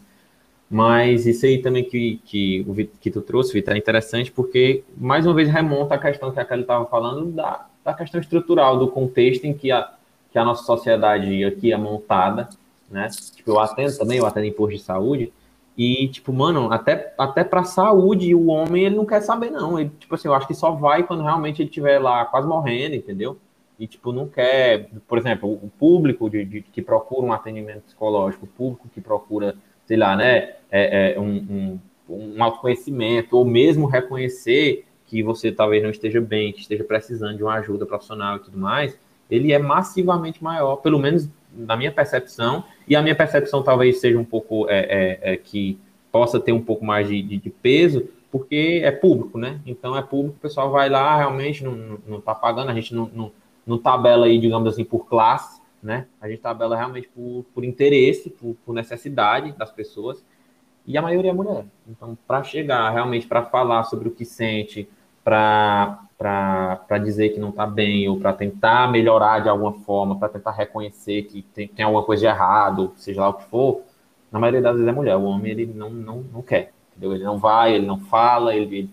Mas 0.69 1.25
isso 1.25 1.45
aí 1.45 1.61
também 1.61 1.83
que, 1.83 2.21
que, 2.23 2.65
o, 2.67 2.73
que 2.99 3.11
tu 3.11 3.21
trouxe, 3.21 3.53
Vitor, 3.53 3.73
é 3.73 3.77
interessante 3.77 4.31
porque, 4.31 4.83
mais 4.95 5.25
uma 5.25 5.33
vez, 5.33 5.49
remonta 5.49 5.95
a 5.95 5.97
questão 5.97 6.31
que 6.31 6.39
a 6.39 6.45
Kelly 6.45 6.61
estava 6.61 6.85
falando 6.85 7.31
da, 7.31 7.67
da 7.83 7.93
questão 7.93 8.21
estrutural, 8.21 8.77
do 8.77 8.87
contexto 8.87 9.45
em 9.45 9.53
que 9.53 9.71
a, 9.71 9.91
que 10.31 10.37
a 10.37 10.45
nossa 10.45 10.63
sociedade 10.63 11.43
aqui 11.43 11.73
é 11.73 11.77
montada, 11.77 12.49
né? 12.89 13.07
Tipo, 13.35 13.51
eu 13.51 13.59
atendo 13.59 13.97
também, 13.97 14.19
eu 14.19 14.25
atendo 14.25 14.45
em 14.45 14.53
posto 14.53 14.77
de 14.77 14.83
saúde, 14.83 15.33
e, 15.75 16.07
tipo, 16.09 16.31
mano, 16.31 16.71
até, 16.71 17.13
até 17.17 17.43
pra 17.43 17.63
saúde, 17.63 18.33
o 18.35 18.47
homem, 18.47 18.85
ele 18.85 18.95
não 18.95 19.05
quer 19.05 19.21
saber, 19.21 19.49
não. 19.49 19.79
Ele, 19.79 19.89
tipo 19.99 20.13
assim, 20.13 20.27
eu 20.27 20.33
acho 20.35 20.47
que 20.47 20.53
só 20.53 20.71
vai 20.71 21.03
quando 21.03 21.23
realmente 21.23 21.61
ele 21.61 21.69
estiver 21.69 21.99
lá 21.99 22.25
quase 22.25 22.47
morrendo, 22.47 22.95
entendeu? 22.95 23.37
E, 23.84 23.88
tipo, 23.88 24.13
não 24.13 24.29
quer, 24.29 24.88
por 25.09 25.17
exemplo, 25.17 25.51
o 25.51 25.69
público 25.77 26.29
de, 26.29 26.45
de 26.45 26.61
que 26.61 26.81
procura 26.81 27.27
um 27.27 27.34
atendimento 27.34 27.81
psicológico, 27.81 28.45
o 28.45 28.47
público 28.47 28.88
que 28.88 29.01
procura, 29.01 29.57
sei 29.86 29.97
lá, 29.97 30.15
né, 30.15 30.53
é, 30.71 31.15
é 31.15 31.19
um, 31.19 31.79
um, 32.07 32.15
um 32.36 32.41
autoconhecimento, 32.41 33.36
ou 33.36 33.43
mesmo 33.43 33.86
reconhecer 33.86 34.86
que 35.05 35.21
você 35.21 35.51
talvez 35.51 35.84
não 35.84 35.89
esteja 35.89 36.21
bem, 36.21 36.53
que 36.53 36.61
esteja 36.61 36.81
precisando 36.86 37.36
de 37.36 37.43
uma 37.43 37.55
ajuda 37.55 37.86
profissional 37.86 38.38
e 38.38 38.39
tudo 38.39 38.57
mais, 38.57 38.97
ele 39.29 39.51
é 39.51 39.59
massivamente 39.59 40.41
maior, 40.41 40.77
pelo 40.77 40.97
menos 40.97 41.29
na 41.53 41.75
minha 41.75 41.91
percepção, 41.91 42.63
e 42.88 42.95
a 42.95 43.01
minha 43.01 43.15
percepção 43.15 43.63
talvez 43.63 43.99
seja 43.99 44.17
um 44.17 44.23
pouco 44.23 44.65
é, 44.69 44.79
é, 44.79 45.34
é 45.34 45.36
que 45.36 45.77
possa 46.09 46.39
ter 46.39 46.53
um 46.53 46.61
pouco 46.61 46.86
mais 46.86 47.09
de, 47.09 47.21
de, 47.21 47.36
de, 47.36 47.49
peso, 47.49 48.07
porque 48.31 48.79
é 48.81 48.91
público, 48.91 49.38
né? 49.38 49.59
Então 49.65 49.93
é 49.97 50.01
público, 50.01 50.38
o 50.38 50.41
pessoal 50.41 50.71
vai 50.71 50.88
lá, 50.88 51.17
realmente 51.17 51.65
não, 51.65 51.99
não 52.07 52.21
tá 52.21 52.34
pagando, 52.34 52.69
a 52.69 52.73
gente 52.73 52.95
não, 52.95 53.11
não, 53.13 53.31
não 53.66 53.78
tabela 53.78 54.26
aí, 54.26 54.38
digamos 54.38 54.74
assim, 54.74 54.84
por 54.84 55.05
classe, 55.05 55.61
né? 55.82 56.07
A 56.22 56.30
gente 56.30 56.41
tabela 56.41 56.76
realmente 56.76 57.09
por, 57.09 57.45
por 57.53 57.64
interesse, 57.64 58.30
por, 58.30 58.55
por 58.66 58.74
necessidade 58.74 59.51
das 59.53 59.72
pessoas, 59.72 60.24
e 60.86 60.97
a 60.97 61.01
maioria 61.01 61.32
é 61.32 61.34
mulher. 61.34 61.66
Então, 61.88 62.18
para 62.28 62.43
chegar 62.43 62.89
realmente 62.89 63.28
para 63.28 63.43
falar 63.43 63.84
sobre 63.84 64.07
o 64.07 64.11
que 64.11 64.26
sente, 64.26 64.89
para 65.24 65.97
dizer 67.01 67.30
que 67.30 67.39
não 67.39 67.49
está 67.49 67.66
bem, 67.66 68.07
ou 68.09 68.20
para 68.20 68.34
tentar 68.34 68.91
melhorar 68.91 69.39
de 69.39 69.49
alguma 69.49 69.74
forma, 69.74 70.18
para 70.18 70.30
tentar 70.30 70.51
reconhecer 70.51 71.24
que 71.24 71.41
tem, 71.41 71.68
tem 71.68 71.86
alguma 71.86 72.03
coisa 72.03 72.22
de 72.22 72.28
errado, 72.28 72.91
seja 72.97 73.22
lá 73.22 73.30
o 73.30 73.34
que 73.34 73.45
for, 73.45 73.82
na 74.30 74.39
maioria 74.39 74.61
das 74.61 74.74
vezes 74.74 74.88
é 74.88 74.91
mulher. 74.91 75.16
O 75.16 75.24
homem, 75.24 75.51
ele 75.51 75.66
não, 75.66 75.89
não, 75.89 76.22
não 76.34 76.41
quer, 76.41 76.74
entendeu? 76.91 77.14
Ele 77.14 77.24
não 77.24 77.38
vai, 77.38 77.76
ele 77.76 77.86
não 77.86 77.99
fala, 77.99 78.53
ele, 78.53 78.78
ele 78.78 78.89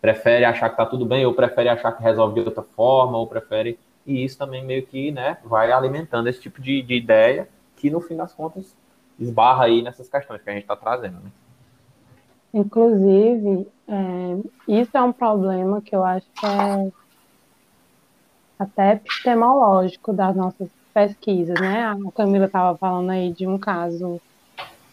prefere 0.00 0.44
achar 0.44 0.68
que 0.68 0.74
está 0.74 0.86
tudo 0.86 1.04
bem, 1.04 1.26
ou 1.26 1.34
prefere 1.34 1.68
achar 1.68 1.92
que 1.92 2.02
resolve 2.02 2.34
de 2.34 2.40
outra 2.46 2.62
forma, 2.62 3.18
ou 3.18 3.26
prefere... 3.26 3.78
E 4.06 4.24
isso 4.24 4.36
também 4.36 4.64
meio 4.64 4.84
que 4.84 5.10
né, 5.10 5.38
vai 5.44 5.70
alimentando 5.70 6.28
esse 6.28 6.40
tipo 6.40 6.60
de, 6.60 6.82
de 6.82 6.94
ideia 6.94 7.48
que, 7.76 7.90
no 7.90 8.00
fim 8.00 8.16
das 8.16 8.34
contas, 8.34 8.76
esbarra 9.18 9.64
aí 9.64 9.82
nessas 9.82 10.08
questões 10.08 10.42
que 10.42 10.50
a 10.50 10.52
gente 10.52 10.62
está 10.62 10.76
trazendo, 10.76 11.18
né? 11.20 11.30
Inclusive, 12.54 13.66
é, 13.88 14.38
isso 14.68 14.96
é 14.96 15.02
um 15.02 15.12
problema 15.12 15.80
que 15.80 15.94
eu 15.94 16.04
acho 16.04 16.26
que 16.38 16.46
é 16.46 16.92
até 18.58 18.92
epistemológico 18.92 20.12
das 20.12 20.36
nossas 20.36 20.68
pesquisas, 20.92 21.58
né? 21.60 21.84
A 21.84 21.96
Camila 22.12 22.46
estava 22.46 22.76
falando 22.76 23.10
aí 23.10 23.32
de 23.32 23.46
um 23.46 23.58
caso 23.58 24.20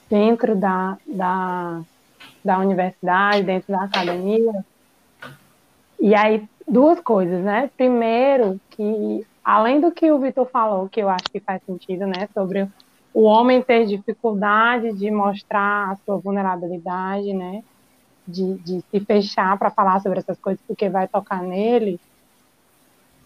dentro 0.09 0.55
da, 0.55 0.97
da, 1.05 1.81
da 2.43 2.57
universidade, 2.59 3.43
dentro 3.43 3.71
da 3.71 3.83
academia. 3.83 4.65
E 5.99 6.15
aí, 6.15 6.47
duas 6.69 6.99
coisas, 6.99 7.43
né? 7.43 7.69
Primeiro, 7.75 8.59
que 8.69 9.25
além 9.43 9.81
do 9.81 9.91
que 9.91 10.11
o 10.11 10.19
Vitor 10.19 10.45
falou, 10.49 10.89
que 10.89 11.01
eu 11.01 11.09
acho 11.09 11.31
que 11.31 11.39
faz 11.39 11.61
sentido, 11.63 12.05
né? 12.05 12.27
Sobre 12.33 12.69
o 13.13 13.23
homem 13.23 13.61
ter 13.61 13.85
dificuldade 13.85 14.93
de 14.93 15.09
mostrar 15.09 15.91
a 15.91 15.95
sua 16.05 16.17
vulnerabilidade, 16.17 17.33
né? 17.33 17.63
De, 18.27 18.57
de 18.59 18.81
se 18.81 18.99
fechar 18.99 19.57
para 19.57 19.71
falar 19.71 19.99
sobre 20.01 20.19
essas 20.19 20.39
coisas 20.39 20.63
porque 20.67 20.89
vai 20.89 21.07
tocar 21.07 21.41
nele. 21.41 21.99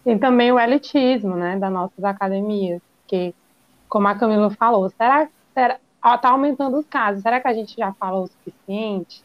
Tem 0.02 0.18
também 0.18 0.52
o 0.52 0.58
elitismo, 0.58 1.36
né? 1.36 1.58
Das 1.58 1.72
nossas 1.72 2.04
academias, 2.04 2.80
que, 3.06 3.34
como 3.88 4.08
a 4.08 4.14
Camila 4.14 4.50
falou, 4.50 4.88
será 4.90 5.26
que 5.26 5.32
está 5.56 6.30
aumentando 6.30 6.78
os 6.78 6.86
casos? 6.86 7.22
Será 7.22 7.40
que 7.40 7.48
a 7.48 7.54
gente 7.54 7.74
já 7.76 7.92
falou 7.94 8.24
o 8.24 8.28
suficiente? 8.28 9.23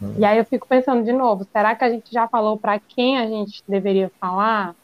Uhum. 0.00 0.14
E 0.18 0.24
aí 0.24 0.38
eu 0.38 0.44
fico 0.44 0.66
pensando 0.66 1.04
de 1.04 1.12
novo, 1.12 1.46
será 1.52 1.74
que 1.74 1.84
a 1.84 1.90
gente 1.90 2.12
já 2.12 2.28
falou 2.28 2.56
para 2.56 2.78
quem 2.78 3.18
a 3.18 3.26
gente 3.26 3.62
deveria 3.66 4.10
falar? 4.20 4.74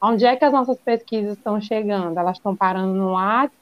Onde 0.00 0.24
é 0.24 0.36
que 0.36 0.44
as 0.44 0.52
nossas 0.52 0.78
pesquisas 0.78 1.36
estão 1.36 1.60
chegando? 1.60 2.18
Elas 2.18 2.36
estão 2.36 2.54
parando 2.54 2.94
no 2.94 3.12
WhatsApp 3.12 3.54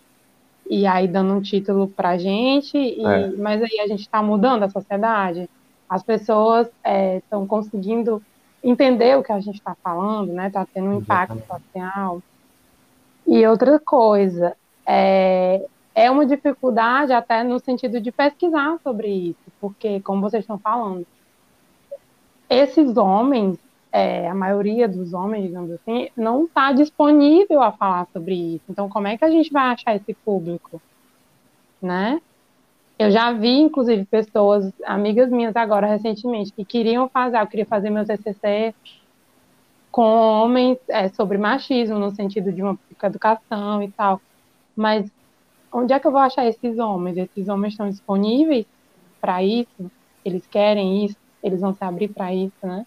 e 0.68 0.86
aí 0.86 1.06
dando 1.06 1.34
um 1.34 1.40
título 1.40 1.88
para 1.88 2.10
a 2.10 2.18
gente, 2.18 2.76
e, 2.76 3.04
é. 3.04 3.28
mas 3.36 3.62
aí 3.62 3.80
a 3.80 3.86
gente 3.86 4.00
está 4.00 4.22
mudando 4.22 4.62
a 4.62 4.70
sociedade. 4.70 5.48
As 5.88 6.02
pessoas 6.02 6.68
estão 7.18 7.44
é, 7.44 7.46
conseguindo 7.46 8.22
entender 8.62 9.16
o 9.16 9.22
que 9.22 9.32
a 9.32 9.40
gente 9.40 9.56
está 9.56 9.76
falando, 9.82 10.32
né? 10.32 10.46
Está 10.46 10.66
tendo 10.72 10.88
um 10.88 10.98
impacto 10.98 11.38
social. 11.46 12.22
E 13.26 13.46
outra 13.46 13.78
coisa, 13.78 14.56
é, 14.86 15.64
é 15.94 16.10
uma 16.10 16.26
dificuldade 16.26 17.12
até 17.12 17.44
no 17.44 17.58
sentido 17.60 18.00
de 18.00 18.10
pesquisar 18.10 18.78
sobre 18.82 19.08
isso, 19.08 19.52
porque, 19.60 20.00
como 20.00 20.20
vocês 20.20 20.42
estão 20.42 20.58
falando, 20.58 21.06
esses 22.50 22.96
homens, 22.96 23.58
é, 23.92 24.28
a 24.28 24.34
maioria 24.34 24.88
dos 24.88 25.14
homens, 25.14 25.44
digamos 25.46 25.70
assim, 25.70 26.08
não 26.16 26.44
está 26.44 26.72
disponível 26.72 27.62
a 27.62 27.70
falar 27.70 28.08
sobre 28.12 28.34
isso. 28.34 28.64
Então, 28.68 28.88
como 28.88 29.06
é 29.06 29.16
que 29.16 29.24
a 29.24 29.30
gente 29.30 29.52
vai 29.52 29.72
achar 29.72 29.94
esse 29.94 30.12
público? 30.14 30.82
Né? 31.80 32.20
Eu 32.98 33.10
já 33.10 33.32
vi, 33.32 33.60
inclusive, 33.60 34.04
pessoas, 34.04 34.72
amigas 34.84 35.30
minhas 35.30 35.54
agora, 35.54 35.86
recentemente, 35.86 36.52
que 36.52 36.64
queriam 36.64 37.08
fazer, 37.08 37.40
eu 37.40 37.46
queria 37.46 37.66
fazer 37.66 37.90
meu 37.90 38.04
TCC 38.04 38.74
com 39.92 40.02
homens 40.02 40.78
é, 40.88 41.08
sobre 41.08 41.38
machismo, 41.38 42.00
no 42.00 42.10
sentido 42.10 42.52
de 42.52 42.60
uma 42.60 42.76
educação 43.04 43.80
e 43.80 43.90
tal. 43.92 44.20
Mas 44.74 45.08
onde 45.74 45.92
é 45.92 45.98
que 45.98 46.06
eu 46.06 46.12
vou 46.12 46.20
achar 46.20 46.46
esses 46.46 46.78
homens? 46.78 47.16
Esses 47.16 47.48
homens 47.48 47.72
estão 47.72 47.90
disponíveis 47.90 48.64
para 49.20 49.42
isso? 49.42 49.90
Eles 50.24 50.46
querem 50.46 51.04
isso? 51.04 51.16
Eles 51.42 51.60
vão 51.60 51.74
se 51.74 51.84
abrir 51.84 52.08
para 52.08 52.32
isso, 52.32 52.54
né? 52.62 52.86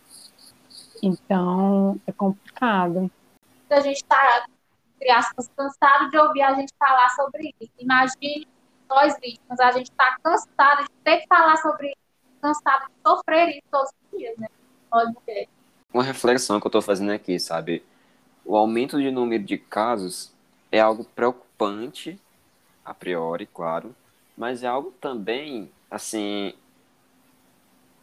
Então, 1.03 1.99
é 2.07 2.11
complicado. 2.13 3.11
A 3.69 3.81
gente 3.81 3.97
está, 3.97 4.45
entre 4.95 5.11
aspas, 5.11 5.51
cansado 5.55 6.09
de 6.09 6.17
ouvir 6.17 6.41
a 6.41 6.53
gente 6.55 6.73
falar 6.79 7.09
sobre 7.09 7.53
isso. 7.59 7.71
Imagine 7.77 8.47
nós 8.89 9.15
vítimas, 9.21 9.59
a 9.59 9.71
gente 9.73 9.91
está 9.91 10.17
cansado 10.23 10.83
de 10.83 10.89
ter 11.03 11.17
que 11.17 11.27
falar 11.27 11.57
sobre 11.57 11.88
isso, 11.88 11.97
cansado 12.41 12.85
de 12.85 12.93
sofrer 13.05 13.49
isso 13.49 13.63
todos 13.69 13.89
os 13.89 14.17
dias, 14.17 14.38
né? 14.38 14.47
Nós 14.89 15.13
mulheres. 15.13 15.49
Uma 15.93 16.03
reflexão 16.03 16.59
que 16.59 16.65
eu 16.65 16.69
estou 16.69 16.81
fazendo 16.81 17.11
aqui, 17.11 17.38
sabe? 17.38 17.83
O 18.45 18.55
aumento 18.55 18.97
de 18.97 19.11
número 19.11 19.43
de 19.43 19.57
casos 19.57 20.33
é 20.71 20.79
algo 20.79 21.03
preocupante, 21.03 22.17
a 22.88 22.93
priori, 22.93 23.45
claro, 23.45 23.93
mas 24.38 24.63
é 24.63 24.67
algo 24.67 24.93
também, 25.01 25.69
assim, 25.91 26.53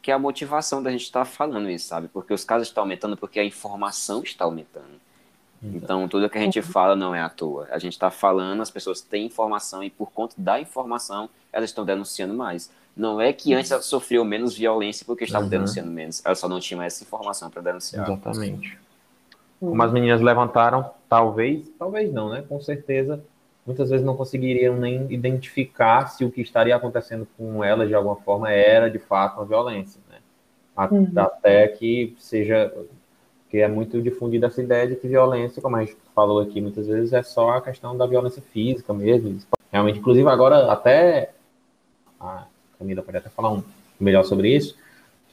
que 0.03 0.11
é 0.11 0.15
a 0.15 0.19
motivação 0.19 0.83
da 0.83 0.91
gente 0.91 1.05
estar 1.05 1.21
tá 1.21 1.25
falando 1.25 1.71
isso, 1.71 1.89
sabe? 1.89 2.09
Porque 2.09 2.35
os 2.35 2.45
casos 2.45 2.69
estão 2.69 2.83
aumentando 2.85 3.17
porque 3.17 3.41
a 3.41 3.45
informação 3.45 4.23
está 4.23 4.45
aumentando. 4.45 5.03
Então, 5.63 6.07
tudo 6.07 6.29
que 6.29 6.37
a 6.37 6.41
gente 6.43 6.61
fala 6.61 6.95
não 6.95 7.15
é 7.15 7.23
à 7.23 7.29
toa. 7.31 7.67
A 7.71 7.79
gente 7.79 7.95
está 7.95 8.11
falando, 8.11 8.61
as 8.61 8.71
pessoas 8.71 9.01
têm 9.01 9.25
informação 9.25 9.83
e, 9.83 9.89
por 9.89 10.13
conta 10.13 10.35
da 10.37 10.61
informação, 10.61 11.31
elas 11.51 11.71
estão 11.71 11.87
denunciando 11.87 12.35
mais. 12.35 12.71
Não 12.95 13.19
é 13.19 13.33
que 13.33 13.55
antes 13.55 13.71
elas 13.71 13.87
sofriam 13.87 14.27
menos 14.27 14.55
violência 14.55 15.07
porque 15.07 15.25
estavam 15.25 15.47
uhum. 15.47 15.51
denunciando 15.51 15.91
menos. 15.91 16.21
Elas 16.23 16.39
só 16.39 16.49
não 16.49 16.61
tinham 16.61 16.83
essa 16.83 17.03
informação 17.03 17.49
para 17.49 17.63
denunciar. 17.63 18.07
Exatamente. 18.07 18.79
Como 19.59 19.83
as 19.83 19.91
meninas 19.91 20.21
levantaram, 20.21 20.91
talvez, 21.09 21.67
talvez 21.79 22.13
não, 22.13 22.29
né? 22.29 22.45
Com 22.47 22.61
certeza, 22.61 23.25
muitas 23.67 23.91
vezes 23.91 24.05
não 24.05 24.17
conseguiriam 24.17 24.77
nem 24.77 25.13
identificar 25.13 26.09
se 26.09 26.25
o 26.25 26.31
que 26.31 26.41
estaria 26.41 26.77
acontecendo 26.77 27.27
com 27.37 27.65
elas 27.65 27.89
de 27.89 27.95
alguma 27.95 28.17
forma 28.17 28.51
era 28.51 28.91
de 28.91 28.99
fato 28.99 29.37
uma 29.39 29.47
violência, 29.47 30.01
né? 30.11 30.19
Uhum. 30.91 31.11
Até 31.17 31.69
que 31.69 32.17
seja 32.19 32.73
que 33.49 33.59
é 33.59 33.69
muito 33.69 34.03
difundida 34.03 34.49
essa 34.49 34.61
ideia 34.61 34.89
de 34.89 34.97
que 34.97 35.07
violência, 35.07 35.63
como 35.63 35.77
a 35.77 35.85
gente 35.85 35.97
falou 36.13 36.41
aqui 36.41 36.61
muitas 36.61 36.89
vezes, 36.89 37.13
é 37.13 37.23
só 37.23 37.51
a 37.51 37.61
questão 37.61 37.97
da 37.97 38.05
violência 38.05 38.43
física 38.43 38.93
mesmo. 38.93 39.39
Realmente, 39.71 40.01
inclusive 40.01 40.29
agora 40.29 40.73
até 40.73 41.31
a 42.21 42.47
Camila 42.79 43.03
pode 43.03 43.19
até 43.19 43.29
falar 43.29 43.53
um 43.53 43.63
melhor 44.01 44.25
sobre 44.25 44.55
isso, 44.55 44.77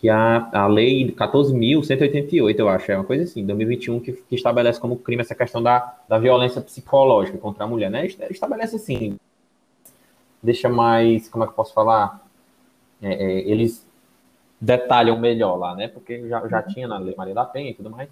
que 0.01 0.09
a, 0.09 0.49
a 0.51 0.65
lei 0.65 1.11
14.188, 1.11 2.57
eu 2.57 2.67
acho, 2.67 2.91
é 2.91 2.95
uma 2.97 3.03
coisa 3.03 3.23
assim, 3.23 3.45
2021, 3.45 3.99
que, 3.99 4.13
que 4.13 4.33
estabelece 4.33 4.79
como 4.79 4.97
crime 4.97 5.21
essa 5.21 5.35
questão 5.35 5.61
da, 5.61 5.95
da 6.09 6.17
violência 6.17 6.59
psicológica 6.59 7.37
contra 7.37 7.65
a 7.65 7.67
mulher, 7.67 7.91
né? 7.91 8.07
Estabelece 8.07 8.77
assim, 8.77 9.19
deixa 10.41 10.67
mais, 10.67 11.29
como 11.29 11.43
é 11.43 11.47
que 11.47 11.51
eu 11.51 11.55
posso 11.55 11.71
falar? 11.71 12.19
É, 12.99 13.13
é, 13.13 13.31
eles 13.47 13.87
detalham 14.59 15.19
melhor 15.19 15.55
lá, 15.55 15.75
né? 15.75 15.87
Porque 15.87 16.27
já, 16.27 16.47
já 16.47 16.63
tinha 16.63 16.87
na 16.87 16.97
Lei 16.97 17.13
Maria 17.15 17.35
da 17.35 17.45
Penha 17.45 17.69
e 17.69 17.75
tudo 17.75 17.91
mais. 17.91 18.09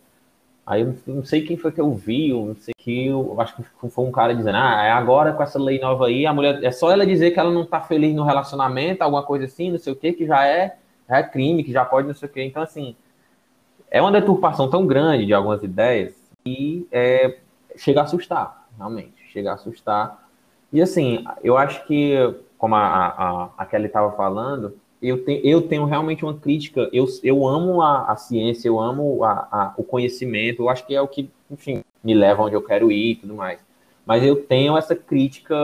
Aí 0.67 0.81
eu 0.81 0.95
não 1.07 1.25
sei 1.25 1.41
quem 1.41 1.57
foi 1.57 1.71
que 1.71 1.81
eu 1.81 1.91
vi, 1.95 2.29
eu 2.29 2.45
não 2.45 2.55
sei 2.55 2.75
que 2.77 3.07
eu 3.07 3.41
acho 3.41 3.55
que 3.55 3.89
foi 3.89 4.05
um 4.05 4.11
cara 4.11 4.35
dizendo, 4.35 4.57
ah, 4.57 4.83
é 4.83 4.91
agora 4.91 5.33
com 5.33 5.41
essa 5.41 5.57
lei 5.57 5.79
nova 5.79 6.05
aí, 6.05 6.27
a 6.27 6.33
mulher 6.33 6.63
é 6.63 6.69
só 6.69 6.91
ela 6.91 7.03
dizer 7.03 7.31
que 7.31 7.39
ela 7.39 7.49
não 7.49 7.65
tá 7.65 7.81
feliz 7.81 8.13
no 8.13 8.23
relacionamento, 8.23 9.01
alguma 9.01 9.23
coisa 9.23 9.45
assim, 9.45 9.71
não 9.71 9.79
sei 9.79 9.91
o 9.91 9.95
que, 9.95 10.13
que 10.13 10.27
já 10.27 10.45
é, 10.45 10.77
é 11.17 11.23
crime, 11.23 11.63
que 11.63 11.71
já 11.71 11.83
pode 11.83 12.07
não 12.07 12.13
sei 12.13 12.29
o 12.29 12.31
que. 12.31 12.43
Então, 12.43 12.61
assim, 12.61 12.95
é 13.89 14.01
uma 14.01 14.11
deturpação 14.11 14.69
tão 14.69 14.85
grande 14.85 15.25
de 15.25 15.33
algumas 15.33 15.63
ideias 15.63 16.13
que 16.43 16.87
é, 16.91 17.37
chega 17.75 18.01
a 18.01 18.03
assustar, 18.03 18.67
realmente, 18.77 19.15
chega 19.31 19.51
a 19.51 19.55
assustar. 19.55 20.29
E 20.71 20.81
assim, 20.81 21.25
eu 21.43 21.57
acho 21.57 21.85
que, 21.87 22.15
como 22.57 22.75
a, 22.75 22.79
a, 22.79 23.49
a 23.57 23.65
Kelly 23.65 23.87
estava 23.87 24.11
falando, 24.11 24.77
eu, 25.01 25.23
te, 25.23 25.41
eu 25.43 25.61
tenho 25.61 25.85
realmente 25.85 26.23
uma 26.23 26.37
crítica. 26.37 26.89
Eu, 26.93 27.05
eu 27.23 27.47
amo 27.47 27.81
a, 27.81 28.11
a 28.11 28.15
ciência, 28.15 28.67
eu 28.67 28.79
amo 28.79 29.23
a, 29.23 29.47
a, 29.51 29.73
o 29.77 29.83
conhecimento, 29.83 30.63
eu 30.63 30.69
acho 30.69 30.85
que 30.85 30.93
é 30.93 31.01
o 31.01 31.07
que, 31.07 31.29
enfim, 31.49 31.83
me 32.03 32.13
leva 32.13 32.43
onde 32.43 32.55
eu 32.55 32.61
quero 32.61 32.91
ir 32.91 33.11
e 33.11 33.15
tudo 33.15 33.33
mais. 33.33 33.59
Mas 34.05 34.23
eu 34.23 34.43
tenho 34.43 34.77
essa 34.77 34.95
crítica 34.95 35.55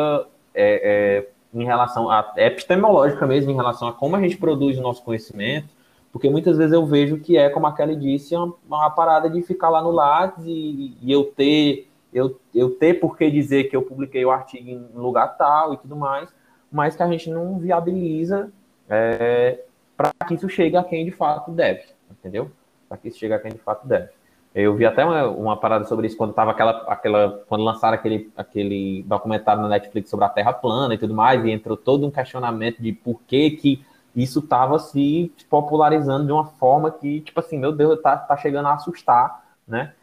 é, 0.54 1.24
é, 1.24 1.30
em 1.56 1.66
relação 1.66 2.10
a 2.10 2.34
é 2.36 2.48
epistemológica 2.48 3.26
mesmo, 3.26 3.52
em 3.52 3.56
relação 3.56 3.88
a 3.88 3.94
como 3.94 4.16
a 4.16 4.22
gente 4.22 4.38
produz 4.38 4.78
o 4.78 4.82
nosso 4.82 5.02
conhecimento, 5.04 5.70
porque 6.12 6.30
muitas 6.30 6.58
vezes 6.58 6.74
eu 6.74 6.86
vejo 6.86 7.18
que 7.18 7.38
é, 7.38 7.50
como 7.50 7.66
a 7.68 7.74
Kelly 7.74 7.96
disse, 7.96 8.36
uma, 8.36 8.54
uma 8.68 8.90
parada 8.90 9.30
de 9.30 9.42
ficar 9.42 9.70
lá 9.70 9.82
no 9.82 9.92
Lattes 9.92 10.46
e, 10.46 10.98
e 11.02 11.12
eu 11.12 11.24
ter 11.24 11.90
eu, 12.14 12.40
eu 12.54 12.72
ter 12.72 12.94
por 12.94 13.18
que 13.18 13.30
dizer 13.30 13.66
que 13.66 13.76
eu 13.76 13.82
publiquei 13.82 14.24
o 14.24 14.32
artigo 14.32 14.70
em 14.70 14.88
lugar 14.96 15.36
tal 15.38 15.74
e 15.74 15.78
tudo 15.78 15.98
mais, 15.98 16.34
mas 16.72 16.96
que 16.96 17.04
a 17.04 17.12
gente 17.12 17.30
não 17.30 17.60
viabiliza 17.60 18.50
é, 18.90 19.60
para 19.98 20.12
que 20.26 20.36
isso 20.36 20.48
chegue 20.48 20.78
a 20.78 20.84
quem 20.84 21.04
de 21.04 21.12
fato 21.12 21.52
deve, 21.52 21.84
entendeu? 22.10 22.50
Para 22.88 22.98
que 22.98 23.10
isso 23.10 23.20
chegue 23.20 23.34
a 23.34 23.40
quem 23.40 23.52
de 23.52 23.58
fato 23.58 23.86
deve. 23.86 24.10
Eu 24.56 24.74
vi 24.74 24.86
até 24.86 25.04
uma, 25.04 25.28
uma 25.28 25.60
parada 25.60 25.84
sobre 25.84 26.08
isso 26.08 26.16
quando 26.16 26.34
tava 26.34 26.52
aquela, 26.52 26.72
aquela, 26.88 27.44
quando 27.50 27.66
lançaram 27.66 27.96
aquele, 27.96 28.32
aquele 28.38 29.04
documentário 29.04 29.62
na 29.62 29.68
Netflix 29.68 30.10
sobre 30.10 30.26
a 30.26 30.30
Terra 30.30 30.54
plana 30.54 30.94
e 30.94 30.98
tudo 30.98 31.14
mais, 31.14 31.44
e 31.44 31.52
entrou 31.52 31.76
todo 31.76 32.08
um 32.08 32.10
questionamento 32.10 32.82
de 32.82 32.94
por 32.94 33.20
que 33.28 33.52
que 33.52 33.86
isso 34.16 34.40
estava 34.40 34.80
se 34.80 35.30
popularizando 35.50 36.26
de 36.26 36.32
uma 36.32 36.46
forma 36.46 36.90
que, 36.90 37.20
tipo 37.20 37.38
assim, 37.38 37.60
meu 37.60 37.74
Deus, 37.74 38.02
tá, 38.02 38.16
tá 38.16 38.38
chegando 38.38 38.70
a 38.70 38.76
assustar, 38.76 39.44
né? 39.68 39.94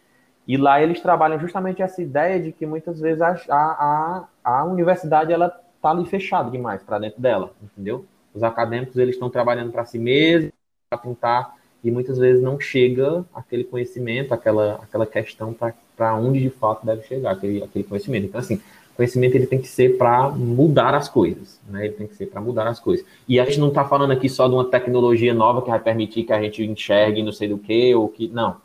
E 0.47 0.59
lá 0.59 0.83
eles 0.83 1.01
trabalham 1.01 1.41
justamente 1.41 1.81
essa 1.81 2.03
ideia 2.03 2.39
de 2.39 2.53
que 2.53 2.67
muitas 2.67 3.01
vezes 3.01 3.23
a, 3.23 3.35
a, 3.49 4.25
a 4.45 4.65
universidade 4.65 5.33
ela 5.33 5.49
tá 5.81 5.91
ali 5.91 6.05
fechada 6.05 6.51
demais 6.51 6.83
para 6.83 6.99
dentro 6.99 7.23
dela, 7.23 7.53
entendeu? 7.63 8.05
Os 8.35 8.43
acadêmicos 8.43 8.97
eles 8.97 9.15
estão 9.15 9.31
trabalhando 9.31 9.73
para 9.73 9.87
si 9.87 9.99
mesmos, 9.99 10.53
para 10.91 10.99
tentar, 10.99 11.55
e 11.85 11.91
muitas 11.91 12.19
vezes 12.19 12.43
não 12.43 12.61
chega 12.61 13.25
aquele 13.35 13.65
conhecimento, 13.65 14.33
aquela, 14.33 14.75
aquela 14.75 15.07
questão 15.07 15.55
para 15.97 16.17
onde 16.17 16.41
de 16.41 16.51
fato 16.51 16.87
deve 16.87 17.03
chegar 17.03 17.33
aquele, 17.33 17.63
aquele 17.63 17.85
conhecimento. 17.85 18.27
Então, 18.27 18.41
assim, 18.41 18.61
conhecimento 18.97 19.35
ele 19.35 19.47
tem 19.47 19.61
que 19.61 19.67
ser 19.67 19.99
para 19.99 20.29
mudar 20.31 20.95
as 20.95 21.09
coisas, 21.09 21.61
né? 21.69 21.87
Ele 21.87 21.95
tem 21.95 22.07
que 22.07 22.15
ser 22.15 22.27
para 22.27 22.41
mudar 22.41 22.69
as 22.69 22.79
coisas. 22.79 23.05
E 23.29 23.41
a 23.41 23.45
gente 23.45 23.59
não 23.59 23.69
está 23.69 23.85
falando 23.85 24.13
aqui 24.13 24.29
só 24.29 24.47
de 24.47 24.55
uma 24.55 24.65
tecnologia 24.65 25.35
nova 25.35 25.61
que 25.61 25.71
vai 25.71 25.81
permitir 25.81 26.23
que 26.23 26.33
a 26.33 26.41
gente 26.41 26.63
enxergue 26.63 27.23
não 27.23 27.33
sei 27.33 27.49
do 27.49 27.59
que, 27.59 27.95
ou 27.95 28.09
que. 28.09 28.29
Não. 28.29 28.57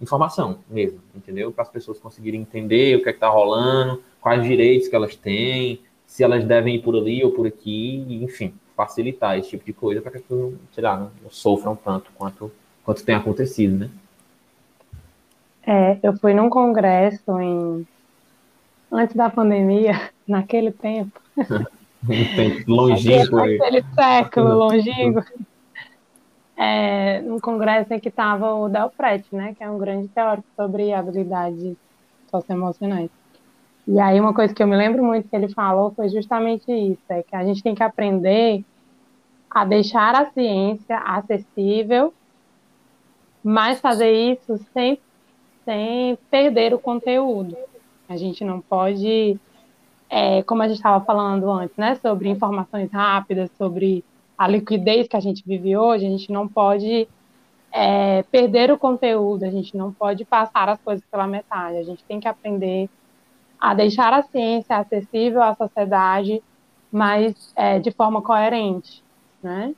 Informação 0.00 0.58
mesmo, 0.68 1.00
entendeu? 1.14 1.50
Para 1.50 1.62
as 1.62 1.70
pessoas 1.70 1.98
conseguirem 1.98 2.40
entender 2.40 2.96
o 2.96 3.02
que 3.02 3.08
é 3.08 3.12
está 3.12 3.28
rolando, 3.28 4.02
quais 4.20 4.42
direitos 4.42 4.88
que 4.88 4.94
elas 4.94 5.16
têm, 5.16 5.80
se 6.06 6.22
elas 6.22 6.44
devem 6.44 6.76
ir 6.76 6.82
por 6.82 6.96
ali 6.96 7.24
ou 7.24 7.30
por 7.30 7.46
aqui, 7.46 8.04
enfim 8.22 8.52
facilitar 8.76 9.38
esse 9.38 9.50
tipo 9.50 9.64
de 9.64 9.72
coisa 9.72 10.00
para 10.00 10.10
que 10.12 10.18
as 10.18 10.22
pessoas, 10.22 10.54
sei 10.72 10.84
lá, 10.84 10.96
não, 10.96 11.10
sofram 11.30 11.76
tanto 11.76 12.10
quanto, 12.16 12.50
quanto 12.84 13.04
tem 13.04 13.14
acontecido, 13.14 13.78
né? 13.78 13.90
É, 15.66 15.98
eu 16.02 16.16
fui 16.18 16.34
num 16.34 16.50
congresso 16.50 17.40
em 17.40 17.86
antes 18.90 19.16
da 19.16 19.30
pandemia, 19.30 20.10
naquele 20.26 20.70
tempo. 20.70 21.20
tempo 22.06 22.70
longínquo. 22.70 23.36
Naquele 23.36 23.84
século 23.94 24.54
longínquo. 24.54 25.24
É, 26.56 27.20
num 27.22 27.40
congresso 27.40 27.92
em 27.92 27.98
que 27.98 28.08
estava 28.08 28.54
o 28.54 28.68
Del 28.68 28.90
Prete, 28.90 29.34
né, 29.34 29.54
que 29.56 29.64
é 29.64 29.68
um 29.68 29.78
grande 29.78 30.06
teórico 30.08 30.46
sobre 30.54 30.92
habilidades 30.92 31.76
socioemocionais. 32.30 33.10
E 33.86 34.00
aí 34.00 34.18
uma 34.18 34.32
coisa 34.32 34.54
que 34.54 34.62
eu 34.62 34.66
me 34.66 34.76
lembro 34.76 35.04
muito 35.04 35.28
que 35.28 35.36
ele 35.36 35.48
falou 35.48 35.92
foi 35.92 36.08
justamente 36.08 36.72
isso, 36.72 37.02
é 37.10 37.22
que 37.22 37.36
a 37.36 37.44
gente 37.44 37.62
tem 37.62 37.74
que 37.74 37.82
aprender 37.82 38.64
a 39.50 39.64
deixar 39.64 40.14
a 40.14 40.30
ciência 40.30 40.98
acessível, 40.98 42.12
mas 43.42 43.80
fazer 43.80 44.10
isso 44.10 44.58
sem, 44.72 44.98
sem 45.64 46.18
perder 46.30 46.72
o 46.72 46.78
conteúdo. 46.78 47.56
A 48.08 48.16
gente 48.16 48.42
não 48.42 48.60
pode, 48.60 49.38
é, 50.08 50.42
como 50.42 50.62
a 50.62 50.68
gente 50.68 50.78
estava 50.78 51.04
falando 51.04 51.50
antes, 51.50 51.76
né, 51.76 51.94
sobre 51.96 52.28
informações 52.28 52.90
rápidas, 52.90 53.50
sobre 53.58 54.02
a 54.36 54.48
liquidez 54.48 55.06
que 55.06 55.16
a 55.16 55.20
gente 55.20 55.44
vive 55.46 55.76
hoje, 55.76 56.06
a 56.06 56.10
gente 56.10 56.32
não 56.32 56.48
pode 56.48 57.06
é, 57.70 58.22
perder 58.24 58.72
o 58.72 58.78
conteúdo, 58.78 59.44
a 59.44 59.50
gente 59.50 59.76
não 59.76 59.92
pode 59.92 60.24
passar 60.24 60.68
as 60.68 60.80
coisas 60.80 61.04
pela 61.10 61.26
metade, 61.26 61.76
a 61.76 61.84
gente 61.84 62.02
tem 62.04 62.18
que 62.18 62.26
aprender 62.26 62.84
a 62.84 62.88
deixar 63.72 64.12
a 64.12 64.22
ciência 64.22 64.76
acessível 64.76 65.42
à 65.42 65.54
sociedade, 65.54 66.42
mas 66.92 67.52
é, 67.56 67.78
de 67.78 67.90
forma 67.90 68.20
coerente, 68.20 69.02
né? 69.42 69.74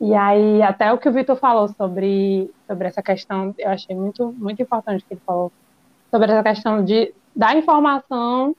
E 0.00 0.14
aí, 0.14 0.62
até 0.62 0.92
o 0.92 0.98
que 0.98 1.08
o 1.08 1.12
Vitor 1.12 1.36
falou 1.36 1.68
sobre, 1.68 2.50
sobre 2.66 2.88
essa 2.88 3.02
questão, 3.02 3.54
eu 3.58 3.70
achei 3.70 3.94
muito, 3.94 4.34
muito 4.38 4.62
importante 4.62 5.04
que 5.04 5.12
ele 5.12 5.20
falou, 5.26 5.52
sobre 6.10 6.32
essa 6.32 6.42
questão 6.42 6.82
de, 6.82 7.14
da 7.36 7.54
informação 7.54 8.56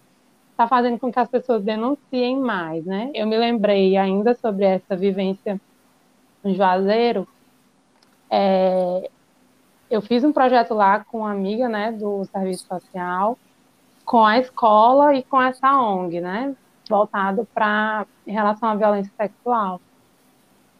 está 0.51 0.67
fazendo 0.67 0.99
com 0.99 1.11
que 1.11 1.19
as 1.19 1.27
pessoas 1.27 1.63
denunciem 1.63 2.39
mais, 2.39 2.85
né? 2.85 3.09
Eu 3.15 3.25
me 3.25 3.37
lembrei 3.37 3.97
ainda 3.97 4.35
sobre 4.35 4.65
essa 4.65 4.95
vivência 4.95 5.59
no 6.43 6.53
Juazeiro, 6.53 7.27
é, 8.29 9.09
eu 9.89 10.01
fiz 10.01 10.23
um 10.23 10.31
projeto 10.31 10.73
lá 10.73 11.03
com 11.03 11.19
uma 11.19 11.31
amiga, 11.31 11.67
né, 11.67 11.91
do 11.91 12.23
serviço 12.25 12.65
social, 12.65 13.37
com 14.11 14.25
a 14.25 14.37
escola 14.39 15.15
e 15.15 15.23
com 15.23 15.41
essa 15.41 15.79
ONG, 15.81 16.19
né, 16.19 16.53
voltado 16.89 17.47
para 17.53 18.05
em 18.27 18.33
relação 18.33 18.67
à 18.67 18.75
violência 18.75 19.09
sexual. 19.15 19.79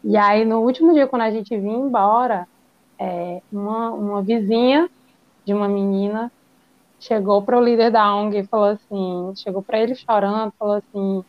E 0.04 0.18
aí, 0.18 0.44
no 0.44 0.60
último 0.60 0.92
dia, 0.92 1.06
quando 1.06 1.22
a 1.22 1.30
gente 1.30 1.56
vinha 1.56 1.78
embora, 1.78 2.46
é, 2.98 3.40
uma, 3.50 3.90
uma 3.92 4.20
vizinha 4.20 4.86
de 5.46 5.54
uma 5.54 5.66
menina 5.66 6.30
chegou 7.00 7.40
para 7.40 7.58
o 7.58 7.64
líder 7.64 7.90
da 7.90 8.14
ONG 8.14 8.40
e 8.40 8.46
falou 8.46 8.66
assim, 8.66 9.32
chegou 9.34 9.62
para 9.62 9.80
ele 9.80 9.94
chorando, 9.94 10.52
falou 10.58 10.74
assim, 10.74 11.24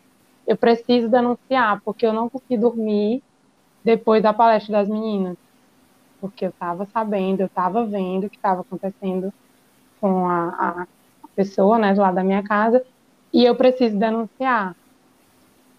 eu 0.46 0.58
preciso 0.58 1.08
denunciar, 1.08 1.80
porque 1.86 2.06
eu 2.06 2.12
não 2.12 2.28
consegui 2.28 2.58
dormir 2.58 3.24
depois 3.82 4.22
da 4.22 4.34
palestra 4.34 4.74
das 4.74 4.90
meninas 4.90 5.38
porque 6.20 6.46
eu 6.46 6.50
estava 6.50 6.86
sabendo, 6.86 7.42
eu 7.42 7.48
estava 7.48 7.86
vendo 7.86 8.28
o 8.28 8.30
que 8.30 8.38
estava 8.38 8.62
acontecendo 8.62 9.34
com 10.00 10.26
a, 10.26 10.48
a, 10.50 10.88
pessoa, 11.36 11.78
né, 11.78 11.94
do 11.94 12.02
lado 12.02 12.16
da 12.16 12.24
minha 12.24 12.44
casa, 12.44 12.84
e 13.32 13.44
eu 13.46 13.56
preciso 13.56 13.98
denunciar. 13.98 14.76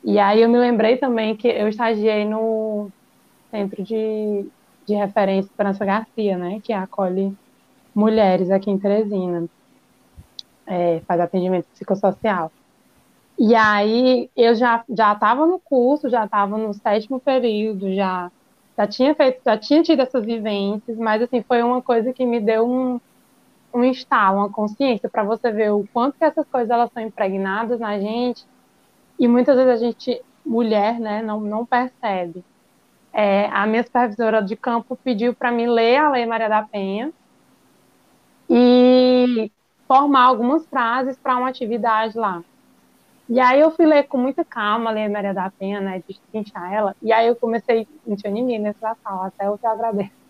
E 0.03 0.19
aí 0.19 0.43
eu 0.43 0.49
me 0.49 0.59
lembrei 0.59 0.97
também 0.97 1.37
que 1.37 1.49
eu 1.49 1.69
estagiei 1.69 2.25
no 2.25 2.91
Centro 3.51 3.83
de, 3.83 4.47
de 4.87 4.95
Referência 4.95 5.49
Esperança 5.49 5.85
Garcia, 5.85 6.37
né, 6.37 6.61
que 6.63 6.73
acolhe 6.73 7.35
mulheres 7.95 8.51
aqui 8.51 8.71
em 8.71 8.79
Teresina, 8.79 9.47
é, 10.67 11.01
faz 11.07 11.21
atendimento 11.21 11.67
psicossocial. 11.73 12.51
E 13.39 13.55
aí 13.55 14.31
eu 14.37 14.55
já 14.55 14.85
já 14.89 15.13
estava 15.13 15.47
no 15.47 15.59
curso, 15.59 16.09
já 16.09 16.25
estava 16.25 16.57
no 16.57 16.73
sétimo 16.73 17.21
período, 17.21 17.93
já 17.95 18.31
já 18.77 18.87
tinha 18.87 19.15
feito, 19.15 19.41
já 19.45 19.57
tinha 19.57 19.83
tido 19.83 20.03
essas 20.03 20.25
vivências, 20.25 20.99
mas 20.99 21.23
assim, 21.23 21.43
foi 21.43 21.63
uma 21.63 21.81
coisa 21.81 22.13
que 22.13 22.27
me 22.27 22.41
deu 22.41 22.69
um, 22.69 23.01
um 23.75 23.85
estalo, 23.85 24.39
uma 24.39 24.51
consciência 24.51 25.09
para 25.09 25.25
você 25.25 25.51
ver 25.51 25.73
o 25.73 25.87
quanto 25.93 26.17
que 26.17 26.25
essas 26.25 26.47
coisas 26.47 26.71
elas 26.71 26.91
são 26.93 27.03
impregnadas 27.03 27.81
na 27.81 27.99
gente 27.99 28.47
e 29.19 29.27
muitas 29.27 29.57
vezes 29.57 29.73
a 29.73 29.85
gente, 29.85 30.23
mulher, 30.47 31.01
né, 31.01 31.23
não, 31.23 31.41
não 31.41 31.67
percebe. 31.67 32.45
É, 33.13 33.47
a 33.47 33.67
minha 33.67 33.83
supervisora 33.83 34.43
de 34.43 34.57
campo 34.57 34.97
pediu 35.03 35.35
para 35.35 35.51
mim 35.51 35.67
ler 35.67 35.97
a 35.97 36.11
Lei 36.11 36.25
Maria 36.25 36.49
da 36.49 36.63
Penha 36.63 37.13
e 38.49 39.51
formar 39.87 40.25
algumas 40.25 40.67
frases 40.67 41.17
para 41.17 41.37
uma 41.37 41.49
atividade 41.49 42.17
lá. 42.17 42.43
E 43.29 43.41
aí 43.41 43.61
eu 43.61 43.71
fui 43.71 43.87
ler 43.87 44.05
com 44.05 44.19
muita 44.19 44.45
calma, 44.45 44.91
ler 44.91 45.09
Maria 45.09 45.35
da 45.35 45.51
Penha, 45.51 45.81
né, 45.81 46.03
de 46.07 46.21
trinchar 46.31 46.73
ela, 46.73 46.95
e 47.03 47.13
aí 47.13 47.27
eu 47.27 47.35
comecei, 47.35 47.89
não 48.07 48.17
tinha 48.17 48.33
ninguém 48.33 48.59
nessa 48.59 48.97
sala, 49.03 49.27
até 49.27 49.47
eu 49.47 49.59
te 49.59 49.67
agradeço. 49.67 50.24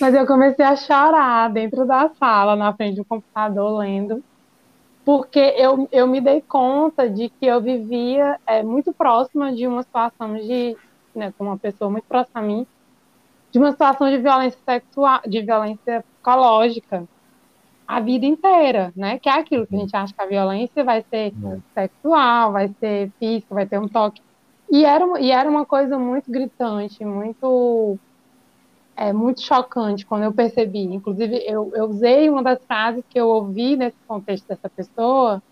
Mas 0.00 0.14
eu 0.14 0.26
comecei 0.26 0.64
a 0.64 0.76
chorar 0.76 1.50
dentro 1.50 1.86
da 1.86 2.08
sala, 2.10 2.56
na 2.56 2.72
frente 2.72 2.96
do 2.96 3.04
computador, 3.04 3.78
lendo, 3.78 4.22
porque 5.04 5.54
eu, 5.56 5.88
eu 5.90 6.06
me 6.06 6.20
dei 6.20 6.40
conta 6.40 7.08
de 7.08 7.28
que 7.28 7.46
eu 7.46 7.60
vivia 7.60 8.38
é, 8.46 8.62
muito 8.62 8.92
próxima 8.92 9.52
de 9.52 9.66
uma 9.66 9.82
situação 9.82 10.36
de, 10.36 10.76
né, 11.14 11.32
com 11.36 11.44
uma 11.44 11.58
pessoa 11.58 11.90
muito 11.90 12.04
próxima 12.04 12.40
a 12.40 12.42
mim, 12.42 12.66
de 13.50 13.58
uma 13.58 13.70
situação 13.70 14.08
de 14.08 14.18
violência 14.18 14.58
sexual, 14.64 15.20
de 15.26 15.42
violência 15.42 16.02
psicológica, 16.02 17.04
a 17.86 18.00
vida 18.00 18.24
inteira, 18.24 18.92
né? 18.96 19.18
Que 19.18 19.28
é 19.28 19.32
aquilo 19.32 19.66
que 19.66 19.76
a 19.76 19.78
gente 19.78 19.94
acha 19.94 20.14
que 20.14 20.22
a 20.22 20.26
violência 20.26 20.82
vai 20.82 21.04
ser 21.10 21.34
é. 21.44 21.58
sexual, 21.74 22.52
vai 22.52 22.68
ser 22.80 23.10
física, 23.18 23.54
vai 23.54 23.66
ter 23.66 23.78
um 23.78 23.88
toque. 23.88 24.22
E 24.70 24.86
era, 24.86 25.04
e 25.20 25.30
era 25.30 25.50
uma 25.50 25.66
coisa 25.66 25.98
muito 25.98 26.30
gritante, 26.30 27.04
muito 27.04 27.98
é 28.96 29.12
muito 29.12 29.42
chocante 29.42 30.06
quando 30.06 30.24
eu 30.24 30.32
percebi. 30.32 30.84
Inclusive, 30.84 31.42
eu, 31.46 31.72
eu 31.74 31.86
usei 31.86 32.28
uma 32.28 32.42
das 32.42 32.62
frases 32.64 33.04
que 33.08 33.18
eu 33.18 33.28
ouvi 33.28 33.76
nesse 33.76 33.96
contexto 34.06 34.46
dessa 34.46 34.68
pessoa, 34.68 35.42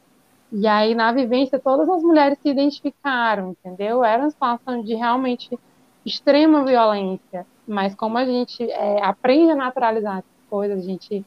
e 0.52 0.66
aí 0.66 0.94
na 0.94 1.12
vivência 1.12 1.58
todas 1.58 1.88
as 1.88 2.02
mulheres 2.02 2.38
se 2.42 2.48
identificaram, 2.48 3.50
entendeu? 3.50 4.04
Era 4.04 4.24
uma 4.24 4.30
situação 4.30 4.82
de 4.82 4.94
realmente 4.94 5.58
extrema 6.04 6.64
violência, 6.64 7.46
mas 7.66 7.94
como 7.94 8.18
a 8.18 8.24
gente 8.24 8.62
é, 8.62 9.02
aprende 9.02 9.52
a 9.52 9.56
naturalizar 9.56 10.18
essas 10.18 10.48
coisas, 10.48 10.78
a 10.78 10.82
gente 10.82 11.24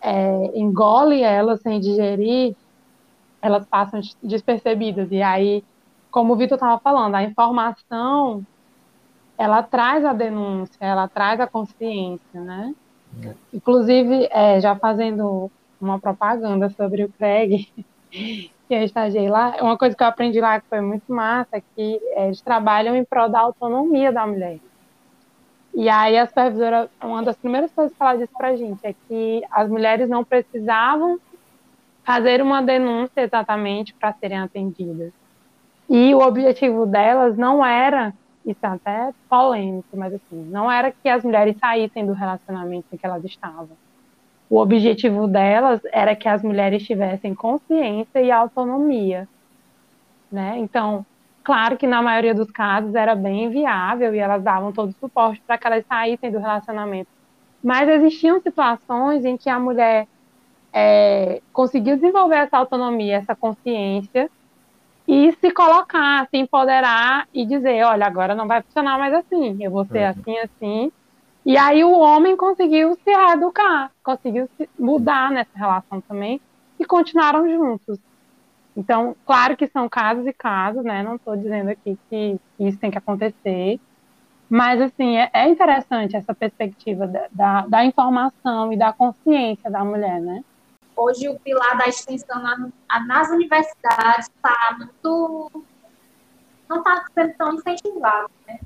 é, 0.00 0.58
engole 0.58 1.22
elas 1.22 1.60
sem 1.60 1.80
digerir, 1.80 2.54
elas 3.40 3.66
passam 3.66 4.00
despercebidas. 4.22 5.10
E 5.10 5.22
aí, 5.22 5.64
como 6.10 6.32
o 6.32 6.36
Vitor 6.36 6.56
estava 6.56 6.78
falando, 6.80 7.14
a 7.14 7.22
informação 7.22 8.44
ela 9.40 9.62
traz 9.62 10.04
a 10.04 10.12
denúncia, 10.12 10.76
ela 10.78 11.08
traz 11.08 11.40
a 11.40 11.46
consciência, 11.46 12.38
né? 12.42 12.74
Inclusive, 13.54 14.28
é, 14.30 14.60
já 14.60 14.76
fazendo 14.76 15.50
uma 15.80 15.98
propaganda 15.98 16.68
sobre 16.68 17.04
o 17.04 17.08
Craig, 17.08 17.66
que 18.12 18.50
eu 18.68 18.82
estagiei 18.82 19.30
lá, 19.30 19.56
uma 19.62 19.78
coisa 19.78 19.96
que 19.96 20.02
eu 20.02 20.06
aprendi 20.06 20.38
lá 20.42 20.60
que 20.60 20.68
foi 20.68 20.82
muito 20.82 21.10
massa, 21.10 21.56
é 21.56 21.62
que 21.74 21.98
é, 22.16 22.26
eles 22.26 22.42
trabalham 22.42 22.94
em 22.94 23.02
prol 23.02 23.30
da 23.30 23.40
autonomia 23.40 24.12
da 24.12 24.26
mulher. 24.26 24.58
E 25.72 25.88
aí 25.88 26.18
a 26.18 26.26
supervisora, 26.26 26.90
uma 27.02 27.22
das 27.22 27.38
primeiras 27.38 27.72
coisas 27.72 27.96
que 27.96 28.02
ela 28.02 28.16
disse 28.16 28.32
para 28.36 28.48
a 28.48 28.56
gente 28.56 28.86
é 28.86 28.94
que 29.08 29.42
as 29.50 29.70
mulheres 29.70 30.10
não 30.10 30.22
precisavam 30.22 31.18
fazer 32.04 32.42
uma 32.42 32.60
denúncia 32.60 33.22
exatamente 33.22 33.94
para 33.94 34.12
serem 34.12 34.38
atendidas. 34.38 35.14
E 35.88 36.14
o 36.14 36.20
objetivo 36.20 36.84
delas 36.84 37.38
não 37.38 37.64
era, 37.64 38.12
isso 38.44 38.58
é 38.62 38.68
até 38.68 39.12
polêmico, 39.28 39.96
mas 39.96 40.14
assim, 40.14 40.44
não 40.50 40.70
era 40.70 40.90
que 40.90 41.08
as 41.08 41.22
mulheres 41.22 41.56
saíssem 41.58 42.06
do 42.06 42.12
relacionamento 42.12 42.86
em 42.92 42.96
que 42.96 43.06
elas 43.06 43.24
estavam. 43.24 43.70
O 44.48 44.58
objetivo 44.58 45.28
delas 45.28 45.80
era 45.92 46.16
que 46.16 46.28
as 46.28 46.42
mulheres 46.42 46.82
tivessem 46.84 47.34
consciência 47.34 48.20
e 48.20 48.30
autonomia, 48.30 49.28
né? 50.30 50.58
Então, 50.58 51.04
Claro 51.42 51.76
que 51.76 51.86
na 51.86 52.02
maioria 52.02 52.34
dos 52.34 52.50
casos 52.50 52.94
era 52.94 53.14
bem 53.14 53.48
viável 53.48 54.14
e 54.14 54.18
elas 54.18 54.42
davam 54.42 54.72
todo 54.72 54.90
o 54.90 54.94
suporte 55.00 55.40
para 55.46 55.56
que 55.56 55.66
elas 55.66 55.84
saíssem 55.86 56.30
do 56.30 56.38
relacionamento. 56.38 57.10
Mas 57.62 57.88
existiam 57.88 58.40
situações 58.40 59.24
em 59.24 59.36
que 59.36 59.48
a 59.48 59.58
mulher 59.58 60.06
é, 60.72 61.40
conseguiu 61.52 61.96
desenvolver 61.96 62.36
essa 62.36 62.58
autonomia, 62.58 63.16
essa 63.16 63.34
consciência 63.34 64.30
e 65.12 65.32
se 65.32 65.50
colocar, 65.50 66.28
se 66.28 66.36
empoderar 66.36 67.26
e 67.34 67.44
dizer, 67.44 67.84
olha, 67.84 68.06
agora 68.06 68.32
não 68.32 68.46
vai 68.46 68.62
funcionar 68.62 68.96
mais 68.96 69.12
assim, 69.12 69.58
eu 69.60 69.68
vou 69.68 69.84
ser 69.84 70.04
uhum. 70.04 70.10
assim, 70.10 70.38
assim. 70.38 70.92
E 71.44 71.56
aí 71.58 71.82
o 71.82 71.98
homem 71.98 72.36
conseguiu 72.36 72.94
se 72.94 73.10
reeducar, 73.10 73.90
conseguiu 74.04 74.48
se 74.56 74.70
mudar 74.78 75.32
nessa 75.32 75.50
relação 75.52 76.00
também 76.00 76.40
e 76.78 76.84
continuaram 76.84 77.50
juntos. 77.50 77.98
Então, 78.76 79.16
claro 79.26 79.56
que 79.56 79.66
são 79.66 79.88
casos 79.88 80.24
e 80.28 80.32
casos, 80.32 80.84
né? 80.84 81.02
Não 81.02 81.16
estou 81.16 81.36
dizendo 81.36 81.70
aqui 81.70 81.98
que 82.08 82.38
isso 82.60 82.78
tem 82.78 82.92
que 82.92 82.98
acontecer, 82.98 83.80
mas, 84.48 84.80
assim, 84.80 85.16
é, 85.16 85.28
é 85.32 85.48
interessante 85.48 86.14
essa 86.14 86.32
perspectiva 86.32 87.08
da, 87.08 87.26
da, 87.32 87.66
da, 87.66 87.84
informação 87.84 88.72
e 88.72 88.76
da 88.76 88.92
consciência 88.92 89.68
da 89.68 89.84
mulher, 89.84 90.20
né? 90.20 90.44
Hoje, 91.00 91.30
o 91.30 91.40
pilar 91.40 91.78
da 91.78 91.88
extensão 91.88 92.42
nas 93.06 93.30
universidades 93.30 94.28
está 94.28 94.76
muito. 94.76 95.64
não 96.68 96.78
está 96.80 97.06
sendo 97.14 97.34
tão 97.38 97.54
incentivado, 97.54 98.30
né? 98.46 98.60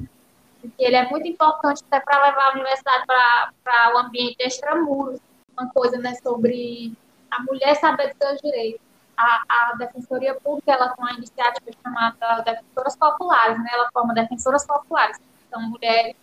Porque 0.61 0.83
ele 0.83 0.97
é 0.97 1.09
muito 1.09 1.29
importante 1.29 1.85
até 1.87 2.01
para 2.01 2.25
levar 2.25 2.49
a 2.49 2.53
universidade 2.55 3.05
para 3.07 3.95
o 3.95 3.99
ambiente 3.99 4.37
extramuros, 4.41 5.21
uma 5.57 5.71
coisa 5.71 5.97
né, 5.99 6.13
sobre 6.17 6.93
a 7.31 7.41
mulher 7.45 7.77
saber 7.77 8.09
dos 8.09 8.17
seus 8.21 8.41
direitos 8.41 8.81
a, 9.17 9.43
a 9.49 9.75
Defensoria 9.77 10.35
Pública 10.35 10.73
ela 10.73 10.89
tem 10.89 11.05
uma 11.05 11.13
iniciativa 11.13 11.71
chamada 11.85 12.43
Defensoras 12.43 12.97
Populares, 12.97 13.59
né? 13.59 13.71
Ela 13.73 13.89
forma 13.93 14.13
defensoras 14.13 14.67
populares, 14.67 15.21
são 15.49 15.63
mulheres 15.63 16.17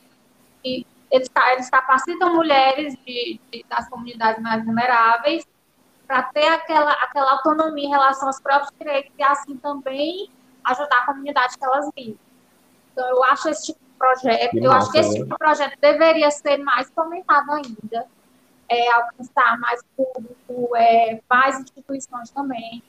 que 0.62 0.86
eles, 1.09 1.30
eles 1.53 1.70
capacitam 1.70 2.36
mulheres 2.36 2.97
de, 3.05 3.39
de, 3.49 3.66
das 3.70 3.88
comunidades 3.88 4.43
mais 4.43 4.66
vulneráveis 4.66 5.45
para 6.12 6.24
ter 6.24 6.45
aquela, 6.45 6.91
aquela 6.91 7.32
autonomia 7.32 7.86
em 7.86 7.89
relação 7.89 8.28
aos 8.28 8.38
próprios 8.41 8.70
direitos 8.78 9.14
e 9.18 9.24
assim 9.24 9.55
também 9.55 10.30
ajudar 10.66 10.97
a 10.97 11.05
comunidade 11.05 11.57
que 11.57 11.64
elas 11.64 11.89
vivem. 11.95 12.20
Então, 12.91 13.07
eu 13.07 13.24
acho 13.24 13.47
esse 13.47 13.68
tipo 13.68 13.80
de 13.80 13.91
projeto, 13.97 14.57
eu 14.57 14.74
acho 14.74 14.91
que 14.91 14.97
esse 14.97 15.14
tipo 15.14 15.30
de 15.30 15.38
projeto 15.38 15.80
deveria 15.80 16.30
ser 16.30 16.57
mais 16.57 16.89
comentado 16.89 17.49
ainda, 17.51 18.05
é, 18.68 18.91
alcançar 18.91 19.57
mais 19.57 19.82
público, 19.95 20.76
é, 20.76 21.22
mais 21.30 21.57
instituições 21.62 22.30
também. 22.30 22.84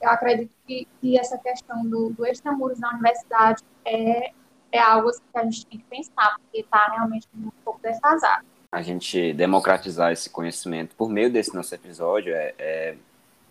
Eu 0.00 0.10
acredito 0.10 0.52
que, 0.64 0.86
que 1.00 1.18
essa 1.18 1.36
questão 1.38 1.84
do, 1.84 2.10
do 2.10 2.24
extramuros 2.24 2.78
na 2.78 2.90
universidade 2.90 3.64
é, 3.84 4.32
é 4.70 4.80
algo 4.80 5.08
assim 5.08 5.22
que 5.32 5.38
a 5.38 5.42
gente 5.42 5.66
tem 5.66 5.78
que 5.80 5.84
pensar, 5.86 6.36
porque 6.36 6.60
está 6.60 6.86
realmente 6.92 7.26
um 7.34 7.50
pouco 7.64 7.80
defasado. 7.82 8.46
A 8.72 8.82
gente 8.82 9.34
democratizar 9.34 10.10
esse 10.10 10.30
conhecimento 10.30 10.96
por 10.96 11.10
meio 11.10 11.30
desse 11.30 11.54
nosso 11.54 11.74
episódio 11.74 12.34
é, 12.34 12.54
é, 12.58 12.94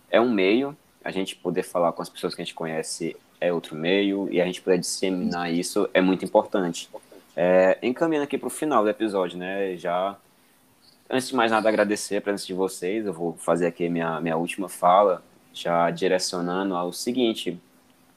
é 0.10 0.20
um 0.20 0.32
meio, 0.32 0.76
a 1.04 1.12
gente 1.12 1.36
poder 1.36 1.64
falar 1.64 1.94
com 1.94 2.02
as 2.02 2.10
pessoas 2.10 2.36
que 2.36 2.42
a 2.42 2.46
gente 2.46 2.56
conhece 2.56 3.16
é 3.40 3.54
outro 3.54 3.76
meio, 3.76 4.28
e 4.32 4.42
a 4.42 4.46
gente 4.46 4.62
poder 4.62 4.80
disseminar 4.80 5.52
isso 5.52 5.88
é 5.94 6.02
muito 6.02 6.26
importante. 6.26 6.90
É, 7.36 7.78
encaminhando 7.82 8.24
aqui 8.24 8.38
para 8.38 8.48
o 8.48 8.52
final 8.52 8.84
do 8.84 8.90
episódio, 8.90 9.38
né, 9.38 9.78
já 9.78 10.18
Antes 11.14 11.28
de 11.28 11.36
mais 11.36 11.52
nada, 11.52 11.68
agradecer 11.68 12.16
a 12.16 12.22
presença 12.22 12.48
de 12.48 12.54
vocês. 12.54 13.06
Eu 13.06 13.12
vou 13.12 13.34
fazer 13.34 13.68
aqui 13.68 13.90
minha, 13.90 14.22
minha 14.22 14.38
última 14.38 14.70
fala, 14.70 15.22
já 15.54 15.92
direcionando 15.92 16.74
ao 16.74 16.94
seguinte, 16.94 17.60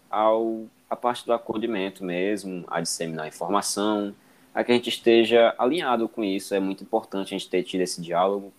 ao 0.08 0.66
a 0.88 0.94
parte 0.94 1.26
do 1.26 1.32
acolhimento 1.32 2.04
mesmo, 2.04 2.64
a 2.68 2.80
disseminar 2.80 3.26
informação, 3.26 4.14
a 4.54 4.62
que 4.62 4.70
a 4.70 4.74
gente 4.74 4.88
esteja 4.88 5.54
alinhado 5.58 6.08
com 6.08 6.22
isso. 6.22 6.54
É 6.54 6.60
muito 6.60 6.84
importante 6.84 7.34
a 7.34 7.38
gente 7.38 7.50
ter 7.50 7.62
tido 7.62 7.80
esse 7.80 8.00
diálogo 8.00 8.52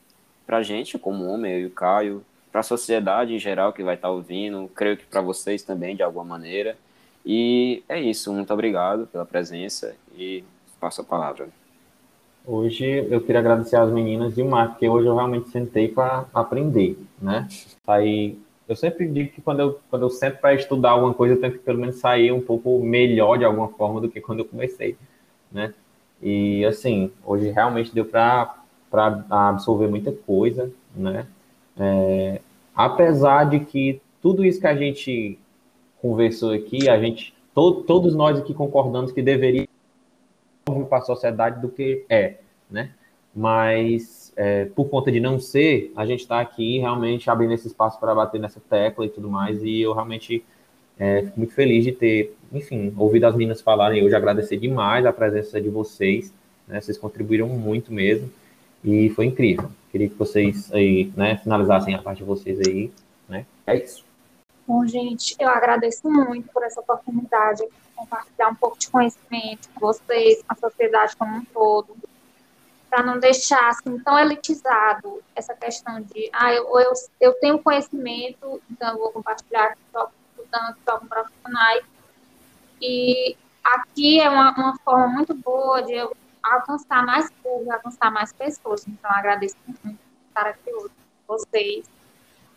para 0.46 0.58
a 0.58 0.64
gente, 0.64 1.00
como 1.00 1.26
homem, 1.26 1.54
eu 1.54 1.60
e 1.62 1.66
o 1.66 1.72
Caio, 1.72 2.24
para 2.52 2.60
a 2.60 2.64
sociedade 2.64 3.34
em 3.34 3.40
geral 3.40 3.74
que 3.74 3.84
vai 3.84 3.96
estar 3.96 4.10
tá 4.10 4.14
ouvindo, 4.14 4.70
creio 4.76 4.98
que 4.98 5.06
para 5.06 5.22
vocês 5.22 5.64
também, 5.64 5.96
de 5.96 6.04
alguma 6.04 6.26
maneira. 6.26 6.78
E 7.26 7.84
é 7.90 8.00
isso, 8.00 8.32
muito 8.32 8.54
obrigado 8.54 9.08
pela 9.08 9.26
presença 9.26 9.96
e 10.16 10.44
passo 10.80 11.02
a 11.02 11.04
palavra. 11.04 11.48
Hoje 12.46 12.86
eu 13.10 13.20
queria 13.22 13.40
agradecer 13.40 13.76
às 13.76 13.92
meninas 13.92 14.36
demais, 14.36 14.70
porque 14.70 14.88
hoje 14.88 15.08
eu 15.08 15.16
realmente 15.16 15.50
sentei 15.50 15.88
para 15.88 16.26
aprender, 16.32 16.96
né? 17.20 17.48
Aí 17.88 18.38
eu 18.68 18.76
sempre 18.76 19.08
digo 19.08 19.32
que 19.32 19.42
quando 19.42 19.62
eu, 19.62 19.80
quando 19.90 20.04
eu 20.04 20.10
sento 20.12 20.38
para 20.38 20.54
estudar 20.54 20.92
alguma 20.92 21.14
coisa, 21.14 21.34
eu 21.34 21.42
tenho 21.42 21.54
que 21.54 21.60
pelo 21.60 21.80
menos 21.80 21.96
sair 21.96 22.32
um 22.32 22.42
pouco 22.42 22.80
melhor 22.84 23.38
de 23.38 23.46
alguma 23.46 23.70
forma 23.70 24.00
do 24.00 24.10
que 24.10 24.22
quando 24.22 24.40
eu 24.40 24.46
comecei, 24.46 24.96
né? 25.52 25.74
E 26.26 26.66
assim, 26.66 27.12
hoje 27.24 27.52
realmente 27.52 27.94
deu 27.94 28.04
para 28.04 28.56
absorver 29.30 29.88
muita 29.88 30.12
coisa, 30.12 30.72
né? 30.96 31.28
É, 31.78 32.42
apesar 32.76 33.44
de 33.44 33.60
que 33.60 34.02
tudo 34.24 34.44
isso 34.44 34.60
que 34.60 34.66
a 34.66 34.76
gente 34.76 35.38
conversou 36.02 36.52
aqui, 36.52 36.90
a 36.90 37.00
gente, 37.00 37.32
to, 37.54 37.84
todos 37.84 38.16
nós 38.16 38.40
aqui 38.40 38.56
concordamos 38.56 39.12
que 39.12 39.22
deveria 39.22 39.68
para 40.90 40.98
a 40.98 41.02
sociedade 41.02 41.62
do 41.62 41.70
que 41.70 42.04
é, 42.10 42.38
né? 42.72 42.90
Mas 43.36 44.34
é, 44.36 44.66
por 44.66 44.90
conta 44.90 45.12
de 45.12 45.20
não 45.20 45.40
ser, 45.40 45.94
a 45.96 46.08
gente 46.08 46.22
está 46.22 46.40
aqui 46.40 46.80
realmente 46.80 47.30
abrindo 47.30 47.54
esse 47.54 47.68
espaço 47.68 48.00
para 48.00 48.16
bater 48.16 48.42
nessa 48.42 48.60
tecla 48.60 49.06
e 49.06 49.10
tudo 49.10 49.30
mais, 49.30 49.62
e 49.62 49.80
eu 49.80 49.94
realmente 49.94 50.44
é, 50.98 51.24
fico 51.24 51.40
muito 51.40 51.54
feliz 51.54 51.84
de 51.84 51.92
ter, 51.92 52.36
enfim, 52.52 52.94
ouvido 52.98 53.26
as 53.26 53.36
meninas 53.36 53.62
falarem 53.62 54.04
hoje, 54.04 54.16
agradecer 54.16 54.58
demais 54.58 55.06
a 55.06 55.14
presença 55.14 55.60
de 55.60 55.70
vocês, 55.70 56.34
né? 56.68 56.80
Vocês 56.80 56.98
contribuíram 56.98 57.48
muito 57.48 57.94
mesmo, 57.94 58.32
e 58.84 59.10
foi 59.10 59.26
incrível. 59.26 59.70
Queria 59.92 60.10
que 60.10 60.16
vocês 60.16 60.72
aí, 60.74 61.12
né, 61.16 61.38
finalizassem 61.38 61.96
a 61.96 62.02
parte 62.02 62.20
de 62.20 62.24
vocês 62.24 62.60
aí, 62.60 62.92
né? 63.28 63.46
É 63.66 63.76
isso. 63.76 64.06
Bom, 64.68 64.86
gente, 64.86 65.36
eu 65.40 65.50
agradeço 65.50 66.10
muito 66.10 66.50
por 66.52 66.64
essa 66.64 66.82
oportunidade 66.82 67.64
de 67.64 67.70
compartilhar 67.96 68.50
um 68.50 68.56
pouco 68.56 68.78
de 68.78 68.90
conhecimento 68.90 69.70
com 69.74 69.80
vocês, 69.80 70.44
com 70.44 70.54
a 70.54 70.56
sociedade 70.56 71.16
como 71.16 71.38
um 71.38 71.46
todo, 71.46 71.96
para 72.90 73.04
não 73.04 73.20
deixar 73.20 73.70
assim 73.70 73.98
tão 74.00 74.18
elitizado 74.18 75.22
essa 75.36 75.54
questão 75.54 76.02
de, 76.02 76.30
ah, 76.32 76.54
eu, 76.54 76.80
eu, 76.80 76.94
eu 77.20 77.34
tenho 77.34 77.60
conhecimento, 77.60 78.62
então 78.72 78.94
eu 78.94 79.00
vou 79.00 79.12
compartilhar 79.12 79.78
só 79.92 80.10
estudantes, 80.56 80.82
só 80.84 81.00
com 81.00 81.08
profissionais. 81.08 81.84
E 82.82 83.36
aqui 83.64 84.20
é 84.20 84.30
uma, 84.30 84.52
uma 84.52 84.78
forma 84.80 85.08
muito 85.08 85.34
boa 85.34 85.82
de 85.84 85.94
eu 85.94 86.16
alcançar 86.44 87.06
mais 87.06 87.32
público, 87.44 87.74
alcançar 87.74 88.12
mais 88.12 88.32
pessoas. 88.34 88.88
Então, 88.88 89.10
agradeço 89.12 89.56
muito 89.68 89.98
estar 90.28 90.48
aqui 90.48 90.72
hoje 90.72 90.94
com 91.26 91.38
vocês. 91.38 91.86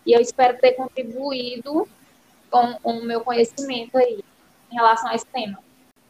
E 0.07 0.13
eu 0.13 0.21
espero 0.21 0.59
ter 0.59 0.73
contribuído 0.73 1.89
com, 2.51 2.75
com 2.75 2.99
o 2.99 3.05
meu 3.05 3.21
conhecimento 3.21 3.97
aí 3.97 4.23
em 4.71 4.75
relação 4.75 5.11
a 5.11 5.15
esse 5.15 5.27
tema. 5.27 5.59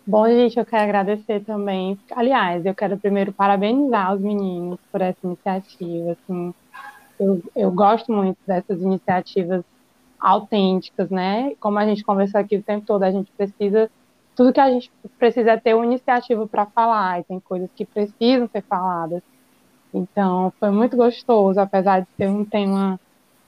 Bom, 0.06 0.26
gente, 0.26 0.58
eu 0.58 0.64
quero 0.64 0.84
agradecer 0.84 1.44
também. 1.44 1.98
Aliás, 2.12 2.64
eu 2.64 2.74
quero 2.74 2.96
primeiro 2.96 3.32
parabenizar 3.32 4.14
os 4.14 4.20
meninos 4.20 4.78
por 4.90 5.02
essa 5.02 5.18
iniciativa. 5.22 6.12
Assim, 6.12 6.54
eu, 7.20 7.42
eu 7.54 7.70
gosto 7.70 8.10
muito 8.10 8.38
dessas 8.46 8.80
iniciativas 8.80 9.62
autênticas, 10.20 11.10
né? 11.10 11.54
Como 11.60 11.78
a 11.78 11.86
gente 11.86 12.04
conversou 12.04 12.40
aqui 12.40 12.56
o 12.56 12.62
tempo 12.62 12.86
todo, 12.86 13.02
a 13.02 13.10
gente 13.10 13.30
precisa. 13.32 13.90
Tudo 14.34 14.52
que 14.52 14.60
a 14.60 14.70
gente 14.70 14.90
precisa 15.18 15.52
é 15.52 15.56
ter 15.56 15.74
uma 15.74 15.84
iniciativa 15.84 16.46
para 16.46 16.66
falar, 16.66 17.20
e 17.20 17.24
tem 17.24 17.40
coisas 17.40 17.68
que 17.74 17.84
precisam 17.84 18.48
ser 18.48 18.62
faladas. 18.62 19.22
Então, 19.92 20.52
foi 20.60 20.70
muito 20.70 20.96
gostoso, 20.96 21.58
apesar 21.58 22.00
de 22.00 22.08
ser 22.16 22.28
um 22.28 22.44
tema 22.44 23.00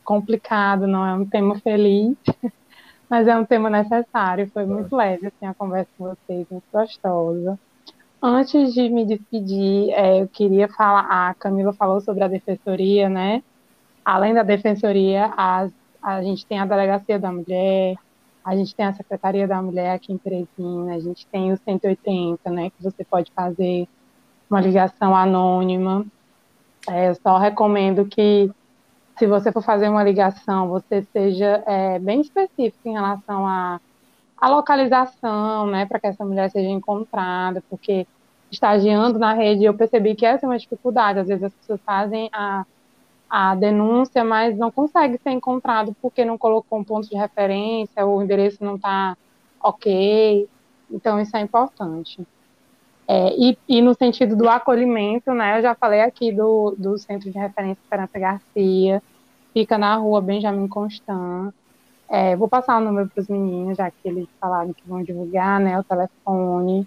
complicado, 0.04 0.86
não 0.86 1.06
é 1.06 1.14
um 1.14 1.24
tema 1.24 1.58
feliz. 1.60 2.16
Mas 3.08 3.26
é 3.26 3.36
um 3.36 3.44
tema 3.44 3.68
necessário, 3.68 4.48
foi 4.52 4.64
muito 4.64 4.94
leve 4.94 5.26
assim, 5.26 5.44
a 5.44 5.52
conversa 5.52 5.90
com 5.98 6.04
vocês, 6.04 6.46
muito 6.48 6.64
gostosa. 6.72 7.58
Antes 8.22 8.72
de 8.72 8.88
me 8.88 9.04
despedir, 9.04 9.90
é, 9.90 10.22
eu 10.22 10.28
queria 10.28 10.68
falar, 10.68 11.08
a 11.08 11.34
Camila 11.34 11.72
falou 11.72 12.00
sobre 12.00 12.22
a 12.22 12.28
defensoria, 12.28 13.08
né? 13.08 13.42
Além 14.04 14.32
da 14.32 14.44
defensoria, 14.44 15.32
as, 15.36 15.72
a 16.02 16.22
gente 16.22 16.46
tem 16.46 16.58
a 16.58 16.66
delegacia 16.66 17.18
da 17.18 17.30
mulher, 17.30 17.96
a 18.44 18.56
gente 18.56 18.74
tem 18.74 18.86
a 18.86 18.92
secretaria 18.92 19.46
da 19.46 19.60
mulher 19.60 19.94
aqui 19.94 20.12
em 20.12 20.18
Teresina, 20.18 20.94
a 20.94 21.00
gente 21.00 21.26
tem 21.26 21.52
o 21.52 21.56
180, 21.58 22.50
né? 22.50 22.70
Que 22.70 22.82
você 22.82 23.04
pode 23.04 23.30
fazer 23.32 23.86
uma 24.48 24.60
ligação 24.60 25.14
anônima. 25.14 26.04
É, 26.88 27.10
eu 27.10 27.14
só 27.14 27.38
recomendo 27.38 28.06
que 28.06 28.50
se 29.18 29.26
você 29.26 29.52
for 29.52 29.62
fazer 29.62 29.88
uma 29.88 30.02
ligação, 30.02 30.68
você 30.68 31.02
seja 31.12 31.62
é, 31.66 31.98
bem 31.98 32.22
específico 32.22 32.88
em 32.88 32.94
relação 32.94 33.46
à, 33.46 33.78
à 34.36 34.48
localização, 34.48 35.66
né, 35.66 35.84
para 35.84 36.00
que 36.00 36.06
essa 36.06 36.24
mulher 36.24 36.50
seja 36.50 36.70
encontrada, 36.70 37.62
porque 37.68 38.06
estagiando 38.50 39.18
na 39.18 39.34
rede 39.34 39.64
eu 39.64 39.74
percebi 39.74 40.14
que 40.14 40.24
essa 40.24 40.46
é 40.46 40.48
uma 40.48 40.58
dificuldade, 40.58 41.18
às 41.18 41.28
vezes 41.28 41.44
as 41.44 41.52
pessoas 41.52 41.80
fazem 41.84 42.30
a, 42.32 42.64
a 43.30 43.54
denúncia, 43.54 44.24
mas 44.24 44.58
não 44.58 44.72
consegue 44.72 45.16
ser 45.22 45.30
encontrado 45.30 45.94
porque 46.02 46.24
não 46.24 46.36
colocou 46.36 46.80
um 46.80 46.84
ponto 46.84 47.08
de 47.08 47.16
referência, 47.16 48.04
o 48.04 48.20
endereço 48.20 48.64
não 48.64 48.74
está 48.74 49.16
ok, 49.62 50.48
então 50.90 51.20
isso 51.20 51.36
é 51.36 51.40
importante. 51.40 52.26
É, 53.06 53.34
e, 53.36 53.58
e, 53.68 53.80
no 53.80 53.94
sentido 53.94 54.36
do 54.36 54.48
acolhimento, 54.48 55.32
né, 55.32 55.58
eu 55.58 55.62
já 55.62 55.74
falei 55.74 56.00
aqui 56.00 56.32
do, 56.32 56.74
do 56.76 56.98
Centro 56.98 57.30
de 57.30 57.38
Referência 57.38 57.80
Esperança 57.82 58.18
Garcia, 58.18 59.02
fica 59.52 59.78
na 59.78 59.96
rua 59.96 60.20
Benjamin 60.20 60.68
Constant. 60.68 61.52
É, 62.08 62.34
vou 62.36 62.48
passar 62.48 62.78
o 62.78 62.84
número 62.84 63.08
para 63.08 63.20
os 63.20 63.28
meninos, 63.28 63.76
já 63.76 63.90
que 63.90 64.08
eles 64.08 64.28
falaram 64.40 64.72
que 64.72 64.82
vão 64.86 65.02
divulgar, 65.02 65.60
né, 65.60 65.78
o 65.78 65.84
telefone. 65.84 66.86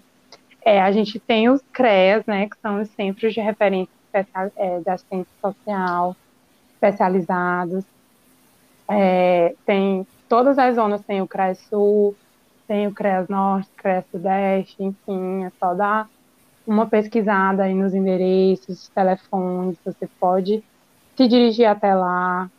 É, 0.62 0.80
a 0.80 0.90
gente 0.92 1.18
tem 1.18 1.48
os 1.48 1.62
CREAS, 1.72 2.24
né, 2.26 2.48
que 2.48 2.56
são 2.60 2.80
os 2.80 2.88
Centros 2.90 3.32
de 3.32 3.40
Referência 3.40 3.92
especial, 4.06 4.50
é, 4.56 4.80
de 4.80 4.90
Assistência 4.90 5.32
Social 5.42 6.16
especializados. 6.84 7.84
É, 8.88 9.54
tem 9.64 10.06
todas 10.28 10.58
as 10.58 10.74
zonas, 10.74 11.02
tem 11.02 11.22
o 11.22 11.28
CREAS 11.28 11.58
Sul, 11.70 12.14
tem 12.68 12.86
o 12.86 12.92
CREAS 12.92 13.28
Norte, 13.28 13.70
CREAS 13.76 14.04
Sudeste, 14.10 14.82
enfim, 14.82 15.44
é 15.44 15.52
só 15.58 15.74
dar 15.74 16.08
uma 16.66 16.86
pesquisada 16.86 17.64
aí 17.64 17.74
nos 17.74 17.94
endereços, 17.94 18.88
telefones, 18.88 19.78
você 19.84 20.06
pode 20.18 20.62
se 21.16 21.28
dirigir 21.28 21.66
até 21.66 21.94
lá, 21.94 22.50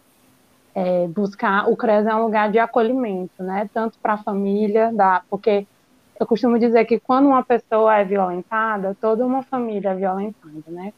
é, 0.73 1.07
buscar. 1.07 1.69
O 1.69 1.75
CRES 1.75 2.05
é 2.05 2.15
um 2.15 2.23
lugar 2.23 2.51
de 2.51 2.59
acolhimento, 2.59 3.43
né? 3.43 3.69
Tanto 3.73 3.97
para 3.99 4.13
a 4.13 4.17
família, 4.17 4.91
da, 4.93 5.23
porque 5.29 5.67
eu 6.19 6.25
costumo 6.25 6.57
dizer 6.57 6.85
que 6.85 6.99
quando 6.99 7.27
uma 7.27 7.43
pessoa 7.43 7.97
é 7.97 8.03
violentada, 8.03 8.95
toda 8.99 9.25
uma 9.25 9.43
família 9.43 9.89
é 9.89 9.95
violentada, 9.95 10.63
né? 10.67 10.93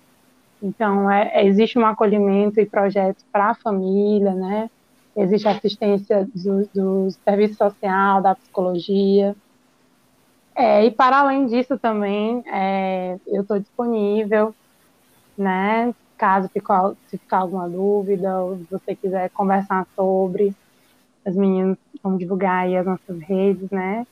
Então, 0.62 1.10
é, 1.10 1.45
existe 1.45 1.78
um 1.78 1.86
acolhimento 1.86 2.60
e 2.60 2.66
projetos 2.66 3.24
para 3.32 3.51
a 3.51 3.55
família, 3.55 4.34
né? 4.34 4.70
existe 5.18 5.47
assistência 5.47 6.28
do, 6.36 6.70
do 6.74 7.12
serviço 7.24 7.55
social, 7.55 8.22
da 8.22 8.36
psicologia. 8.36 9.36
É, 10.55 10.86
e 10.86 10.91
para 10.91 11.20
além 11.20 11.47
disso 11.47 11.78
também, 11.78 12.43
é, 12.47 13.18
eu 13.26 13.41
estou 13.41 13.60
disponível, 13.60 14.53
né? 15.36 15.93
Caso 16.18 16.49
fique, 16.49 16.68
se 17.08 17.18
ficar 17.18 17.39
alguma 17.39 17.68
dúvida, 17.68 18.41
ou 18.41 18.60
você 18.70 18.95
quiser 18.95 19.30
conversar 19.32 19.88
sobre, 19.95 20.55
as 21.26 21.36
meninas 21.36 21.78
vão 22.01 22.18
divulgar 22.18 22.66
aí 22.66 22.78
as 22.78 22.86
nossas 22.86 23.20
redes, 23.20 23.70
né? 23.72 24.05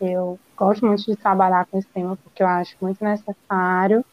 Eu 0.00 0.38
gosto 0.56 0.86
muito 0.86 1.04
de 1.04 1.16
trabalhar 1.16 1.66
com 1.66 1.78
esse 1.78 1.88
tema 1.88 2.16
porque 2.16 2.42
eu 2.42 2.46
acho 2.46 2.76
muito 2.80 3.02
necessário. 3.02 4.04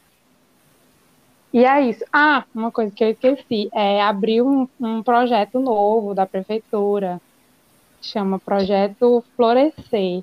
E 1.56 1.64
é 1.64 1.80
isso. 1.80 2.04
Ah, 2.12 2.44
uma 2.54 2.70
coisa 2.70 2.92
que 2.94 3.02
eu 3.02 3.12
esqueci, 3.12 3.70
é 3.74 4.02
abrir 4.02 4.42
um, 4.42 4.68
um 4.78 5.02
projeto 5.02 5.58
novo 5.58 6.14
da 6.14 6.26
prefeitura, 6.26 7.22
chama 8.02 8.38
Projeto 8.38 9.24
Florescer. 9.38 10.22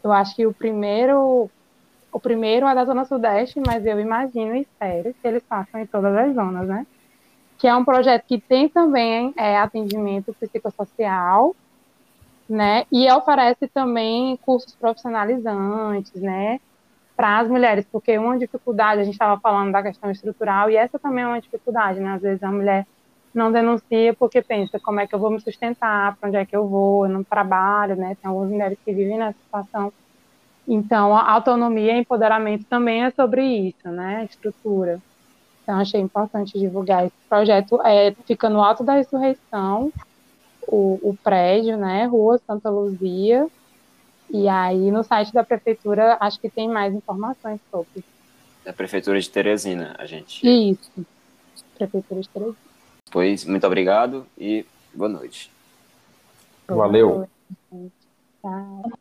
Eu 0.00 0.12
acho 0.12 0.36
que 0.36 0.46
o 0.46 0.54
primeiro, 0.54 1.50
o 2.12 2.20
primeiro 2.20 2.68
é 2.68 2.74
da 2.76 2.84
Zona 2.84 3.04
Sudeste, 3.04 3.60
mas 3.66 3.84
eu 3.84 3.98
imagino 3.98 4.54
e 4.54 4.60
espero 4.60 5.12
que 5.12 5.26
eles 5.26 5.42
façam 5.42 5.80
em 5.80 5.86
todas 5.86 6.14
as 6.16 6.32
zonas, 6.32 6.68
né? 6.68 6.86
Que 7.58 7.66
é 7.66 7.74
um 7.74 7.84
projeto 7.84 8.24
que 8.24 8.38
tem 8.38 8.68
também 8.68 9.34
é, 9.36 9.58
atendimento 9.58 10.32
psicossocial, 10.34 11.56
né? 12.48 12.86
E 12.92 13.10
oferece 13.10 13.66
também 13.66 14.36
cursos 14.36 14.72
profissionalizantes, 14.76 16.22
né? 16.22 16.60
Para 17.18 17.40
as 17.40 17.48
mulheres, 17.48 17.84
porque 17.90 18.16
uma 18.16 18.38
dificuldade, 18.38 19.00
a 19.00 19.04
gente 19.04 19.14
estava 19.14 19.40
falando 19.40 19.72
da 19.72 19.82
questão 19.82 20.08
estrutural, 20.08 20.70
e 20.70 20.76
essa 20.76 21.00
também 21.00 21.24
é 21.24 21.26
uma 21.26 21.40
dificuldade, 21.40 21.98
né? 21.98 22.12
Às 22.12 22.22
vezes 22.22 22.40
a 22.44 22.52
mulher 22.52 22.86
não 23.34 23.50
denuncia 23.50 24.14
porque 24.14 24.40
pensa 24.40 24.78
como 24.78 25.00
é 25.00 25.06
que 25.06 25.16
eu 25.16 25.18
vou 25.18 25.28
me 25.28 25.40
sustentar, 25.40 26.16
para 26.16 26.28
onde 26.28 26.38
é 26.38 26.46
que 26.46 26.54
eu 26.54 26.68
vou, 26.68 27.06
eu 27.06 27.10
não 27.10 27.24
trabalho, 27.24 27.96
né? 27.96 28.16
Tem 28.22 28.28
algumas 28.28 28.48
mulheres 28.48 28.78
que 28.84 28.92
vivem 28.92 29.18
nessa 29.18 29.36
situação. 29.36 29.92
Então, 30.68 31.16
a 31.16 31.32
autonomia 31.32 31.96
e 31.96 31.98
empoderamento 31.98 32.64
também 32.66 33.02
é 33.02 33.10
sobre 33.10 33.42
isso, 33.44 33.88
né? 33.88 34.24
Estrutura. 34.30 35.00
Então, 35.64 35.76
achei 35.80 36.00
importante 36.00 36.56
divulgar 36.56 37.04
esse 37.04 37.16
projeto. 37.28 37.82
É, 37.84 38.14
fica 38.26 38.48
no 38.48 38.62
Alto 38.62 38.84
da 38.84 38.92
Ressurreição, 38.92 39.92
o, 40.68 41.00
o 41.02 41.18
prédio, 41.24 41.76
né? 41.76 42.04
Rua 42.04 42.38
Santa 42.46 42.70
Luzia, 42.70 43.48
e 44.30 44.48
aí 44.48 44.90
no 44.90 45.02
site 45.02 45.32
da 45.32 45.42
prefeitura 45.42 46.16
acho 46.20 46.38
que 46.40 46.48
tem 46.48 46.68
mais 46.68 46.94
informações 46.94 47.60
sobre. 47.70 48.04
Da 48.64 48.72
prefeitura 48.72 49.20
de 49.20 49.28
Teresina, 49.30 49.94
a 49.98 50.06
gente. 50.06 50.46
Isso. 50.46 51.06
Prefeitura 51.76 52.20
de 52.20 52.28
Teresina. 52.28 52.56
Pois, 53.10 53.44
muito 53.44 53.66
obrigado 53.66 54.26
e 54.36 54.66
boa 54.92 55.08
noite. 55.08 55.50
Valeu. 56.66 57.26
Noite. 57.72 57.92
Tchau. 58.42 58.92